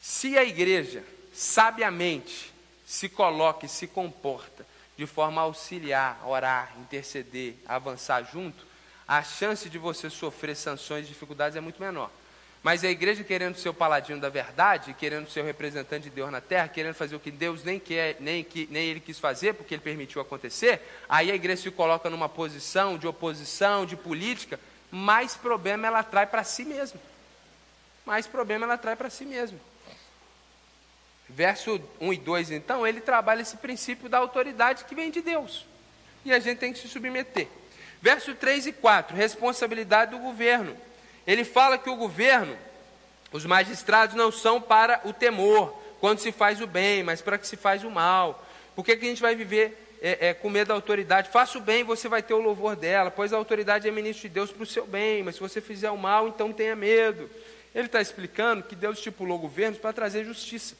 Se 0.00 0.36
a 0.36 0.42
igreja 0.42 1.04
sabiamente 1.32 2.52
se 2.84 3.08
coloca 3.08 3.64
e 3.64 3.68
se 3.68 3.86
comporta 3.86 4.66
de 4.96 5.06
forma 5.06 5.40
a 5.40 5.44
auxiliar, 5.44 6.20
orar, 6.26 6.74
interceder, 6.80 7.54
avançar 7.64 8.24
junto, 8.24 8.66
a 9.06 9.22
chance 9.22 9.70
de 9.70 9.78
você 9.78 10.10
sofrer 10.10 10.56
sanções 10.56 11.04
e 11.04 11.10
dificuldades 11.10 11.54
é 11.54 11.60
muito 11.60 11.80
menor. 11.80 12.10
Mas 12.62 12.84
a 12.84 12.90
igreja 12.90 13.24
querendo 13.24 13.56
ser 13.56 13.70
o 13.70 13.74
paladino 13.74 14.20
da 14.20 14.28
verdade, 14.28 14.92
querendo 14.92 15.30
ser 15.30 15.40
o 15.40 15.44
representante 15.44 16.04
de 16.04 16.10
Deus 16.10 16.30
na 16.30 16.42
terra, 16.42 16.68
querendo 16.68 16.94
fazer 16.94 17.16
o 17.16 17.20
que 17.20 17.30
Deus 17.30 17.64
nem 17.64 17.80
quer, 17.80 18.16
nem, 18.20 18.44
que, 18.44 18.68
nem 18.70 18.88
ele 18.88 19.00
quis 19.00 19.18
fazer, 19.18 19.54
porque 19.54 19.74
ele 19.74 19.82
permitiu 19.82 20.20
acontecer, 20.20 20.80
aí 21.08 21.30
a 21.30 21.34
igreja 21.34 21.62
se 21.62 21.70
coloca 21.70 22.10
numa 22.10 22.28
posição 22.28 22.98
de 22.98 23.06
oposição, 23.06 23.86
de 23.86 23.96
política, 23.96 24.60
mais 24.90 25.36
problema 25.36 25.86
ela 25.86 26.02
traz 26.02 26.28
para 26.28 26.44
si 26.44 26.64
mesma. 26.64 27.00
Mais 28.04 28.26
problema 28.26 28.66
ela 28.66 28.76
traz 28.76 28.98
para 28.98 29.08
si 29.08 29.24
mesma. 29.24 29.58
Verso 31.28 31.80
1 31.98 32.12
e 32.12 32.16
2, 32.18 32.50
então, 32.50 32.86
ele 32.86 33.00
trabalha 33.00 33.40
esse 33.40 33.56
princípio 33.56 34.08
da 34.08 34.18
autoridade 34.18 34.84
que 34.84 34.94
vem 34.94 35.10
de 35.10 35.22
Deus. 35.22 35.64
E 36.24 36.32
a 36.32 36.38
gente 36.38 36.58
tem 36.58 36.72
que 36.72 36.78
se 36.78 36.88
submeter. 36.88 37.48
Verso 38.02 38.34
3 38.34 38.66
e 38.66 38.72
4, 38.72 39.16
responsabilidade 39.16 40.10
do 40.10 40.18
governo. 40.18 40.76
Ele 41.26 41.44
fala 41.44 41.78
que 41.78 41.90
o 41.90 41.96
governo, 41.96 42.56
os 43.32 43.44
magistrados 43.44 44.14
não 44.14 44.32
são 44.32 44.60
para 44.60 45.00
o 45.04 45.12
temor, 45.12 45.80
quando 46.00 46.18
se 46.18 46.32
faz 46.32 46.60
o 46.60 46.66
bem, 46.66 47.02
mas 47.02 47.20
para 47.20 47.38
que 47.38 47.46
se 47.46 47.56
faz 47.56 47.84
o 47.84 47.90
mal. 47.90 48.44
Por 48.74 48.84
que, 48.84 48.96
que 48.96 49.04
a 49.04 49.08
gente 49.08 49.22
vai 49.22 49.34
viver 49.34 49.98
é, 50.00 50.28
é, 50.28 50.34
com 50.34 50.48
medo 50.48 50.68
da 50.68 50.74
autoridade? 50.74 51.28
Faça 51.28 51.58
o 51.58 51.60
bem, 51.60 51.84
você 51.84 52.08
vai 52.08 52.22
ter 52.22 52.32
o 52.32 52.40
louvor 52.40 52.74
dela, 52.74 53.10
pois 53.10 53.32
a 53.32 53.36
autoridade 53.36 53.86
é 53.86 53.90
ministro 53.90 54.28
de 54.28 54.34
Deus 54.34 54.50
para 54.50 54.62
o 54.62 54.66
seu 54.66 54.86
bem, 54.86 55.22
mas 55.22 55.34
se 55.34 55.40
você 55.40 55.60
fizer 55.60 55.90
o 55.90 55.98
mal, 55.98 56.26
então 56.26 56.52
tenha 56.52 56.74
medo. 56.74 57.30
Ele 57.74 57.86
está 57.86 58.00
explicando 58.00 58.62
que 58.62 58.74
Deus 58.74 58.96
estipulou 58.96 59.38
governos 59.38 59.78
para 59.78 59.92
trazer 59.92 60.24
justiça. 60.24 60.74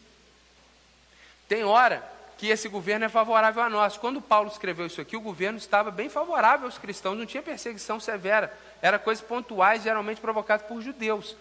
Tem 1.47 1.65
hora 1.65 2.03
que 2.41 2.49
esse 2.49 2.71
governo 2.71 3.05
é 3.05 3.09
favorável 3.11 3.63
a 3.63 3.69
nós. 3.69 3.99
Quando 3.99 4.19
Paulo 4.19 4.49
escreveu 4.49 4.87
isso 4.87 4.99
aqui, 4.99 5.15
o 5.15 5.21
governo 5.21 5.59
estava 5.59 5.91
bem 5.91 6.09
favorável 6.09 6.65
aos 6.65 6.79
cristãos, 6.79 7.19
não 7.19 7.27
tinha 7.27 7.43
perseguição 7.43 8.01
severa. 8.01 8.51
Era 8.81 8.99
coisas 8.99 9.23
pontuais, 9.23 9.83
geralmente 9.83 10.23
provocadas 10.23 10.67
por 10.67 10.81
judeus. 10.81 11.37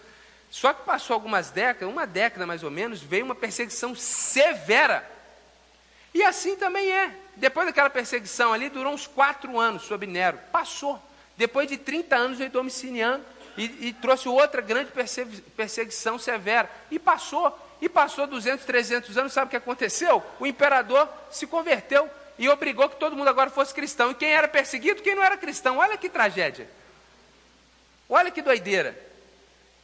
Só 0.51 0.73
que 0.73 0.83
passou 0.83 1.13
algumas 1.13 1.51
décadas, 1.51 1.87
uma 1.87 2.05
década 2.05 2.45
mais 2.45 2.63
ou 2.63 2.69
menos, 2.69 3.01
veio 3.01 3.23
uma 3.23 3.33
perseguição 3.33 3.95
severa. 3.95 5.09
E 6.13 6.21
assim 6.21 6.57
também 6.57 6.91
é. 6.91 7.15
Depois 7.37 7.65
daquela 7.65 7.89
perseguição 7.89 8.51
ali, 8.51 8.67
durou 8.67 8.93
uns 8.93 9.07
quatro 9.07 9.57
anos 9.57 9.83
sob 9.83 10.05
Nero. 10.05 10.37
Passou. 10.51 11.01
Depois 11.37 11.69
de 11.69 11.77
30 11.77 12.13
anos 12.17 12.37
veio 12.39 12.49
Domiciliano 12.49 13.23
e, 13.57 13.87
e 13.87 13.93
trouxe 13.93 14.27
outra 14.27 14.61
grande 14.61 14.91
perseguição 15.55 16.19
severa. 16.19 16.69
E 16.91 16.99
passou. 16.99 17.57
E 17.81 17.87
passou 17.87 18.27
200, 18.27 18.65
300 18.65 19.17
anos, 19.17 19.33
sabe 19.33 19.47
o 19.47 19.49
que 19.49 19.55
aconteceu? 19.55 20.23
O 20.39 20.45
imperador 20.45 21.07
se 21.31 21.47
converteu 21.47 22.09
e 22.37 22.49
obrigou 22.49 22.89
que 22.89 22.97
todo 22.97 23.15
mundo 23.15 23.29
agora 23.29 23.49
fosse 23.49 23.73
cristão. 23.73 24.11
E 24.11 24.15
quem 24.15 24.31
era 24.31 24.47
perseguido, 24.47 25.01
quem 25.01 25.15
não 25.15 25.23
era 25.23 25.37
cristão. 25.37 25.77
Olha 25.77 25.97
que 25.97 26.09
tragédia. 26.09 26.69
Olha 28.09 28.31
que 28.31 28.41
doideira. 28.41 28.97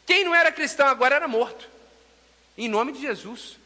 Quem 0.05 0.23
não 0.23 0.35
era 0.35 0.51
cristão 0.51 0.87
agora 0.87 1.15
era 1.15 1.27
morto. 1.27 1.69
Em 2.57 2.67
nome 2.67 2.91
de 2.91 3.01
Jesus. 3.01 3.57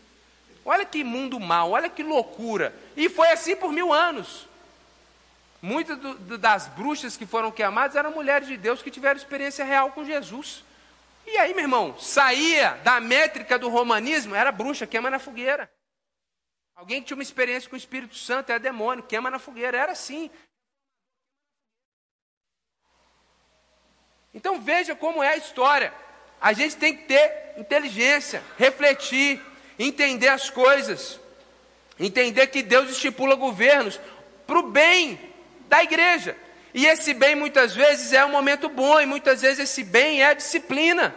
Olha 0.66 0.86
que 0.86 1.04
mundo 1.04 1.40
mal, 1.40 1.72
olha 1.72 1.90
que 1.90 2.04
loucura. 2.04 2.74
E 2.96 3.10
foi 3.10 3.30
assim 3.32 3.56
por 3.56 3.72
mil 3.72 3.94
anos. 3.94 4.48
Muitas 5.62 5.98
das 6.40 6.68
bruxas 6.68 7.18
que 7.18 7.26
foram 7.26 7.52
queimadas 7.52 7.96
eram 7.96 8.12
mulheres 8.12 8.48
de 8.48 8.56
Deus 8.56 8.82
que 8.82 8.92
tiveram 8.92 9.18
experiência 9.18 9.66
real 9.66 9.92
com 9.92 10.06
Jesus. 10.06 10.64
E 11.32 11.38
aí, 11.38 11.54
meu 11.54 11.64
irmão, 11.64 11.96
saía 12.00 12.72
da 12.84 13.00
métrica 13.00 13.60
do 13.60 13.70
romanismo, 13.70 14.34
era 14.34 14.52
bruxa, 14.52 14.88
queima 14.88 15.12
na 15.12 15.20
fogueira. 15.20 15.72
Alguém 16.76 17.02
que 17.02 17.08
tinha 17.08 17.18
uma 17.18 17.24
experiência 17.24 17.70
com 17.70 17.76
o 17.76 17.78
Espírito 17.78 18.16
Santo, 18.16 18.50
era 18.50 18.60
demônio, 18.60 19.04
queima 19.04 19.30
na 19.30 19.38
fogueira, 19.38 19.78
era 19.78 19.92
assim. 19.92 20.32
Então 24.34 24.60
veja 24.60 24.96
como 24.96 25.22
é 25.22 25.30
a 25.30 25.38
história. 25.38 25.94
A 26.42 26.52
gente 26.52 26.78
tem 26.78 26.98
que 26.98 27.04
ter 27.04 27.54
inteligência, 27.58 28.44
refletir, 28.58 29.40
entender 29.78 30.30
as 30.30 30.50
coisas, 30.50 31.20
entender 32.00 32.48
que 32.48 32.64
Deus 32.64 32.90
estipula 32.90 33.36
governos 33.36 34.00
para 34.48 34.58
o 34.58 34.72
bem 34.72 35.20
da 35.68 35.84
igreja. 35.84 36.36
E 36.74 36.86
esse 36.86 37.14
bem 37.14 37.36
muitas 37.36 37.74
vezes 37.74 38.14
é 38.14 38.24
um 38.24 38.30
momento 38.30 38.70
bom, 38.70 39.00
e 39.00 39.06
muitas 39.06 39.42
vezes 39.42 39.60
esse 39.60 39.84
bem 39.84 40.22
é 40.22 40.28
a 40.28 40.34
disciplina, 40.34 41.16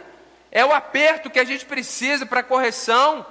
é 0.51 0.65
o 0.65 0.73
aperto 0.73 1.31
que 1.31 1.39
a 1.39 1.45
gente 1.45 1.65
precisa 1.65 2.25
para 2.25 2.43
correção. 2.43 3.27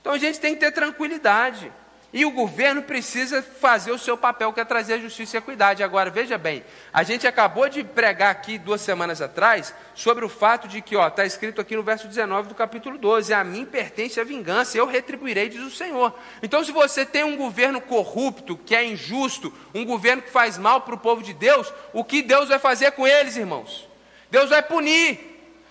Então 0.00 0.12
a 0.12 0.18
gente 0.18 0.40
tem 0.40 0.54
que 0.54 0.60
ter 0.60 0.72
tranquilidade. 0.72 1.72
E 2.12 2.26
o 2.26 2.30
governo 2.30 2.82
precisa 2.82 3.42
fazer 3.42 3.90
o 3.90 3.98
seu 3.98 4.18
papel, 4.18 4.52
que 4.52 4.60
é 4.60 4.64
trazer 4.66 5.00
justiça 5.00 5.36
e 5.36 5.38
equidade. 5.38 5.82
Agora, 5.82 6.10
veja 6.10 6.36
bem, 6.36 6.62
a 6.92 7.02
gente 7.02 7.26
acabou 7.26 7.70
de 7.70 7.82
pregar 7.82 8.30
aqui 8.30 8.58
duas 8.58 8.82
semanas 8.82 9.22
atrás 9.22 9.74
sobre 9.94 10.22
o 10.22 10.28
fato 10.28 10.68
de 10.68 10.82
que, 10.82 10.94
ó, 10.94 11.08
está 11.08 11.24
escrito 11.24 11.58
aqui 11.58 11.74
no 11.74 11.82
verso 11.82 12.06
19 12.06 12.50
do 12.50 12.54
capítulo 12.54 12.98
12: 12.98 13.32
A 13.32 13.42
mim 13.42 13.64
pertence 13.64 14.20
a 14.20 14.24
vingança, 14.24 14.76
eu 14.76 14.86
retribuirei, 14.86 15.48
diz 15.48 15.62
o 15.62 15.70
Senhor. 15.70 16.14
Então, 16.42 16.62
se 16.62 16.70
você 16.70 17.06
tem 17.06 17.24
um 17.24 17.34
governo 17.34 17.80
corrupto, 17.80 18.58
que 18.58 18.76
é 18.76 18.84
injusto, 18.84 19.50
um 19.74 19.86
governo 19.86 20.20
que 20.20 20.30
faz 20.30 20.58
mal 20.58 20.82
para 20.82 20.94
o 20.94 20.98
povo 20.98 21.22
de 21.22 21.32
Deus, 21.32 21.72
o 21.94 22.04
que 22.04 22.20
Deus 22.20 22.50
vai 22.50 22.58
fazer 22.58 22.92
com 22.92 23.08
eles, 23.08 23.38
irmãos? 23.38 23.88
Deus 24.30 24.50
vai 24.50 24.62
punir, 24.62 25.18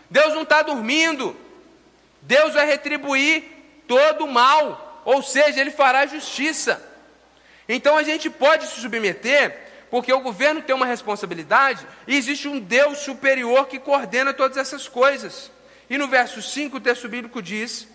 Deus 0.10 0.34
não 0.34 0.42
está 0.42 0.64
dormindo, 0.64 1.36
Deus 2.24 2.56
vai 2.56 2.66
retribuir 2.66 3.44
todo 3.88 4.26
o 4.26 4.32
mal 4.32 4.91
ou 5.06 5.22
seja, 5.22 5.60
ele 5.60 5.72
fará 5.72 6.06
justiça. 6.06 6.82
Então 7.68 7.98
a 7.98 8.04
gente 8.04 8.30
pode 8.30 8.68
se 8.68 8.82
submeter, 8.82 9.58
porque 9.90 10.12
o 10.12 10.22
governo 10.22 10.62
tem 10.62 10.76
uma 10.76 10.86
responsabilidade 10.86 11.86
e 12.08 12.16
existe 12.16 12.48
um 12.48 12.60
Deus 12.60 13.00
superior 13.00 13.68
que 13.68 13.80
coordena 13.80 14.34
todas 14.34 14.58
essas 14.58 14.88
coisas. 14.88 15.52
E 15.90 15.98
no 15.98 16.08
verso 16.08 16.42
5 16.42 16.78
o 16.78 16.82
texto 16.82 17.10
bíblico 17.10 17.42
diz 17.42 17.88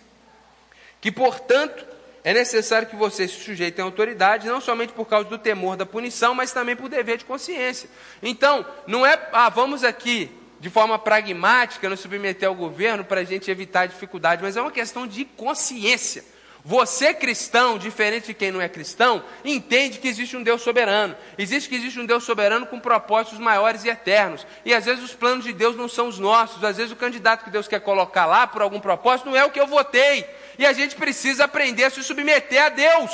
que, 1.01 1.11
portanto, 1.11 1.87
é 2.23 2.35
necessário 2.35 2.89
que 2.89 2.97
vocês 2.97 3.31
se 3.31 3.41
sujeitem 3.41 3.83
à 3.83 3.87
autoridade, 3.87 4.49
não 4.49 4.61
somente 4.61 4.93
por 4.93 5.07
causa 5.07 5.29
do 5.29 5.39
temor 5.39 5.77
da 5.77 5.87
punição, 5.87 6.35
mas 6.35 6.53
também 6.53 6.75
por 6.75 6.89
dever 6.89 7.19
de 7.19 7.25
consciência. 7.25 7.89
Então, 8.23 8.67
não 8.87 9.07
é, 9.07 9.29
ah, 9.33 9.49
vamos 9.49 9.85
aqui 9.85 10.31
de 10.59 10.69
forma 10.69 10.99
pragmática 10.99 11.89
nos 11.89 12.01
submeter 12.01 12.49
ao 12.49 12.55
governo 12.55 13.05
para 13.05 13.21
a 13.21 13.25
gente 13.25 13.51
evitar 13.51 13.87
dificuldade, 13.87 14.43
mas 14.43 14.57
é 14.57 14.61
uma 14.61 14.73
questão 14.73 15.07
de 15.07 15.25
consciência. 15.25 16.25
Você 16.67 17.15
cristão, 17.15 17.79
diferente 17.79 18.27
de 18.27 18.35
quem 18.35 18.51
não 18.51 18.61
é 18.61 18.69
cristão, 18.69 19.23
entende 19.45 20.01
que 20.01 20.09
existe 20.09 20.37
um 20.37 20.43
Deus 20.43 20.63
soberano. 20.63 21.17
Existe 21.39 21.69
que 21.69 21.77
existe 21.77 22.01
um 22.01 22.05
Deus 22.05 22.25
soberano 22.25 22.67
com 22.67 22.81
propósitos 22.81 23.39
maiores 23.39 23.85
e 23.85 23.89
eternos. 23.89 24.45
E 24.65 24.75
às 24.75 24.85
vezes 24.85 25.05
os 25.05 25.15
planos 25.15 25.45
de 25.45 25.53
Deus 25.53 25.77
não 25.77 25.89
são 25.89 26.09
os 26.09 26.19
nossos. 26.19 26.65
Às 26.65 26.77
vezes 26.77 26.91
o 26.91 26.97
candidato 26.97 27.45
que 27.45 27.51
Deus 27.51 27.69
quer 27.69 27.79
colocar 27.79 28.27
lá 28.27 28.49
por 28.49 28.63
algum 28.63 28.81
propósito 28.81 29.29
não 29.29 29.37
é 29.37 29.45
o 29.45 29.51
que 29.53 29.61
eu 29.61 29.67
votei. 29.69 30.29
E 30.59 30.67
a 30.67 30.73
gente 30.73 30.97
precisa 30.97 31.45
aprender 31.45 31.85
a 31.85 31.91
se 31.91 32.03
submeter 32.03 32.61
a 32.61 32.69
Deus. 32.69 33.13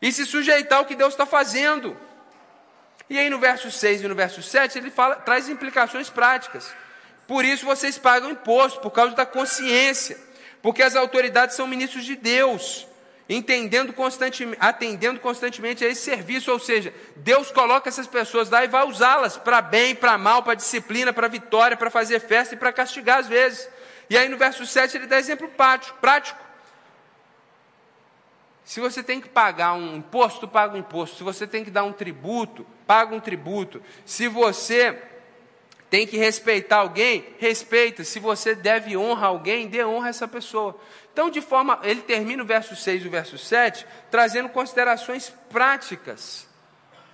E 0.00 0.12
se 0.12 0.24
sujeitar 0.24 0.78
ao 0.78 0.84
que 0.84 0.94
Deus 0.94 1.14
está 1.14 1.26
fazendo. 1.26 1.96
E 3.10 3.18
aí 3.18 3.28
no 3.28 3.40
verso 3.40 3.72
6 3.72 4.02
e 4.02 4.06
no 4.06 4.14
verso 4.14 4.40
7 4.40 4.78
ele 4.78 4.90
fala, 4.92 5.16
traz 5.16 5.48
implicações 5.48 6.08
práticas. 6.08 6.72
Por 7.26 7.44
isso 7.44 7.66
vocês 7.66 7.98
pagam 7.98 8.30
imposto, 8.30 8.78
por 8.78 8.92
causa 8.92 9.16
da 9.16 9.26
consciência 9.26 10.16
porque 10.64 10.82
as 10.82 10.96
autoridades 10.96 11.56
são 11.56 11.66
ministros 11.66 12.06
de 12.06 12.16
Deus, 12.16 12.86
entendendo 13.28 13.92
constantemente, 13.92 14.56
atendendo 14.58 15.20
constantemente 15.20 15.84
a 15.84 15.88
esse 15.90 16.00
serviço, 16.00 16.50
ou 16.50 16.58
seja, 16.58 16.94
Deus 17.16 17.50
coloca 17.50 17.90
essas 17.90 18.06
pessoas 18.06 18.48
lá 18.48 18.64
e 18.64 18.68
vai 18.68 18.82
usá-las 18.86 19.36
para 19.36 19.60
bem, 19.60 19.94
para 19.94 20.16
mal, 20.16 20.42
para 20.42 20.54
disciplina, 20.54 21.12
para 21.12 21.28
vitória, 21.28 21.76
para 21.76 21.90
fazer 21.90 22.18
festa 22.18 22.54
e 22.54 22.56
para 22.56 22.72
castigar 22.72 23.18
às 23.18 23.28
vezes. 23.28 23.68
E 24.08 24.16
aí 24.16 24.26
no 24.26 24.38
verso 24.38 24.64
7 24.64 24.96
ele 24.96 25.06
dá 25.06 25.18
exemplo 25.18 25.50
prático. 26.00 26.40
Se 28.64 28.80
você 28.80 29.02
tem 29.02 29.20
que 29.20 29.28
pagar 29.28 29.74
um 29.74 29.96
imposto, 29.96 30.48
paga 30.48 30.74
um 30.74 30.78
imposto. 30.78 31.18
Se 31.18 31.22
você 31.22 31.46
tem 31.46 31.62
que 31.62 31.70
dar 31.70 31.84
um 31.84 31.92
tributo, 31.92 32.66
paga 32.86 33.14
um 33.14 33.20
tributo. 33.20 33.82
Se 34.06 34.28
você 34.28 34.98
tem 35.94 36.08
que 36.08 36.16
respeitar 36.16 36.78
alguém, 36.78 37.24
respeita. 37.38 38.02
Se 38.02 38.18
você 38.18 38.52
deve 38.52 38.96
honra 38.96 39.26
a 39.26 39.28
alguém, 39.28 39.68
dê 39.68 39.84
honra 39.84 40.06
a 40.06 40.10
essa 40.10 40.26
pessoa. 40.26 40.76
Então, 41.12 41.30
de 41.30 41.40
forma, 41.40 41.78
ele 41.84 42.02
termina 42.02 42.42
o 42.42 42.46
verso 42.46 42.74
6 42.74 43.04
e 43.04 43.06
o 43.06 43.10
verso 43.12 43.38
7, 43.38 43.86
trazendo 44.10 44.48
considerações 44.48 45.32
práticas 45.48 46.48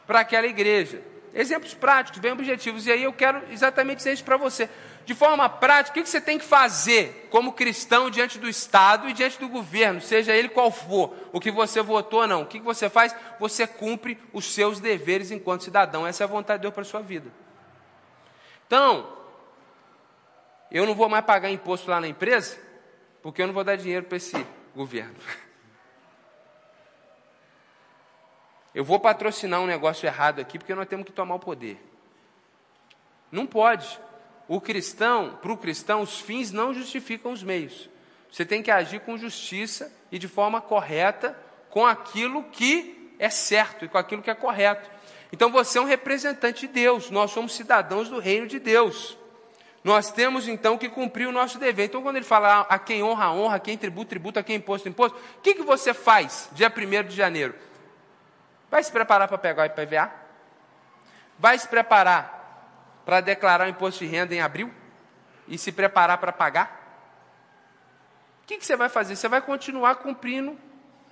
para 0.07 0.21
aquela 0.21 0.47
igreja. 0.47 1.03
Exemplos 1.35 1.75
práticos, 1.75 2.21
bem 2.21 2.33
objetivos. 2.33 2.87
E 2.87 2.91
aí 2.91 3.03
eu 3.03 3.13
quero 3.13 3.43
exatamente 3.53 3.99
dizer 3.99 4.15
isso 4.15 4.25
para 4.25 4.39
você. 4.39 4.67
De 5.05 5.15
forma 5.15 5.47
prática, 5.47 6.01
o 6.01 6.03
que 6.03 6.09
você 6.09 6.19
tem 6.19 6.39
que 6.39 6.45
fazer 6.47 7.29
como 7.29 7.53
cristão 7.53 8.09
diante 8.09 8.39
do 8.39 8.49
Estado 8.49 9.11
e 9.11 9.13
diante 9.13 9.39
do 9.39 9.51
governo, 9.51 10.01
seja 10.01 10.35
ele 10.35 10.49
qual 10.49 10.71
for, 10.71 11.15
o 11.35 11.39
que 11.39 11.51
você 11.51 11.83
votou 11.83 12.23
ou 12.23 12.27
não? 12.27 12.43
O 12.45 12.47
que 12.47 12.59
você 12.59 12.89
faz? 12.89 13.15
Você 13.39 13.67
cumpre 13.67 14.17
os 14.33 14.47
seus 14.47 14.81
deveres 14.81 15.31
enquanto 15.31 15.65
cidadão. 15.65 16.07
Essa 16.07 16.25
é 16.25 16.27
a 16.27 16.29
vontade 16.29 16.61
de 16.61 16.63
Deus 16.63 16.73
para 16.73 16.83
a 16.83 16.87
sua 16.87 17.03
vida. 17.03 17.31
Então, 18.71 19.05
eu 20.71 20.87
não 20.87 20.95
vou 20.95 21.09
mais 21.09 21.25
pagar 21.25 21.51
imposto 21.51 21.91
lá 21.91 22.01
na 22.01 22.07
empresa, 22.07 22.57
porque 23.21 23.43
eu 23.43 23.49
não 23.49 23.53
vou 23.53 23.65
dar 23.65 23.75
dinheiro 23.75 24.07
para 24.07 24.17
esse 24.17 24.47
governo. 24.77 25.17
Eu 28.73 28.85
vou 28.85 29.01
patrocinar 29.01 29.61
um 29.61 29.67
negócio 29.67 30.07
errado 30.07 30.39
aqui, 30.39 30.57
porque 30.57 30.77
nós 30.77 30.87
temos 30.87 31.05
que 31.05 31.11
tomar 31.11 31.35
o 31.35 31.41
poder. 31.41 31.85
Não 33.33 33.45
pode. 33.45 33.99
O 34.47 34.61
cristão, 34.61 35.37
para 35.43 35.51
o 35.51 35.57
cristão, 35.57 36.03
os 36.03 36.21
fins 36.21 36.53
não 36.53 36.73
justificam 36.73 37.33
os 37.33 37.43
meios. 37.43 37.91
Você 38.31 38.47
tem 38.47 38.63
que 38.63 38.71
agir 38.71 39.01
com 39.01 39.19
justiça 39.19 39.93
e 40.13 40.21
de 40.21 40.29
forma 40.29 40.61
correta 40.61 41.37
com 41.69 41.85
aquilo 41.85 42.45
que 42.45 43.13
é 43.19 43.29
certo 43.29 43.85
e 43.85 43.89
com 43.89 43.99
aquilo 43.99 44.23
que 44.23 44.31
é 44.31 44.35
correto. 44.37 44.89
Então 45.33 45.51
você 45.51 45.79
é 45.79 45.81
um 45.81 45.85
representante 45.85 46.67
de 46.67 46.73
Deus, 46.73 47.11
nós 47.11 47.31
somos 47.31 47.55
cidadãos 47.55 48.09
do 48.09 48.19
reino 48.19 48.47
de 48.47 48.59
Deus. 48.59 49.17
Nós 49.83 50.11
temos 50.11 50.47
então 50.47 50.77
que 50.77 50.89
cumprir 50.89 51.27
o 51.27 51.33
nosso 51.33 51.59
dever. 51.59 51.87
Então, 51.87 52.03
quando 52.03 52.17
ele 52.17 52.25
fala 52.25 52.63
a 52.63 52.79
quem 52.79 53.03
honra, 53.03 53.33
honra, 53.33 53.57
a 53.57 53.61
quem 53.61 53.79
tributa, 53.79 54.11
tributa, 54.11 54.41
a 54.41 54.43
quem 54.43 54.57
imposto, 54.57 54.89
imposto, 54.89 55.19
o 55.39 55.41
que, 55.41 55.55
que 55.55 55.63
você 55.63 55.95
faz 55.95 56.51
dia 56.53 56.71
1 56.71 57.09
de 57.09 57.17
janeiro? 57.17 57.55
Vai 58.71 58.83
se 58.83 58.93
preparar 58.93 59.27
para 59.27 59.39
pegar 59.39 59.63
o 59.63 59.67
IPVA? 59.67 60.13
Vai 61.39 61.59
se 61.59 61.67
preparar 61.67 63.01
para 63.07 63.23
declarar 63.23 63.67
o 63.67 63.71
imposto 63.71 64.05
de 64.05 64.11
renda 64.11 64.35
em 64.35 64.41
abril? 64.41 64.71
E 65.49 65.57
se 65.57 65.73
preparar 65.73 66.19
para 66.19 66.31
pagar? 66.31 66.79
O 68.43 68.47
que, 68.47 68.59
que 68.59 68.67
você 68.67 68.77
vai 68.77 68.91
fazer? 68.91 69.17
Você 69.17 69.29
vai 69.29 69.41
continuar 69.41 69.97
cumprindo 69.97 70.59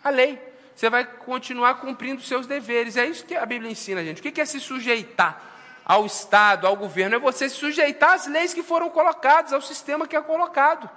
a 0.05 0.11
lei 0.11 0.48
você 0.79 0.89
vai 0.89 1.05
continuar 1.05 1.81
cumprindo 1.81 2.23
seus 2.23 2.47
deveres. 2.47 2.97
É 2.97 3.05
isso 3.05 3.25
que 3.27 3.35
a 3.35 3.45
Bíblia 3.45 3.69
ensina, 3.69 4.05
gente. 4.05 4.21
O 4.21 4.23
que 4.23 4.41
é 4.41 4.45
se 4.45 4.61
sujeitar 4.61 5.43
ao 5.85 6.07
Estado, 6.07 6.69
ao 6.69 6.77
governo? 6.77 7.17
É 7.17 7.19
você 7.19 7.49
se 7.49 7.57
sujeitar 7.57 8.13
às 8.13 8.29
leis 8.29 8.55
que 8.55 8.63
foram 8.63 8.89
colocadas, 8.89 9.53
ao 9.53 9.61
sistema 9.61 10.07
que 10.07 10.15
é 10.15 10.23
colocado. 10.23 10.89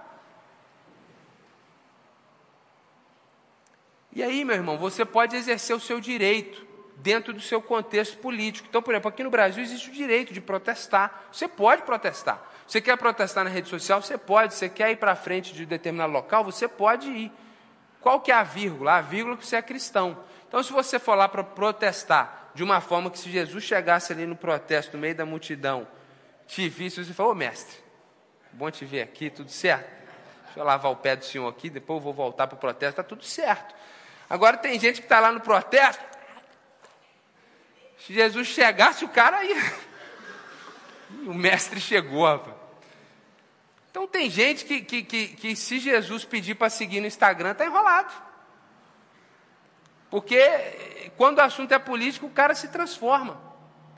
E 4.13 4.21
aí, 4.21 4.45
meu 4.45 4.55
irmão, 4.55 4.77
você 4.77 5.03
pode 5.03 5.36
exercer 5.36 5.75
o 5.75 5.79
seu 5.79 5.99
direito 5.99 6.63
dentro 6.97 7.34
do 7.34 7.41
seu 7.41 7.59
contexto 7.59 8.19
político. 8.19 8.67
Então, 8.69 8.84
por 8.84 8.93
exemplo, 8.93 9.09
aqui 9.09 9.23
no 9.23 9.32
Brasil 9.32 9.63
existe 9.63 9.89
o 9.89 9.93
direito 9.93 10.32
de 10.32 10.39
protestar. 10.39 11.23
Você 11.32 11.47
pode 11.47 11.82
protestar. 11.82 12.39
Você 12.67 12.79
quer 12.82 12.95
protestar 12.97 13.43
na 13.43 13.49
rede 13.49 13.67
social? 13.67 13.99
Você 13.99 14.15
pode. 14.15 14.53
Você 14.53 14.69
quer 14.69 14.91
ir 14.91 14.97
para 14.97 15.15
frente 15.15 15.51
de 15.55 15.65
determinado 15.65 16.13
local? 16.13 16.43
Você 16.43 16.67
pode 16.67 17.09
ir. 17.09 17.32
Qual 18.01 18.19
que 18.19 18.31
é 18.31 18.35
a 18.35 18.43
vírgula? 18.43 18.97
A 18.97 19.01
vírgula 19.01 19.37
que 19.37 19.45
você 19.45 19.55
é 19.55 19.61
cristão. 19.61 20.23
Então, 20.47 20.61
se 20.61 20.73
você 20.73 20.99
for 20.99 21.15
lá 21.15 21.29
para 21.29 21.43
protestar 21.43 22.51
de 22.53 22.63
uma 22.63 22.81
forma 22.81 23.09
que 23.09 23.17
se 23.17 23.31
Jesus 23.31 23.63
chegasse 23.63 24.11
ali 24.11 24.25
no 24.25 24.35
protesto, 24.35 24.97
no 24.97 25.01
meio 25.01 25.15
da 25.15 25.25
multidão, 25.25 25.87
te 26.47 26.67
visse, 26.67 27.03
você 27.03 27.13
falou, 27.13 27.31
oh, 27.31 27.35
mestre, 27.35 27.77
bom 28.51 28.69
te 28.69 28.83
ver 28.83 29.03
aqui, 29.03 29.29
tudo 29.29 29.49
certo? 29.49 29.89
Deixa 30.45 30.59
eu 30.59 30.63
lavar 30.65 30.91
o 30.91 30.95
pé 30.97 31.15
do 31.15 31.23
senhor 31.23 31.47
aqui, 31.47 31.69
depois 31.69 31.97
eu 31.97 32.03
vou 32.03 32.13
voltar 32.13 32.47
para 32.47 32.57
o 32.57 32.59
protesto, 32.59 32.99
está 32.99 33.03
tudo 33.03 33.23
certo. 33.23 33.73
Agora 34.29 34.57
tem 34.57 34.77
gente 34.77 34.99
que 34.99 35.05
está 35.05 35.19
lá 35.19 35.31
no 35.31 35.39
protesto, 35.39 36.03
se 38.05 38.13
Jesus 38.13 38.47
chegasse, 38.47 39.05
o 39.05 39.09
cara 39.09 39.37
aí. 39.37 39.55
o 41.27 41.33
mestre 41.33 41.79
chegou, 41.79 42.25
rapaz. 42.25 42.61
Então 43.91 44.07
tem 44.07 44.29
gente 44.29 44.63
que, 44.63 44.81
que, 44.81 45.03
que, 45.03 45.27
que 45.27 45.55
se 45.55 45.77
Jesus 45.77 46.23
pedir 46.23 46.55
para 46.55 46.69
seguir 46.69 47.01
no 47.01 47.07
Instagram, 47.07 47.51
está 47.51 47.65
enrolado. 47.65 48.11
Porque 50.09 51.11
quando 51.17 51.37
o 51.39 51.41
assunto 51.41 51.73
é 51.73 51.79
político, 51.79 52.25
o 52.25 52.29
cara 52.29 52.55
se 52.55 52.69
transforma. 52.69 53.39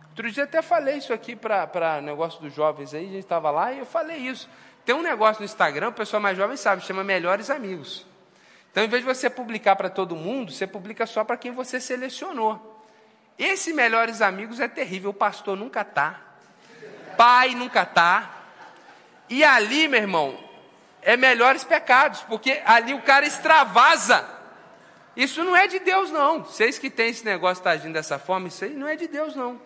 Outro 0.09 0.29
dia 0.31 0.43
até 0.43 0.61
falei 0.61 0.97
isso 0.97 1.13
aqui 1.13 1.35
para 1.35 2.01
negócio 2.01 2.41
dos 2.41 2.53
jovens 2.53 2.93
aí, 2.93 3.05
a 3.05 3.07
gente 3.07 3.19
estava 3.19 3.49
lá 3.49 3.71
e 3.71 3.79
eu 3.79 3.85
falei 3.85 4.17
isso. 4.17 4.49
Tem 4.83 4.93
um 4.93 5.01
negócio 5.01 5.41
no 5.41 5.45
Instagram, 5.45 5.89
o 5.89 5.93
pessoal 5.93 6.21
mais 6.21 6.37
jovem 6.37 6.57
sabe, 6.57 6.83
chama 6.83 7.03
Melhores 7.03 7.49
Amigos. 7.49 8.05
Então, 8.71 8.83
em 8.83 8.87
vez 8.87 9.03
de 9.03 9.07
você 9.07 9.29
publicar 9.29 9.75
para 9.75 9.89
todo 9.89 10.15
mundo, 10.15 10.51
você 10.51 10.65
publica 10.67 11.05
só 11.05 11.23
para 11.23 11.37
quem 11.37 11.51
você 11.51 11.79
selecionou. 11.79 12.83
Esse 13.37 13.71
Melhores 13.73 14.21
Amigos 14.21 14.59
é 14.59 14.67
terrível, 14.67 15.11
o 15.11 15.13
pastor 15.13 15.55
nunca 15.55 15.81
está, 15.81 16.19
pai 17.15 17.55
nunca 17.55 17.83
está, 17.83 18.42
e 19.33 19.43
ali, 19.43 19.87
meu 19.87 19.99
irmão, 19.99 20.37
é 21.01 21.17
melhores 21.17 21.63
pecados, 21.63 22.21
porque 22.21 22.61
ali 22.65 22.93
o 22.93 23.01
cara 23.01 23.25
extravasa. 23.25 24.23
Isso 25.17 25.43
não 25.43 25.55
é 25.55 25.65
de 25.65 25.79
Deus, 25.79 26.11
não. 26.11 26.43
Vocês 26.43 26.77
que 26.77 26.87
têm 26.87 27.09
esse 27.09 27.25
negócio 27.25 27.61
está 27.61 27.71
agindo 27.71 27.93
dessa 27.93 28.19
forma, 28.19 28.47
isso 28.47 28.63
aí 28.63 28.75
não 28.75 28.87
é 28.87 28.95
de 28.95 29.07
Deus, 29.07 29.35
não. 29.35 29.59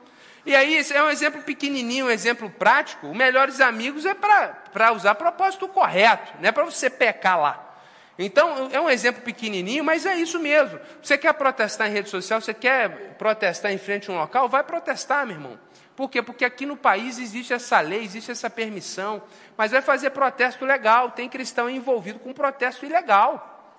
E 0.46 0.56
aí, 0.56 0.82
é 0.94 1.04
um 1.04 1.10
exemplo 1.10 1.42
pequenininho, 1.42 2.06
um 2.06 2.10
exemplo 2.10 2.50
prático. 2.50 3.08
O 3.08 3.14
melhores 3.14 3.60
amigos 3.60 4.06
é 4.06 4.14
para 4.14 4.94
usar 4.94 5.16
propósito 5.16 5.68
correto, 5.68 6.32
não 6.40 6.48
é 6.48 6.52
para 6.54 6.64
você 6.64 6.90
pecar 6.90 7.38
lá. 7.38 7.78
Então, 8.18 8.70
é 8.72 8.80
um 8.80 8.90
exemplo 8.90 9.22
pequenininho, 9.22 9.84
mas 9.84 10.06
é 10.06 10.16
isso 10.16 10.40
mesmo. 10.40 10.80
Você 11.04 11.18
quer 11.18 11.34
protestar 11.34 11.90
em 11.90 11.92
rede 11.92 12.10
social, 12.10 12.40
você 12.40 12.54
quer 12.54 13.16
protestar 13.18 13.74
em 13.74 13.78
frente 13.78 14.10
a 14.10 14.14
um 14.14 14.18
local, 14.18 14.48
vai 14.48 14.64
protestar, 14.64 15.26
meu 15.26 15.36
irmão. 15.36 15.60
Por 15.98 16.12
quê? 16.12 16.22
Porque 16.22 16.46
aqui 16.46 16.64
no 16.64 16.78
país 16.78 17.18
existe 17.18 17.54
essa 17.54 17.80
lei, 17.80 18.04
existe 18.04 18.30
essa 18.30 18.52
permissão, 18.52 19.20
mas 19.58 19.72
vai 19.72 19.82
fazer 19.82 20.12
protesto 20.12 20.64
legal, 20.64 21.10
tem 21.10 21.28
cristão 21.28 21.68
envolvido 21.68 22.20
com 22.20 22.32
protesto 22.34 22.86
ilegal. 22.86 23.76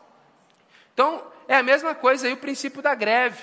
Então, 0.93 1.25
é 1.47 1.55
a 1.55 1.63
mesma 1.63 1.95
coisa 1.95 2.27
aí 2.27 2.33
o 2.33 2.37
princípio 2.37 2.83
da 2.83 2.93
greve. 2.93 3.39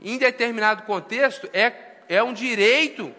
Em 0.00 0.16
determinado 0.16 0.84
contexto, 0.84 1.50
é, 1.52 1.70
é 2.08 2.22
um 2.22 2.32
direito 2.32 3.14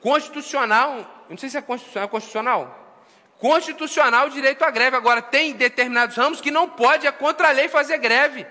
constitucional, 0.00 1.26
não 1.28 1.36
sei 1.36 1.50
se 1.50 1.58
é 1.58 1.60
constitucional, 1.60 2.06
é 2.06 2.10
constitucional? 2.10 3.02
Constitucional 3.38 4.28
o 4.28 4.30
direito 4.30 4.64
à 4.64 4.70
greve. 4.70 4.96
Agora, 4.96 5.20
tem 5.20 5.52
determinados 5.52 6.16
ramos 6.16 6.40
que 6.40 6.50
não 6.50 6.66
pode, 6.70 7.06
é 7.06 7.12
contra 7.12 7.48
a 7.48 7.52
lei 7.52 7.68
fazer 7.68 7.98
greve. 7.98 8.46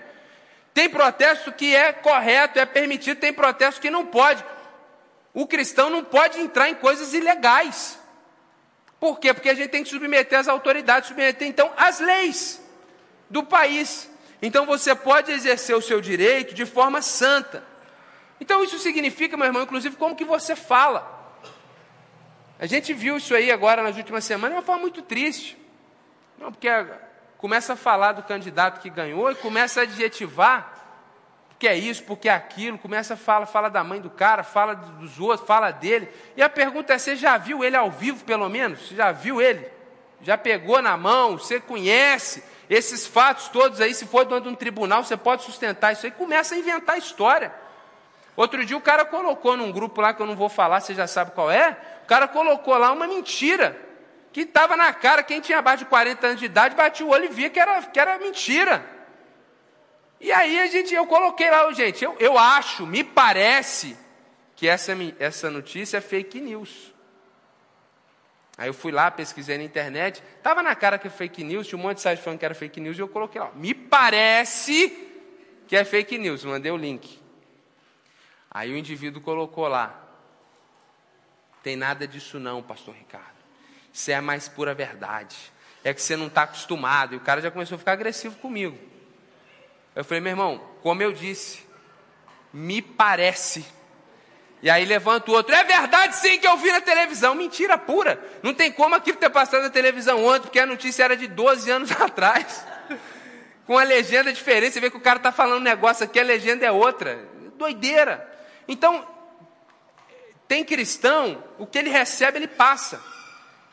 Tem 0.72 0.88
protesto 0.88 1.50
que 1.50 1.74
é 1.74 1.92
correto, 1.92 2.56
é 2.56 2.64
permitido, 2.64 3.18
tem 3.18 3.32
protesto 3.32 3.80
que 3.80 3.90
não 3.90 4.06
pode. 4.06 4.44
O 5.32 5.46
cristão 5.46 5.88
não 5.90 6.02
pode 6.02 6.40
entrar 6.40 6.68
em 6.68 6.74
coisas 6.74 7.14
ilegais. 7.14 7.98
Por 8.98 9.18
quê? 9.18 9.32
Porque 9.32 9.48
a 9.48 9.54
gente 9.54 9.70
tem 9.70 9.82
que 9.82 9.88
submeter 9.88 10.38
as 10.38 10.48
autoridades, 10.48 11.08
submeter 11.08 11.46
então 11.48 11.72
as 11.76 12.00
leis 12.00 12.60
do 13.28 13.42
país. 13.42 14.10
Então 14.42 14.66
você 14.66 14.94
pode 14.94 15.30
exercer 15.30 15.76
o 15.76 15.82
seu 15.82 16.00
direito 16.00 16.54
de 16.54 16.66
forma 16.66 17.00
santa. 17.00 17.64
Então 18.40 18.64
isso 18.64 18.78
significa, 18.78 19.36
meu 19.36 19.46
irmão, 19.46 19.62
inclusive 19.62 19.96
como 19.96 20.16
que 20.16 20.24
você 20.24 20.56
fala. 20.56 21.18
A 22.58 22.66
gente 22.66 22.92
viu 22.92 23.16
isso 23.16 23.34
aí 23.34 23.50
agora 23.50 23.82
nas 23.82 23.96
últimas 23.96 24.24
semanas 24.24 24.50
de 24.50 24.56
uma 24.58 24.66
forma 24.66 24.82
muito 24.82 25.00
triste. 25.00 25.56
Não, 26.38 26.50
porque 26.50 26.68
começa 27.38 27.74
a 27.74 27.76
falar 27.76 28.12
do 28.12 28.22
candidato 28.22 28.80
que 28.80 28.90
ganhou 28.90 29.30
e 29.30 29.34
começa 29.34 29.80
a 29.80 29.82
adjetivar 29.84 30.79
porque 31.60 31.68
é 31.68 31.76
isso, 31.76 32.02
porque 32.04 32.26
é 32.26 32.32
aquilo, 32.32 32.78
começa 32.78 33.12
a 33.12 33.16
falar, 33.18 33.44
fala 33.44 33.68
da 33.68 33.84
mãe 33.84 34.00
do 34.00 34.08
cara, 34.08 34.42
fala 34.42 34.74
dos 34.74 35.20
outros, 35.20 35.46
fala 35.46 35.70
dele. 35.70 36.08
E 36.34 36.42
a 36.42 36.48
pergunta 36.48 36.94
é: 36.94 36.98
você 36.98 37.14
já 37.14 37.36
viu 37.36 37.62
ele 37.62 37.76
ao 37.76 37.90
vivo, 37.90 38.24
pelo 38.24 38.48
menos? 38.48 38.88
Você 38.88 38.94
já 38.94 39.12
viu 39.12 39.42
ele? 39.42 39.68
Já 40.22 40.38
pegou 40.38 40.80
na 40.80 40.96
mão? 40.96 41.36
Você 41.36 41.60
conhece 41.60 42.42
esses 42.70 43.06
fatos 43.06 43.48
todos 43.48 43.78
aí? 43.78 43.92
Se 43.92 44.06
for 44.06 44.24
dentro 44.24 44.44
de 44.44 44.48
um 44.48 44.54
tribunal, 44.54 45.04
você 45.04 45.18
pode 45.18 45.42
sustentar 45.42 45.92
isso 45.92 46.06
aí. 46.06 46.12
Começa 46.12 46.54
a 46.54 46.58
inventar 46.58 46.96
história. 46.96 47.52
Outro 48.34 48.64
dia 48.64 48.78
o 48.78 48.80
cara 48.80 49.04
colocou 49.04 49.54
num 49.54 49.70
grupo 49.70 50.00
lá 50.00 50.14
que 50.14 50.22
eu 50.22 50.26
não 50.26 50.36
vou 50.36 50.48
falar, 50.48 50.80
você 50.80 50.94
já 50.94 51.06
sabe 51.06 51.32
qual 51.32 51.50
é. 51.50 51.76
O 52.04 52.06
cara 52.06 52.26
colocou 52.26 52.74
lá 52.78 52.90
uma 52.90 53.06
mentira 53.06 53.78
que 54.32 54.40
estava 54.40 54.78
na 54.78 54.94
cara. 54.94 55.22
Quem 55.22 55.42
tinha 55.42 55.58
abaixo 55.58 55.84
de 55.84 55.90
40 55.90 56.26
anos 56.26 56.40
de 56.40 56.46
idade 56.46 56.74
batia 56.74 57.04
o 57.04 57.10
olho 57.10 57.26
e 57.26 57.28
via 57.28 57.50
que 57.50 57.60
era, 57.60 57.82
que 57.82 58.00
era 58.00 58.18
mentira. 58.18 58.98
E 60.20 60.30
aí 60.30 60.60
a 60.60 60.66
gente, 60.66 60.94
eu 60.94 61.06
coloquei 61.06 61.50
lá, 61.50 61.72
gente, 61.72 62.04
eu, 62.04 62.14
eu 62.20 62.38
acho, 62.38 62.86
me 62.86 63.02
parece 63.02 63.96
que 64.54 64.68
essa, 64.68 64.92
essa 65.18 65.50
notícia 65.50 65.96
é 65.96 66.00
fake 66.00 66.40
news. 66.40 66.92
Aí 68.58 68.68
eu 68.68 68.74
fui 68.74 68.92
lá, 68.92 69.10
pesquisei 69.10 69.56
na 69.56 69.64
internet, 69.64 70.22
estava 70.36 70.62
na 70.62 70.74
cara 70.74 70.98
que 70.98 71.06
é 71.06 71.10
fake 71.10 71.42
news, 71.42 71.66
tinha 71.66 71.78
um 71.78 71.82
monte 71.82 71.96
de 71.96 72.02
site 72.02 72.20
falando 72.20 72.38
que 72.38 72.44
era 72.44 72.54
fake 72.54 72.78
news, 72.78 72.98
e 72.98 73.00
eu 73.00 73.08
coloquei 73.08 73.40
lá, 73.40 73.50
me 73.54 73.72
parece 73.72 75.08
que 75.66 75.74
é 75.74 75.82
fake 75.82 76.18
news, 76.18 76.44
mandei 76.44 76.70
o 76.70 76.76
link. 76.76 77.18
Aí 78.50 78.70
o 78.70 78.76
indivíduo 78.76 79.22
colocou 79.22 79.66
lá, 79.66 79.98
tem 81.62 81.76
nada 81.76 82.06
disso 82.06 82.38
não, 82.38 82.62
pastor 82.62 82.94
Ricardo. 82.94 83.40
Isso 83.92 84.10
é 84.10 84.14
a 84.14 84.22
mais 84.22 84.48
pura 84.48 84.74
verdade. 84.74 85.36
É 85.82 85.92
que 85.92 86.02
você 86.02 86.16
não 86.16 86.26
está 86.26 86.42
acostumado. 86.42 87.14
E 87.14 87.16
o 87.16 87.20
cara 87.20 87.40
já 87.40 87.50
começou 87.50 87.76
a 87.76 87.78
ficar 87.78 87.92
agressivo 87.92 88.36
comigo. 88.36 88.78
Eu 89.94 90.04
falei, 90.04 90.20
meu 90.20 90.30
irmão, 90.30 90.60
como 90.82 91.02
eu 91.02 91.12
disse, 91.12 91.60
me 92.52 92.80
parece. 92.80 93.64
E 94.62 94.68
aí 94.68 94.84
levanta 94.84 95.30
o 95.30 95.34
outro, 95.34 95.54
é 95.54 95.64
verdade 95.64 96.16
sim 96.16 96.38
que 96.38 96.46
eu 96.46 96.56
vi 96.56 96.70
na 96.70 96.80
televisão. 96.80 97.34
Mentira 97.34 97.78
pura. 97.78 98.22
Não 98.42 98.52
tem 98.52 98.70
como 98.70 98.94
aquilo 98.94 99.16
ter 99.16 99.30
passado 99.30 99.62
na 99.62 99.70
televisão 99.70 100.24
ontem, 100.24 100.42
porque 100.42 100.60
a 100.60 100.66
notícia 100.66 101.04
era 101.04 101.16
de 101.16 101.26
12 101.26 101.70
anos 101.70 101.90
atrás. 102.00 102.64
Com 103.66 103.78
a 103.78 103.82
legenda 103.82 104.32
diferente, 104.32 104.74
você 104.74 104.80
vê 104.80 104.90
que 104.90 104.96
o 104.96 105.00
cara 105.00 105.16
está 105.16 105.32
falando 105.32 105.60
um 105.60 105.64
negócio 105.64 106.04
aqui, 106.04 106.20
a 106.20 106.24
legenda 106.24 106.66
é 106.66 106.70
outra. 106.70 107.18
Doideira. 107.56 108.28
Então, 108.68 109.06
tem 110.46 110.64
cristão, 110.64 111.42
o 111.58 111.66
que 111.66 111.78
ele 111.78 111.90
recebe, 111.90 112.38
ele 112.38 112.48
passa. 112.48 113.09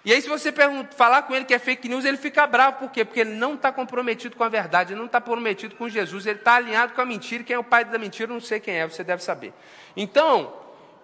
E 0.07 0.13
aí, 0.13 0.21
se 0.21 0.29
você 0.29 0.53
falar 0.95 1.23
com 1.23 1.35
ele 1.35 1.43
que 1.43 1.53
é 1.53 1.59
fake 1.59 1.89
news, 1.89 2.05
ele 2.05 2.15
fica 2.15 2.47
bravo. 2.47 2.77
Por 2.77 2.89
quê? 2.89 3.03
Porque 3.03 3.19
ele 3.19 3.31
não 3.31 3.55
está 3.55 3.73
comprometido 3.73 4.37
com 4.37 4.43
a 4.45 4.47
verdade, 4.47 4.93
ele 4.93 4.99
não 4.99 5.07
está 5.07 5.19
comprometido 5.19 5.75
com 5.75 5.89
Jesus, 5.89 6.25
ele 6.25 6.39
está 6.39 6.55
alinhado 6.55 6.93
com 6.93 7.01
a 7.01 7.05
mentira. 7.05 7.43
Quem 7.43 7.57
é 7.57 7.59
o 7.59 7.63
pai 7.63 7.83
da 7.83 7.97
mentira, 7.97 8.31
não 8.31 8.39
sei 8.39 8.61
quem 8.61 8.75
é, 8.75 8.87
você 8.87 9.03
deve 9.03 9.21
saber. 9.21 9.53
Então, 9.97 10.53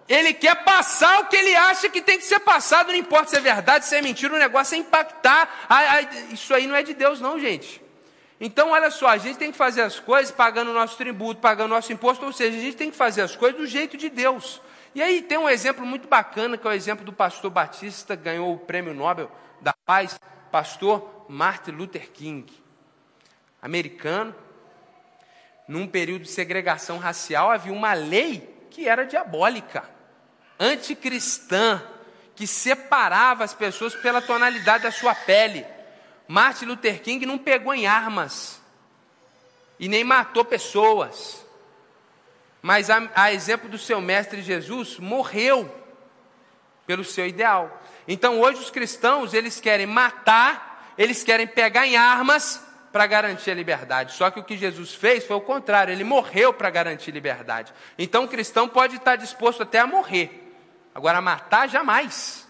ele 0.08 0.32
quer 0.32 0.64
passar 0.64 1.20
o 1.20 1.26
que 1.26 1.36
ele 1.36 1.54
acha 1.54 1.90
que 1.90 2.00
tem 2.00 2.16
que 2.16 2.24
ser 2.24 2.40
passado, 2.40 2.86
não 2.86 2.94
importa 2.94 3.28
se 3.28 3.36
é 3.36 3.40
verdade, 3.40 3.84
se 3.84 3.94
é 3.94 4.00
mentira, 4.00 4.32
o 4.32 4.38
negócio 4.38 4.74
é 4.74 4.78
impactar. 4.78 5.66
Isso 6.32 6.54
aí 6.54 6.66
não 6.66 6.74
é 6.74 6.82
de 6.82 6.94
Deus, 6.94 7.20
não, 7.20 7.38
gente. 7.38 7.82
Então, 8.40 8.70
olha 8.70 8.90
só, 8.90 9.08
a 9.08 9.18
gente 9.18 9.36
tem 9.36 9.52
que 9.52 9.58
fazer 9.58 9.82
as 9.82 10.00
coisas 10.00 10.30
pagando 10.34 10.70
o 10.70 10.74
nosso 10.74 10.96
tributo, 10.96 11.42
pagando 11.42 11.72
o 11.72 11.74
nosso 11.74 11.92
imposto, 11.92 12.24
ou 12.24 12.32
seja, 12.32 12.56
a 12.56 12.60
gente 12.62 12.78
tem 12.78 12.90
que 12.90 12.96
fazer 12.96 13.20
as 13.20 13.36
coisas 13.36 13.60
do 13.60 13.66
jeito 13.66 13.98
de 13.98 14.08
Deus. 14.08 14.62
E 14.94 15.02
aí 15.02 15.22
tem 15.22 15.36
um 15.36 15.48
exemplo 15.48 15.84
muito 15.84 16.06
bacana, 16.06 16.56
que 16.56 16.66
é 16.66 16.70
o 16.70 16.72
exemplo 16.72 17.04
do 17.04 17.12
pastor 17.12 17.50
Batista, 17.50 18.14
ganhou 18.14 18.54
o 18.54 18.58
prêmio 18.58 18.94
Nobel 18.94 19.30
da 19.60 19.72
Paz, 19.72 20.18
pastor 20.52 21.26
Martin 21.28 21.72
Luther 21.72 22.12
King, 22.12 22.46
americano. 23.60 24.34
Num 25.66 25.86
período 25.86 26.22
de 26.22 26.28
segregação 26.28 26.98
racial, 26.98 27.50
havia 27.50 27.72
uma 27.72 27.92
lei 27.94 28.66
que 28.70 28.86
era 28.86 29.04
diabólica, 29.04 29.88
anticristã, 30.60 31.82
que 32.36 32.46
separava 32.46 33.42
as 33.42 33.54
pessoas 33.54 33.94
pela 33.96 34.20
tonalidade 34.20 34.84
da 34.84 34.92
sua 34.92 35.14
pele. 35.14 35.66
Martin 36.28 36.66
Luther 36.66 37.02
King 37.02 37.26
não 37.26 37.38
pegou 37.38 37.74
em 37.74 37.86
armas 37.86 38.60
e 39.78 39.88
nem 39.88 40.04
matou 40.04 40.44
pessoas 40.44 41.43
mas 42.64 42.88
a, 42.88 43.10
a 43.14 43.30
exemplo 43.30 43.68
do 43.68 43.76
seu 43.76 44.00
mestre 44.00 44.40
Jesus, 44.40 44.98
morreu 44.98 45.70
pelo 46.86 47.04
seu 47.04 47.26
ideal. 47.26 47.82
Então 48.08 48.40
hoje 48.40 48.58
os 48.58 48.70
cristãos, 48.70 49.34
eles 49.34 49.60
querem 49.60 49.86
matar, 49.86 50.94
eles 50.96 51.22
querem 51.22 51.46
pegar 51.46 51.86
em 51.86 51.98
armas 51.98 52.66
para 52.90 53.06
garantir 53.06 53.50
a 53.50 53.54
liberdade. 53.54 54.14
Só 54.14 54.30
que 54.30 54.40
o 54.40 54.42
que 54.42 54.56
Jesus 54.56 54.94
fez 54.94 55.26
foi 55.26 55.36
o 55.36 55.42
contrário, 55.42 55.92
ele 55.92 56.04
morreu 56.04 56.54
para 56.54 56.70
garantir 56.70 57.10
liberdade. 57.10 57.70
Então 57.98 58.24
o 58.24 58.28
cristão 58.28 58.66
pode 58.66 58.96
estar 58.96 59.16
disposto 59.16 59.62
até 59.62 59.80
a 59.80 59.86
morrer, 59.86 60.50
agora 60.94 61.20
matar 61.20 61.68
jamais. 61.68 62.48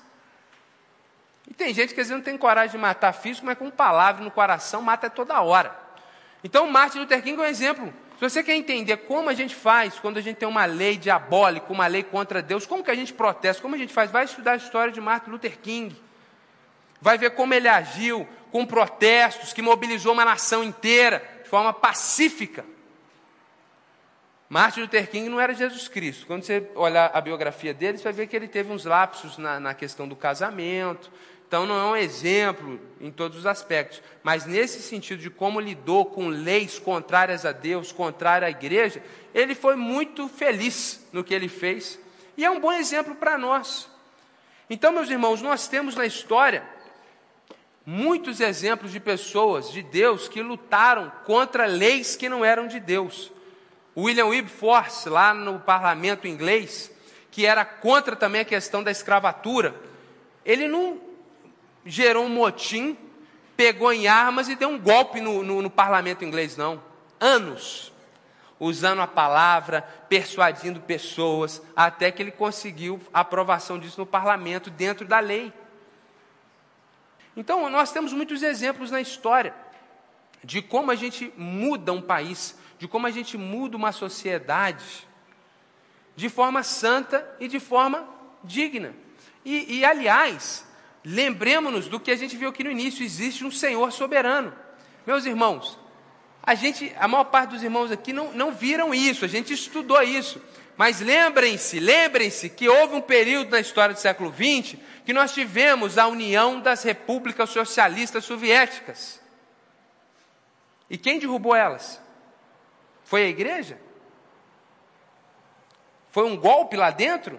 E 1.51 1.55
tem 1.55 1.75
gente 1.75 1.93
que 1.93 2.01
às 2.01 2.07
vezes 2.07 2.17
não 2.17 2.25
tem 2.25 2.39
coragem 2.39 2.71
de 2.71 2.79
matar 2.79 3.13
físico, 3.15 3.47
mas 3.47 3.59
com 3.59 3.69
palavra 3.69 4.23
no 4.23 4.31
coração 4.31 4.81
mata 4.81 5.11
toda 5.11 5.43
hora. 5.43 5.77
Então 6.45 6.71
Martin 6.71 7.01
Luther 7.01 7.21
King 7.21 7.37
é 7.41 7.43
um 7.43 7.49
exemplo. 7.49 7.93
Se 8.15 8.21
você 8.21 8.43
quer 8.43 8.55
entender 8.55 8.97
como 8.99 9.29
a 9.29 9.35
gente 9.35 9.55
faz 9.55 9.99
quando 9.99 10.19
a 10.19 10.21
gente 10.21 10.37
tem 10.37 10.49
uma 10.49 10.65
lei 10.65 10.97
diabólica, 10.97 11.73
uma 11.73 11.87
lei 11.87 12.03
contra 12.03 12.41
Deus, 12.41 12.65
como 12.65 12.85
que 12.85 12.91
a 12.91 12.95
gente 12.95 13.13
protesta, 13.13 13.61
como 13.61 13.75
a 13.75 13.79
gente 13.79 13.93
faz, 13.93 14.11
vai 14.11 14.25
estudar 14.25 14.53
a 14.53 14.57
história 14.57 14.93
de 14.93 15.01
Martin 15.01 15.31
Luther 15.31 15.59
King. 15.59 16.01
Vai 17.01 17.19
ver 17.19 17.31
como 17.31 17.53
ele 17.53 17.69
agiu 17.69 18.27
com 18.53 18.65
protestos, 18.65 19.53
que 19.53 19.61
mobilizou 19.61 20.13
uma 20.13 20.25
nação 20.25 20.63
inteira 20.63 21.23
de 21.43 21.49
forma 21.49 21.73
pacífica. 21.73 22.65
Martin 24.49 24.83
Luther 24.83 25.11
King 25.11 25.29
não 25.29 25.41
era 25.41 25.53
Jesus 25.53 25.89
Cristo. 25.89 26.27
Quando 26.27 26.45
você 26.45 26.71
olhar 26.77 27.11
a 27.13 27.21
biografia 27.21 27.75
dele, 27.75 27.99
você 27.99 28.05
vai 28.05 28.13
ver 28.13 28.27
que 28.29 28.37
ele 28.37 28.47
teve 28.47 28.73
uns 28.73 28.85
lapsos 28.85 29.37
na, 29.37 29.59
na 29.59 29.75
questão 29.75 30.07
do 30.07 30.15
casamento, 30.15 31.11
então 31.55 31.67
não 31.67 31.79
é 31.79 31.85
um 31.85 31.97
exemplo 31.97 32.81
em 33.01 33.13
todos 33.13 33.39
os 33.39 33.47
aspectos, 33.47 34.03
mas 34.25 34.45
nesse 34.45 34.83
sentido 34.83 35.23
de 35.23 35.31
como 35.31 35.61
lidou 35.61 36.05
com 36.05 36.27
leis 36.27 36.81
contrárias 36.81 37.47
a 37.47 37.53
Deus, 37.53 37.93
contrárias 37.93 38.49
à 38.49 38.51
igreja, 38.51 39.01
ele 39.33 39.55
foi 39.55 39.77
muito 39.77 40.27
feliz 40.27 41.07
no 41.13 41.23
que 41.23 41.33
ele 41.33 41.49
fez 41.49 41.97
e 42.37 42.45
é 42.45 42.51
um 42.51 42.59
bom 42.59 42.73
exemplo 42.73 43.15
para 43.15 43.39
nós. 43.39 43.89
Então, 44.69 44.91
meus 44.91 45.09
irmãos, 45.09 45.41
nós 45.43 45.69
temos 45.69 45.95
na 45.95 46.05
história 46.05 46.65
muitos 47.87 48.41
exemplos 48.41 48.91
de 48.91 48.99
pessoas 48.99 49.71
de 49.71 49.81
Deus 49.81 50.27
que 50.27 50.43
lutaram 50.43 51.13
contra 51.25 51.67
leis 51.67 52.17
que 52.17 52.29
não 52.29 52.45
eram 52.45 52.67
de 52.67 52.81
Deus. 52.81 53.31
William 53.97 54.27
Wilberforce, 54.27 55.09
lá 55.09 55.33
no 55.33 55.61
parlamento 55.61 56.27
inglês, 56.27 56.91
que 57.31 57.47
era 57.47 57.65
contra 57.65 58.17
também 58.17 58.41
a 58.41 58.45
questão 58.45 58.83
da 58.83 58.91
escravatura, 58.91 59.73
ele 60.45 60.67
não 60.67 61.14
gerou 61.85 62.25
um 62.25 62.29
motim, 62.29 62.97
pegou 63.57 63.93
em 63.93 64.07
armas 64.07 64.49
e 64.49 64.55
deu 64.55 64.69
um 64.69 64.79
golpe 64.79 65.21
no, 65.21 65.43
no, 65.43 65.63
no 65.63 65.71
parlamento 65.71 66.25
inglês, 66.25 66.57
não. 66.57 66.83
Anos 67.21 67.93
usando 68.59 69.03
a 69.03 69.07
palavra, 69.07 69.83
persuadindo 70.09 70.81
pessoas, 70.81 71.61
até 71.75 72.11
que 72.11 72.23
ele 72.23 72.31
conseguiu 72.31 73.01
a 73.13 73.21
aprovação 73.21 73.79
disso 73.79 74.01
no 74.01 74.07
parlamento, 74.07 74.71
dentro 74.71 75.07
da 75.07 75.19
lei. 75.19 75.53
Então, 77.37 77.69
nós 77.69 77.93
temos 77.93 78.13
muitos 78.13 78.43
exemplos 78.43 78.91
na 78.91 79.01
história 79.01 79.55
de 80.43 80.63
como 80.63 80.91
a 80.91 80.95
gente 80.95 81.33
muda 81.37 81.93
um 81.93 82.03
país, 82.03 82.57
de 82.79 82.87
como 82.87 83.07
a 83.07 83.11
gente 83.11 83.37
muda 83.37 83.77
uma 83.77 83.93
sociedade 83.93 85.09
de 86.15 86.29
forma 86.29 86.63
santa 86.63 87.29
e 87.41 87.49
de 87.49 87.59
forma 87.59 88.07
digna. 88.45 88.95
E, 89.45 89.79
e 89.79 89.85
aliás, 89.85 90.67
Lembremos-nos 91.05 91.87
do 91.87 92.01
que 92.01 92.11
a 92.11 92.17
gente 92.17 92.37
viu 92.37 92.49
aqui 92.49 92.65
no 92.65 92.71
início: 92.71 93.05
existe 93.05 93.45
um 93.45 93.51
Senhor 93.51 93.93
soberano. 93.93 94.55
Meus 95.07 95.27
irmãos, 95.27 95.79
a 96.43 96.55
gente, 96.55 96.95
a 96.99 97.07
maior 97.07 97.25
parte 97.25 97.51
dos 97.51 97.63
irmãos 97.63 97.93
aqui 97.93 98.13
não, 98.13 98.33
não 98.33 98.53
viram 98.53 98.95
isso, 98.95 99.25
a 99.25 99.29
gente 99.29 99.53
estudou 99.53 100.03
isso. 100.03 100.41
Mas 100.77 101.01
lembrem-se, 101.01 101.79
lembrem-se 101.79 102.49
que 102.49 102.69
houve 102.69 102.95
um 102.97 103.01
período 103.01 103.51
na 103.51 103.61
história 103.61 103.95
do 103.95 104.01
século 104.01 104.33
XX 104.33 104.77
que 105.05 105.13
nós 105.13 105.33
tivemos 105.33 105.99
a 105.99 106.07
união 106.09 106.59
das 106.59 106.83
repúblicas 106.83 107.51
socialistas 107.51 108.25
soviéticas. 108.25 109.21
E 110.89 110.99
quem 110.99 111.19
derrubou 111.19 111.55
elas? 111.55 112.01
Foi 113.05 113.25
a 113.25 113.29
igreja? 113.29 113.79
Foi 116.11 116.25
um 116.25 116.37
golpe 116.37 116.77
lá 116.77 116.91
dentro? 116.91 117.39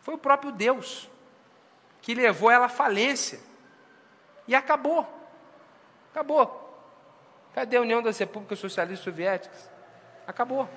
Foi 0.00 0.14
o 0.14 0.18
próprio 0.18 0.50
Deus 0.50 1.08
que 2.06 2.14
levou 2.14 2.48
ela 2.48 2.66
à 2.66 2.68
falência. 2.68 3.40
E 4.46 4.54
acabou. 4.54 5.04
Acabou. 6.12 6.62
Cadê 7.52 7.78
a 7.78 7.80
União 7.80 8.00
das 8.00 8.16
Repúblicas 8.16 8.60
Socialistas 8.60 9.04
Soviéticas? 9.04 9.68
Acabou. 10.24 10.68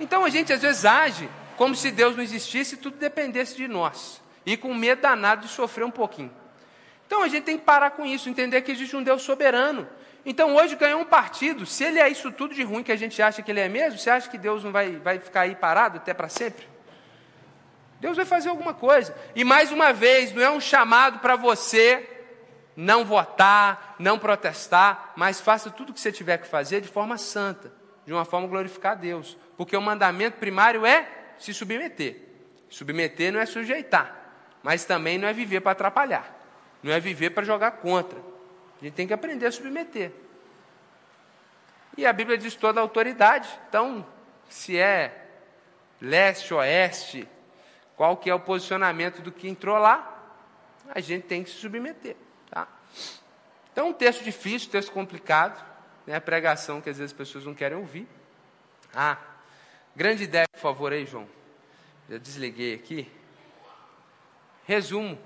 Então 0.00 0.24
a 0.24 0.28
gente 0.28 0.52
às 0.52 0.62
vezes 0.62 0.84
age 0.84 1.30
como 1.56 1.76
se 1.76 1.92
Deus 1.92 2.16
não 2.16 2.24
existisse 2.24 2.74
e 2.74 2.78
tudo 2.78 2.96
dependesse 2.96 3.54
de 3.54 3.68
nós. 3.68 4.20
E 4.44 4.56
com 4.56 4.74
medo 4.74 5.02
danado 5.02 5.42
de 5.42 5.48
sofrer 5.48 5.84
um 5.84 5.92
pouquinho. 5.92 6.34
Então 7.06 7.22
a 7.22 7.28
gente 7.28 7.44
tem 7.44 7.56
que 7.56 7.64
parar 7.64 7.92
com 7.92 8.04
isso, 8.04 8.28
entender 8.28 8.62
que 8.62 8.72
existe 8.72 8.96
um 8.96 9.04
Deus 9.04 9.22
soberano. 9.22 9.88
Então 10.24 10.56
hoje 10.56 10.74
ganhou 10.74 11.02
um 11.02 11.04
partido, 11.04 11.64
se 11.64 11.84
ele 11.84 12.00
é 12.00 12.08
isso 12.08 12.32
tudo 12.32 12.52
de 12.52 12.64
ruim 12.64 12.82
que 12.82 12.90
a 12.90 12.96
gente 12.96 13.22
acha 13.22 13.42
que 13.42 13.50
ele 13.52 13.60
é 13.60 13.68
mesmo, 13.68 13.96
você 13.96 14.10
acha 14.10 14.28
que 14.28 14.36
Deus 14.36 14.64
não 14.64 14.72
vai, 14.72 14.96
vai 14.96 15.20
ficar 15.20 15.42
aí 15.42 15.54
parado 15.54 15.98
até 15.98 16.12
para 16.12 16.28
sempre? 16.28 16.66
Deus 18.00 18.16
vai 18.16 18.26
fazer 18.26 18.48
alguma 18.48 18.74
coisa. 18.74 19.16
E 19.34 19.44
mais 19.44 19.72
uma 19.72 19.92
vez, 19.92 20.32
não 20.32 20.42
é 20.42 20.50
um 20.50 20.60
chamado 20.60 21.18
para 21.20 21.36
você 21.36 22.08
não 22.76 23.04
votar, 23.04 23.96
não 23.98 24.18
protestar, 24.18 25.12
mas 25.16 25.40
faça 25.40 25.70
tudo 25.70 25.90
o 25.90 25.94
que 25.94 26.00
você 26.00 26.12
tiver 26.12 26.36
que 26.38 26.46
fazer 26.46 26.82
de 26.82 26.88
forma 26.88 27.16
santa, 27.16 27.72
de 28.04 28.12
uma 28.12 28.24
forma 28.24 28.46
glorificar 28.46 28.92
a 28.92 28.96
Deus. 28.96 29.36
Porque 29.56 29.76
o 29.76 29.80
mandamento 29.80 30.38
primário 30.38 30.84
é 30.84 31.08
se 31.38 31.54
submeter. 31.54 32.20
Submeter 32.68 33.32
não 33.32 33.40
é 33.40 33.46
sujeitar, 33.46 34.14
mas 34.62 34.84
também 34.84 35.16
não 35.16 35.26
é 35.26 35.32
viver 35.32 35.60
para 35.60 35.72
atrapalhar, 35.72 36.36
não 36.82 36.92
é 36.92 37.00
viver 37.00 37.30
para 37.30 37.44
jogar 37.44 37.70
contra. 37.72 38.18
A 38.80 38.84
gente 38.84 38.94
tem 38.94 39.06
que 39.06 39.14
aprender 39.14 39.46
a 39.46 39.52
submeter. 39.52 40.12
E 41.96 42.04
a 42.04 42.12
Bíblia 42.12 42.36
diz 42.36 42.54
toda 42.54 42.78
a 42.78 42.82
autoridade. 42.82 43.48
Então, 43.68 44.06
se 44.50 44.76
é 44.76 45.28
leste, 45.98 46.52
oeste, 46.52 47.26
qual 47.96 48.16
que 48.16 48.28
é 48.28 48.34
o 48.34 48.40
posicionamento 48.40 49.22
do 49.22 49.32
que 49.32 49.48
entrou 49.48 49.78
lá, 49.78 50.12
a 50.94 51.00
gente 51.00 51.24
tem 51.24 51.42
que 51.42 51.50
se 51.50 51.56
submeter. 51.56 52.16
Tá? 52.50 52.68
Então, 53.72 53.88
um 53.88 53.92
texto 53.92 54.22
difícil, 54.22 54.68
um 54.68 54.72
texto 54.72 54.92
complicado, 54.92 55.64
né? 56.06 56.20
pregação 56.20 56.80
que 56.80 56.90
às 56.90 56.98
vezes 56.98 57.12
as 57.12 57.16
pessoas 57.16 57.44
não 57.44 57.54
querem 57.54 57.76
ouvir. 57.76 58.06
Ah, 58.94 59.16
grande 59.94 60.24
ideia, 60.24 60.46
por 60.52 60.60
favor, 60.60 60.92
aí, 60.92 61.06
João. 61.06 61.26
Já 62.08 62.18
desliguei 62.18 62.74
aqui. 62.74 63.10
Resumo 64.64 65.18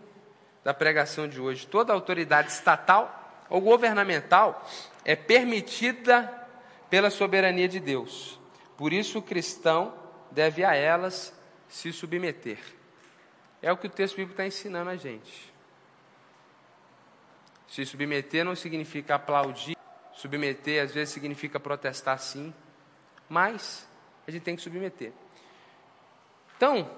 da 0.64 0.72
pregação 0.72 1.28
de 1.28 1.40
hoje: 1.40 1.66
toda 1.66 1.92
autoridade 1.92 2.50
estatal 2.50 3.44
ou 3.48 3.60
governamental 3.60 4.66
é 5.04 5.16
permitida 5.16 6.32
pela 6.88 7.10
soberania 7.10 7.68
de 7.68 7.80
Deus. 7.80 8.38
Por 8.76 8.92
isso, 8.92 9.18
o 9.18 9.22
cristão 9.22 9.94
deve 10.30 10.64
a 10.64 10.74
elas 10.74 11.38
se 11.70 11.92
submeter. 11.92 12.58
É 13.62 13.72
o 13.72 13.76
que 13.76 13.86
o 13.86 13.90
texto 13.90 14.16
bíblico 14.16 14.32
está 14.32 14.46
ensinando 14.46 14.90
a 14.90 14.96
gente. 14.96 15.50
Se 17.68 17.86
submeter 17.86 18.44
não 18.44 18.56
significa 18.56 19.14
aplaudir, 19.14 19.76
submeter 20.12 20.82
às 20.82 20.92
vezes 20.92 21.14
significa 21.14 21.60
protestar 21.60 22.18
sim, 22.18 22.52
mas 23.28 23.88
a 24.26 24.30
gente 24.30 24.42
tem 24.42 24.56
que 24.56 24.62
submeter. 24.62 25.12
Então, 26.56 26.90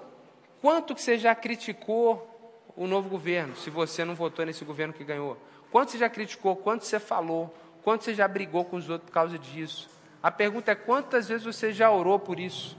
quanto 0.59 0.95
que 0.95 1.01
você 1.01 1.17
já 1.17 1.35
criticou 1.35 2.29
o 2.75 2.87
novo 2.87 3.07
governo, 3.07 3.55
se 3.55 3.69
você 3.69 4.03
não 4.03 4.15
votou 4.15 4.45
nesse 4.45 4.65
governo 4.65 4.93
que 4.93 5.03
ganhou? 5.03 5.37
Quanto 5.71 5.91
você 5.91 5.97
já 5.99 6.09
criticou? 6.09 6.55
Quanto 6.55 6.85
você 6.85 6.99
falou? 6.99 7.55
Quanto 7.83 8.03
você 8.03 8.15
já 8.15 8.27
brigou 8.27 8.65
com 8.65 8.77
os 8.77 8.89
outros 8.89 9.09
por 9.09 9.13
causa 9.13 9.37
disso? 9.37 9.89
A 10.21 10.31
pergunta 10.31 10.71
é: 10.71 10.75
quantas 10.75 11.27
vezes 11.27 11.45
você 11.45 11.71
já 11.71 11.91
orou 11.91 12.17
por 12.17 12.39
isso? 12.39 12.77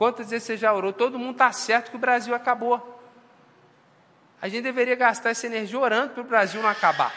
Quantas 0.00 0.30
vezes 0.30 0.46
você 0.46 0.56
já 0.56 0.72
orou? 0.72 0.94
Todo 0.94 1.18
mundo 1.18 1.32
está 1.32 1.52
certo 1.52 1.90
que 1.90 1.96
o 1.96 1.98
Brasil 1.98 2.34
acabou. 2.34 3.04
A 4.40 4.48
gente 4.48 4.62
deveria 4.62 4.96
gastar 4.96 5.28
essa 5.28 5.44
energia 5.44 5.78
orando 5.78 6.14
para 6.14 6.22
o 6.22 6.24
Brasil 6.24 6.62
não 6.62 6.70
acabar. 6.70 7.12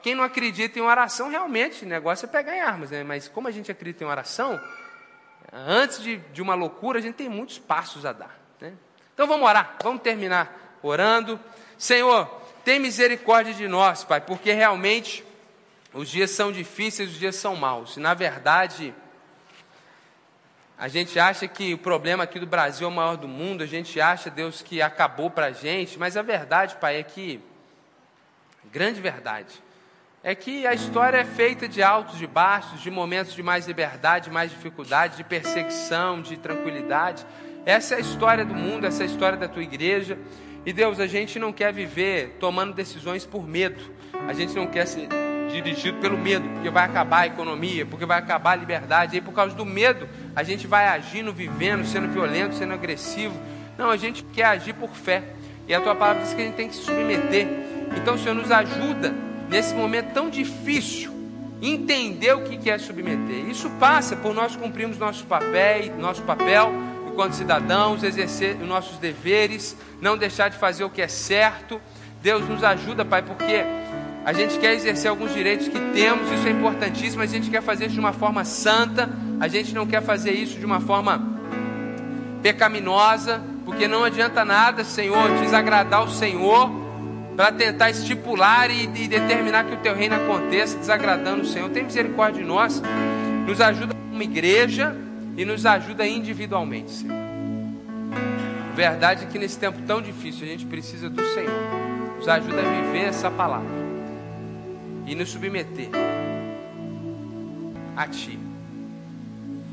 Quem 0.00 0.14
não 0.14 0.24
acredita 0.24 0.78
em 0.78 0.82
oração, 0.82 1.28
realmente, 1.28 1.84
o 1.84 1.86
negócio 1.86 2.24
é 2.24 2.28
pegar 2.30 2.56
em 2.56 2.62
armas, 2.62 2.92
né? 2.92 3.04
Mas 3.04 3.28
como 3.28 3.46
a 3.46 3.50
gente 3.50 3.70
acredita 3.70 4.04
em 4.04 4.06
oração, 4.06 4.58
antes 5.52 6.02
de, 6.02 6.16
de 6.16 6.40
uma 6.40 6.54
loucura, 6.54 6.98
a 6.98 7.02
gente 7.02 7.16
tem 7.16 7.28
muitos 7.28 7.58
passos 7.58 8.06
a 8.06 8.14
dar. 8.14 8.40
Né? 8.58 8.72
Então 9.12 9.26
vamos 9.26 9.46
orar, 9.46 9.76
vamos 9.82 10.00
terminar 10.00 10.78
orando. 10.82 11.38
Senhor, 11.76 12.24
tem 12.64 12.80
misericórdia 12.80 13.52
de 13.52 13.68
nós, 13.68 14.02
Pai, 14.02 14.22
porque 14.22 14.50
realmente 14.52 15.22
os 15.92 16.08
dias 16.08 16.30
são 16.30 16.50
difíceis, 16.50 17.10
os 17.10 17.18
dias 17.18 17.36
são 17.36 17.54
maus. 17.54 17.98
E 17.98 18.00
na 18.00 18.14
verdade, 18.14 18.94
a 20.78 20.86
gente 20.86 21.18
acha 21.18 21.48
que 21.48 21.74
o 21.74 21.78
problema 21.78 22.22
aqui 22.22 22.38
do 22.38 22.46
Brasil 22.46 22.86
é 22.86 22.90
o 22.90 22.94
maior 22.94 23.16
do 23.16 23.26
mundo, 23.26 23.64
a 23.64 23.66
gente 23.66 24.00
acha, 24.00 24.30
Deus, 24.30 24.62
que 24.62 24.80
acabou 24.80 25.28
para 25.28 25.46
a 25.46 25.50
gente, 25.50 25.98
mas 25.98 26.16
a 26.16 26.22
verdade, 26.22 26.76
Pai, 26.76 27.00
é 27.00 27.02
que, 27.02 27.40
grande 28.70 29.00
verdade, 29.00 29.60
é 30.22 30.36
que 30.36 30.68
a 30.68 30.74
história 30.74 31.18
é 31.18 31.24
feita 31.24 31.66
de 31.66 31.82
altos 31.82 32.22
e 32.22 32.28
baixos, 32.28 32.80
de 32.80 32.92
momentos 32.92 33.34
de 33.34 33.42
mais 33.42 33.66
liberdade, 33.66 34.30
mais 34.30 34.52
dificuldade, 34.52 35.16
de 35.16 35.24
perseguição, 35.24 36.22
de 36.22 36.36
tranquilidade. 36.36 37.26
Essa 37.66 37.94
é 37.94 37.98
a 37.98 38.00
história 38.00 38.44
do 38.44 38.54
mundo, 38.54 38.86
essa 38.86 39.02
é 39.02 39.06
a 39.06 39.10
história 39.10 39.36
da 39.36 39.48
tua 39.48 39.62
igreja. 39.62 40.16
E 40.64 40.72
Deus, 40.72 41.00
a 41.00 41.06
gente 41.08 41.40
não 41.40 41.52
quer 41.52 41.72
viver 41.72 42.36
tomando 42.38 42.72
decisões 42.72 43.26
por 43.26 43.46
medo, 43.46 43.82
a 44.28 44.32
gente 44.32 44.54
não 44.54 44.66
quer 44.66 44.86
ser 44.86 45.08
dirigido 45.48 45.98
pelo 45.98 46.16
medo, 46.16 46.48
porque 46.48 46.70
vai 46.70 46.84
acabar 46.84 47.20
a 47.20 47.26
economia, 47.26 47.84
porque 47.86 48.06
vai 48.06 48.18
acabar 48.18 48.52
a 48.52 48.56
liberdade. 48.56 49.14
E 49.14 49.18
aí, 49.18 49.20
por 49.20 49.32
causa 49.32 49.54
do 49.54 49.64
medo, 49.64 50.08
a 50.34 50.42
gente 50.42 50.66
vai 50.66 50.86
agindo, 50.86 51.32
vivendo, 51.32 51.84
sendo 51.84 52.08
violento, 52.08 52.54
sendo 52.54 52.72
agressivo. 52.72 53.34
Não, 53.76 53.90
a 53.90 53.96
gente 53.96 54.22
quer 54.22 54.44
agir 54.44 54.74
por 54.74 54.90
fé. 54.90 55.22
E 55.66 55.74
a 55.74 55.80
tua 55.80 55.94
palavra 55.94 56.22
diz 56.22 56.32
que 56.32 56.40
a 56.40 56.44
gente 56.44 56.54
tem 56.54 56.68
que 56.68 56.74
se 56.74 56.82
submeter. 56.82 57.46
Então, 57.96 58.16
Senhor 58.18 58.34
nos 58.34 58.50
ajuda 58.50 59.12
nesse 59.48 59.74
momento 59.74 60.12
tão 60.12 60.30
difícil 60.30 61.12
entender 61.60 62.34
o 62.34 62.42
que 62.42 62.70
é 62.70 62.78
submeter. 62.78 63.48
Isso 63.48 63.68
passa 63.80 64.16
por 64.16 64.34
nós 64.34 64.54
cumprirmos 64.54 64.98
nosso 64.98 65.24
papel, 65.26 65.96
nosso 65.98 66.22
papel 66.22 66.72
enquanto 67.18 67.32
cidadãos, 67.32 68.04
exercer 68.04 68.56
os 68.62 68.68
nossos 68.68 68.96
deveres, 68.98 69.76
não 70.00 70.16
deixar 70.16 70.48
de 70.50 70.56
fazer 70.56 70.84
o 70.84 70.90
que 70.90 71.02
é 71.02 71.08
certo. 71.08 71.80
Deus 72.22 72.48
nos 72.48 72.62
ajuda, 72.62 73.04
Pai, 73.04 73.22
porque 73.22 73.64
a 74.28 74.32
gente 74.34 74.58
quer 74.58 74.74
exercer 74.74 75.08
alguns 75.08 75.32
direitos 75.32 75.68
que 75.68 75.80
temos, 75.94 76.30
isso 76.30 76.46
é 76.46 76.50
importantíssimo, 76.50 77.22
a 77.22 77.26
gente 77.26 77.48
quer 77.48 77.62
fazer 77.62 77.86
isso 77.86 77.94
de 77.94 78.00
uma 78.00 78.12
forma 78.12 78.44
santa, 78.44 79.08
a 79.40 79.48
gente 79.48 79.74
não 79.74 79.86
quer 79.86 80.02
fazer 80.02 80.32
isso 80.32 80.58
de 80.58 80.66
uma 80.66 80.80
forma 80.80 81.18
pecaminosa, 82.42 83.42
porque 83.64 83.88
não 83.88 84.04
adianta 84.04 84.44
nada, 84.44 84.84
Senhor, 84.84 85.30
desagradar 85.40 86.04
o 86.04 86.10
Senhor 86.10 86.70
para 87.34 87.52
tentar 87.52 87.88
estipular 87.88 88.70
e, 88.70 88.82
e, 88.82 89.08
determinar 89.08 89.64
que 89.64 89.72
o 89.72 89.78
teu 89.78 89.94
reino 89.94 90.16
aconteça, 90.16 90.76
desagradando 90.76 91.40
o 91.40 91.46
Senhor. 91.46 91.70
Tem 91.70 91.84
misericórdia 91.84 92.42
de 92.42 92.46
nós, 92.46 92.82
nos 93.46 93.62
ajuda 93.62 93.94
como 93.94 94.22
igreja 94.22 94.94
e 95.38 95.44
nos 95.46 95.64
ajuda 95.64 96.06
individualmente, 96.06 96.90
Senhor. 96.90 97.16
Verdade 98.76 99.24
é 99.24 99.26
que 99.26 99.38
nesse 99.38 99.58
tempo 99.58 99.78
tão 99.86 100.02
difícil 100.02 100.46
a 100.46 100.50
gente 100.50 100.66
precisa 100.66 101.08
do 101.08 101.24
Senhor. 101.32 102.18
Nos 102.18 102.28
ajuda 102.28 102.60
a 102.60 102.82
viver 102.82 103.06
essa 103.06 103.30
palavra 103.30 103.87
e 105.08 105.14
nos 105.14 105.30
submeter 105.30 105.88
a 107.96 108.06
Ti, 108.06 108.38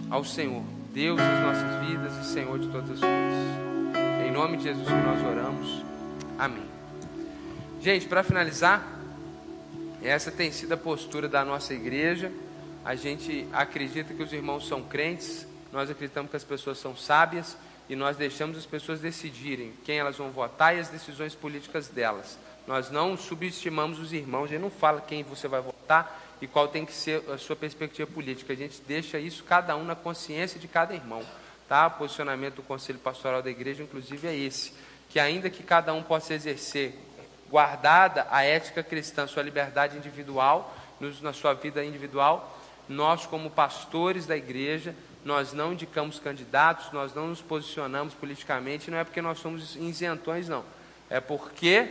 ao 0.10 0.24
Senhor, 0.24 0.64
Deus 0.94 1.18
das 1.18 1.42
nossas 1.42 1.88
vidas 1.88 2.14
e 2.26 2.34
Senhor 2.34 2.58
de 2.58 2.68
todas 2.70 2.92
as 2.92 3.00
coisas. 3.00 4.26
Em 4.26 4.32
nome 4.32 4.58
de 4.58 4.64
Jesus 4.64 4.88
que 4.88 4.94
nós 4.94 5.22
oramos. 5.24 5.84
Amém. 6.40 6.64
Gente, 7.82 8.08
para 8.08 8.24
finalizar, 8.24 8.88
essa 10.02 10.32
tem 10.32 10.52
sido 10.52 10.72
a 10.72 10.78
postura 10.78 11.28
da 11.28 11.44
nossa 11.44 11.74
igreja. 11.74 12.32
A 12.86 12.96
gente 12.96 13.46
acredita 13.52 14.14
que 14.14 14.24
os 14.24 14.32
irmãos 14.32 14.68
são 14.68 14.84
crentes, 14.84 15.46
nós 15.74 15.90
acreditamos 15.90 16.32
que 16.32 16.38
as 16.38 16.44
pessoas 16.46 16.78
são 16.78 16.96
sábias 16.96 17.58
e 17.90 17.96
nós 17.96 18.16
deixamos 18.16 18.58
as 18.58 18.66
pessoas 18.66 19.02
decidirem 19.02 19.74
quem 19.84 20.00
elas 20.00 20.16
vão 20.16 20.32
votar 20.32 20.76
e 20.76 20.80
as 20.80 20.88
decisões 20.88 21.36
políticas 21.36 21.90
delas. 21.90 22.38
Nós 22.68 22.90
não 22.90 23.16
subestimamos 23.16 24.00
os 24.00 24.12
irmãos, 24.12 24.46
a 24.46 24.48
gente 24.48 24.62
não 24.62 24.72
fala 24.72 25.02
quem 25.02 25.24
você 25.24 25.48
vai 25.48 25.62
votar 25.62 26.22
e 26.42 26.48
qual 26.48 26.68
tem 26.68 26.86
que 26.86 26.94
ser 26.94 27.24
a 27.30 27.38
sua 27.38 27.56
perspectiva 27.56 28.10
política. 28.10 28.54
A 28.54 28.56
gente 28.56 28.82
deixa 28.82 29.20
isso 29.20 29.44
cada 29.44 29.76
um 29.76 29.84
na 29.84 29.96
consciência 29.96 30.60
de 30.60 30.68
cada 30.68 30.94
irmão. 30.94 31.24
Tá? 31.68 31.88
O 31.88 31.92
posicionamento 31.92 32.56
do 32.56 32.64
Conselho 32.64 33.00
Pastoral 33.00 33.42
da 33.42 33.50
Igreja, 33.50 33.84
inclusive, 33.84 34.28
é 34.28 34.36
esse: 34.36 34.74
que 35.10 35.20
ainda 35.20 35.50
que 35.50 35.64
cada 35.64 35.94
um 35.94 36.04
possa 36.04 36.34
exercer, 36.34 36.94
guardada 37.50 38.28
a 38.30 38.44
ética 38.44 38.84
cristã, 38.84 39.28
sua 39.28 39.44
liberdade 39.44 39.98
individual, 39.98 40.76
na 41.22 41.34
sua 41.34 41.54
vida 41.54 41.84
individual, 41.84 42.58
nós, 42.88 43.26
como 43.26 43.50
pastores 43.50 44.26
da 44.26 44.38
igreja, 44.38 44.96
nós 45.24 45.54
não 45.54 45.74
indicamos 45.74 46.20
candidatos, 46.20 46.92
nós 46.92 47.14
não 47.14 47.28
nos 47.28 47.42
posicionamos 47.42 48.14
politicamente, 48.14 48.92
não 48.92 48.98
é 48.98 49.04
porque 49.04 49.22
nós 49.22 49.40
somos 49.40 49.76
isentões, 49.76 50.48
não. 50.48 50.64
É 51.10 51.20
porque 51.20 51.90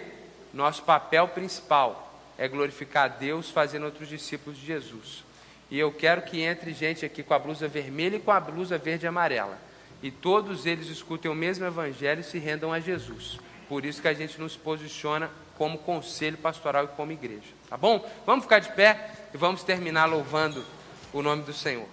nosso 0.55 0.83
papel 0.83 1.29
principal 1.29 2.13
é 2.39 2.49
glorificar 2.49 3.05
a 3.05 3.09
Deus 3.09 3.51
fazendo 3.51 3.85
outros 3.85 4.09
discípulos 4.09 4.59
de 4.59 4.65
Jesus. 4.65 5.25
E 5.71 5.79
eu 5.79 5.91
quero 5.93 6.23
que 6.23 6.41
entre 6.41 6.73
gente 6.73 7.05
aqui 7.05 7.23
com 7.23 7.35
a 7.35 7.39
blusa 7.39 7.67
vermelha 7.67 8.17
e 8.17 8.21
com 8.21 8.31
a 8.31 8.41
blusa 8.41 8.79
verde 8.79 9.07
e 9.07 9.09
amarela. 9.09 9.59
E 10.03 10.11
todos 10.11 10.67
eles 10.67 10.89
escutem 10.89 11.31
o 11.31 11.35
mesmo 11.35 11.65
evangelho 11.65 12.21
e 12.21 12.25
se 12.25 12.39
rendam 12.39 12.73
a 12.73 12.79
Jesus. 12.79 13.39
Por 13.69 13.85
isso 13.85 14.03
que 14.03 14.09
a 14.09 14.15
gente 14.15 14.41
nos 14.41 14.57
posiciona 14.57 15.31
como 15.57 15.79
conselho 15.79 16.37
pastoral 16.37 16.85
e 16.85 16.89
como 16.89 17.13
igreja. 17.13 17.53
Tá 17.69 17.77
bom? 17.77 18.09
Vamos 18.27 18.45
ficar 18.45 18.59
de 18.59 18.71
pé 18.73 19.11
e 19.33 19.37
vamos 19.37 19.63
terminar 19.63 20.07
louvando 20.07 20.65
o 21.13 21.23
nome 21.23 21.43
do 21.43 21.53
Senhor. 21.53 21.89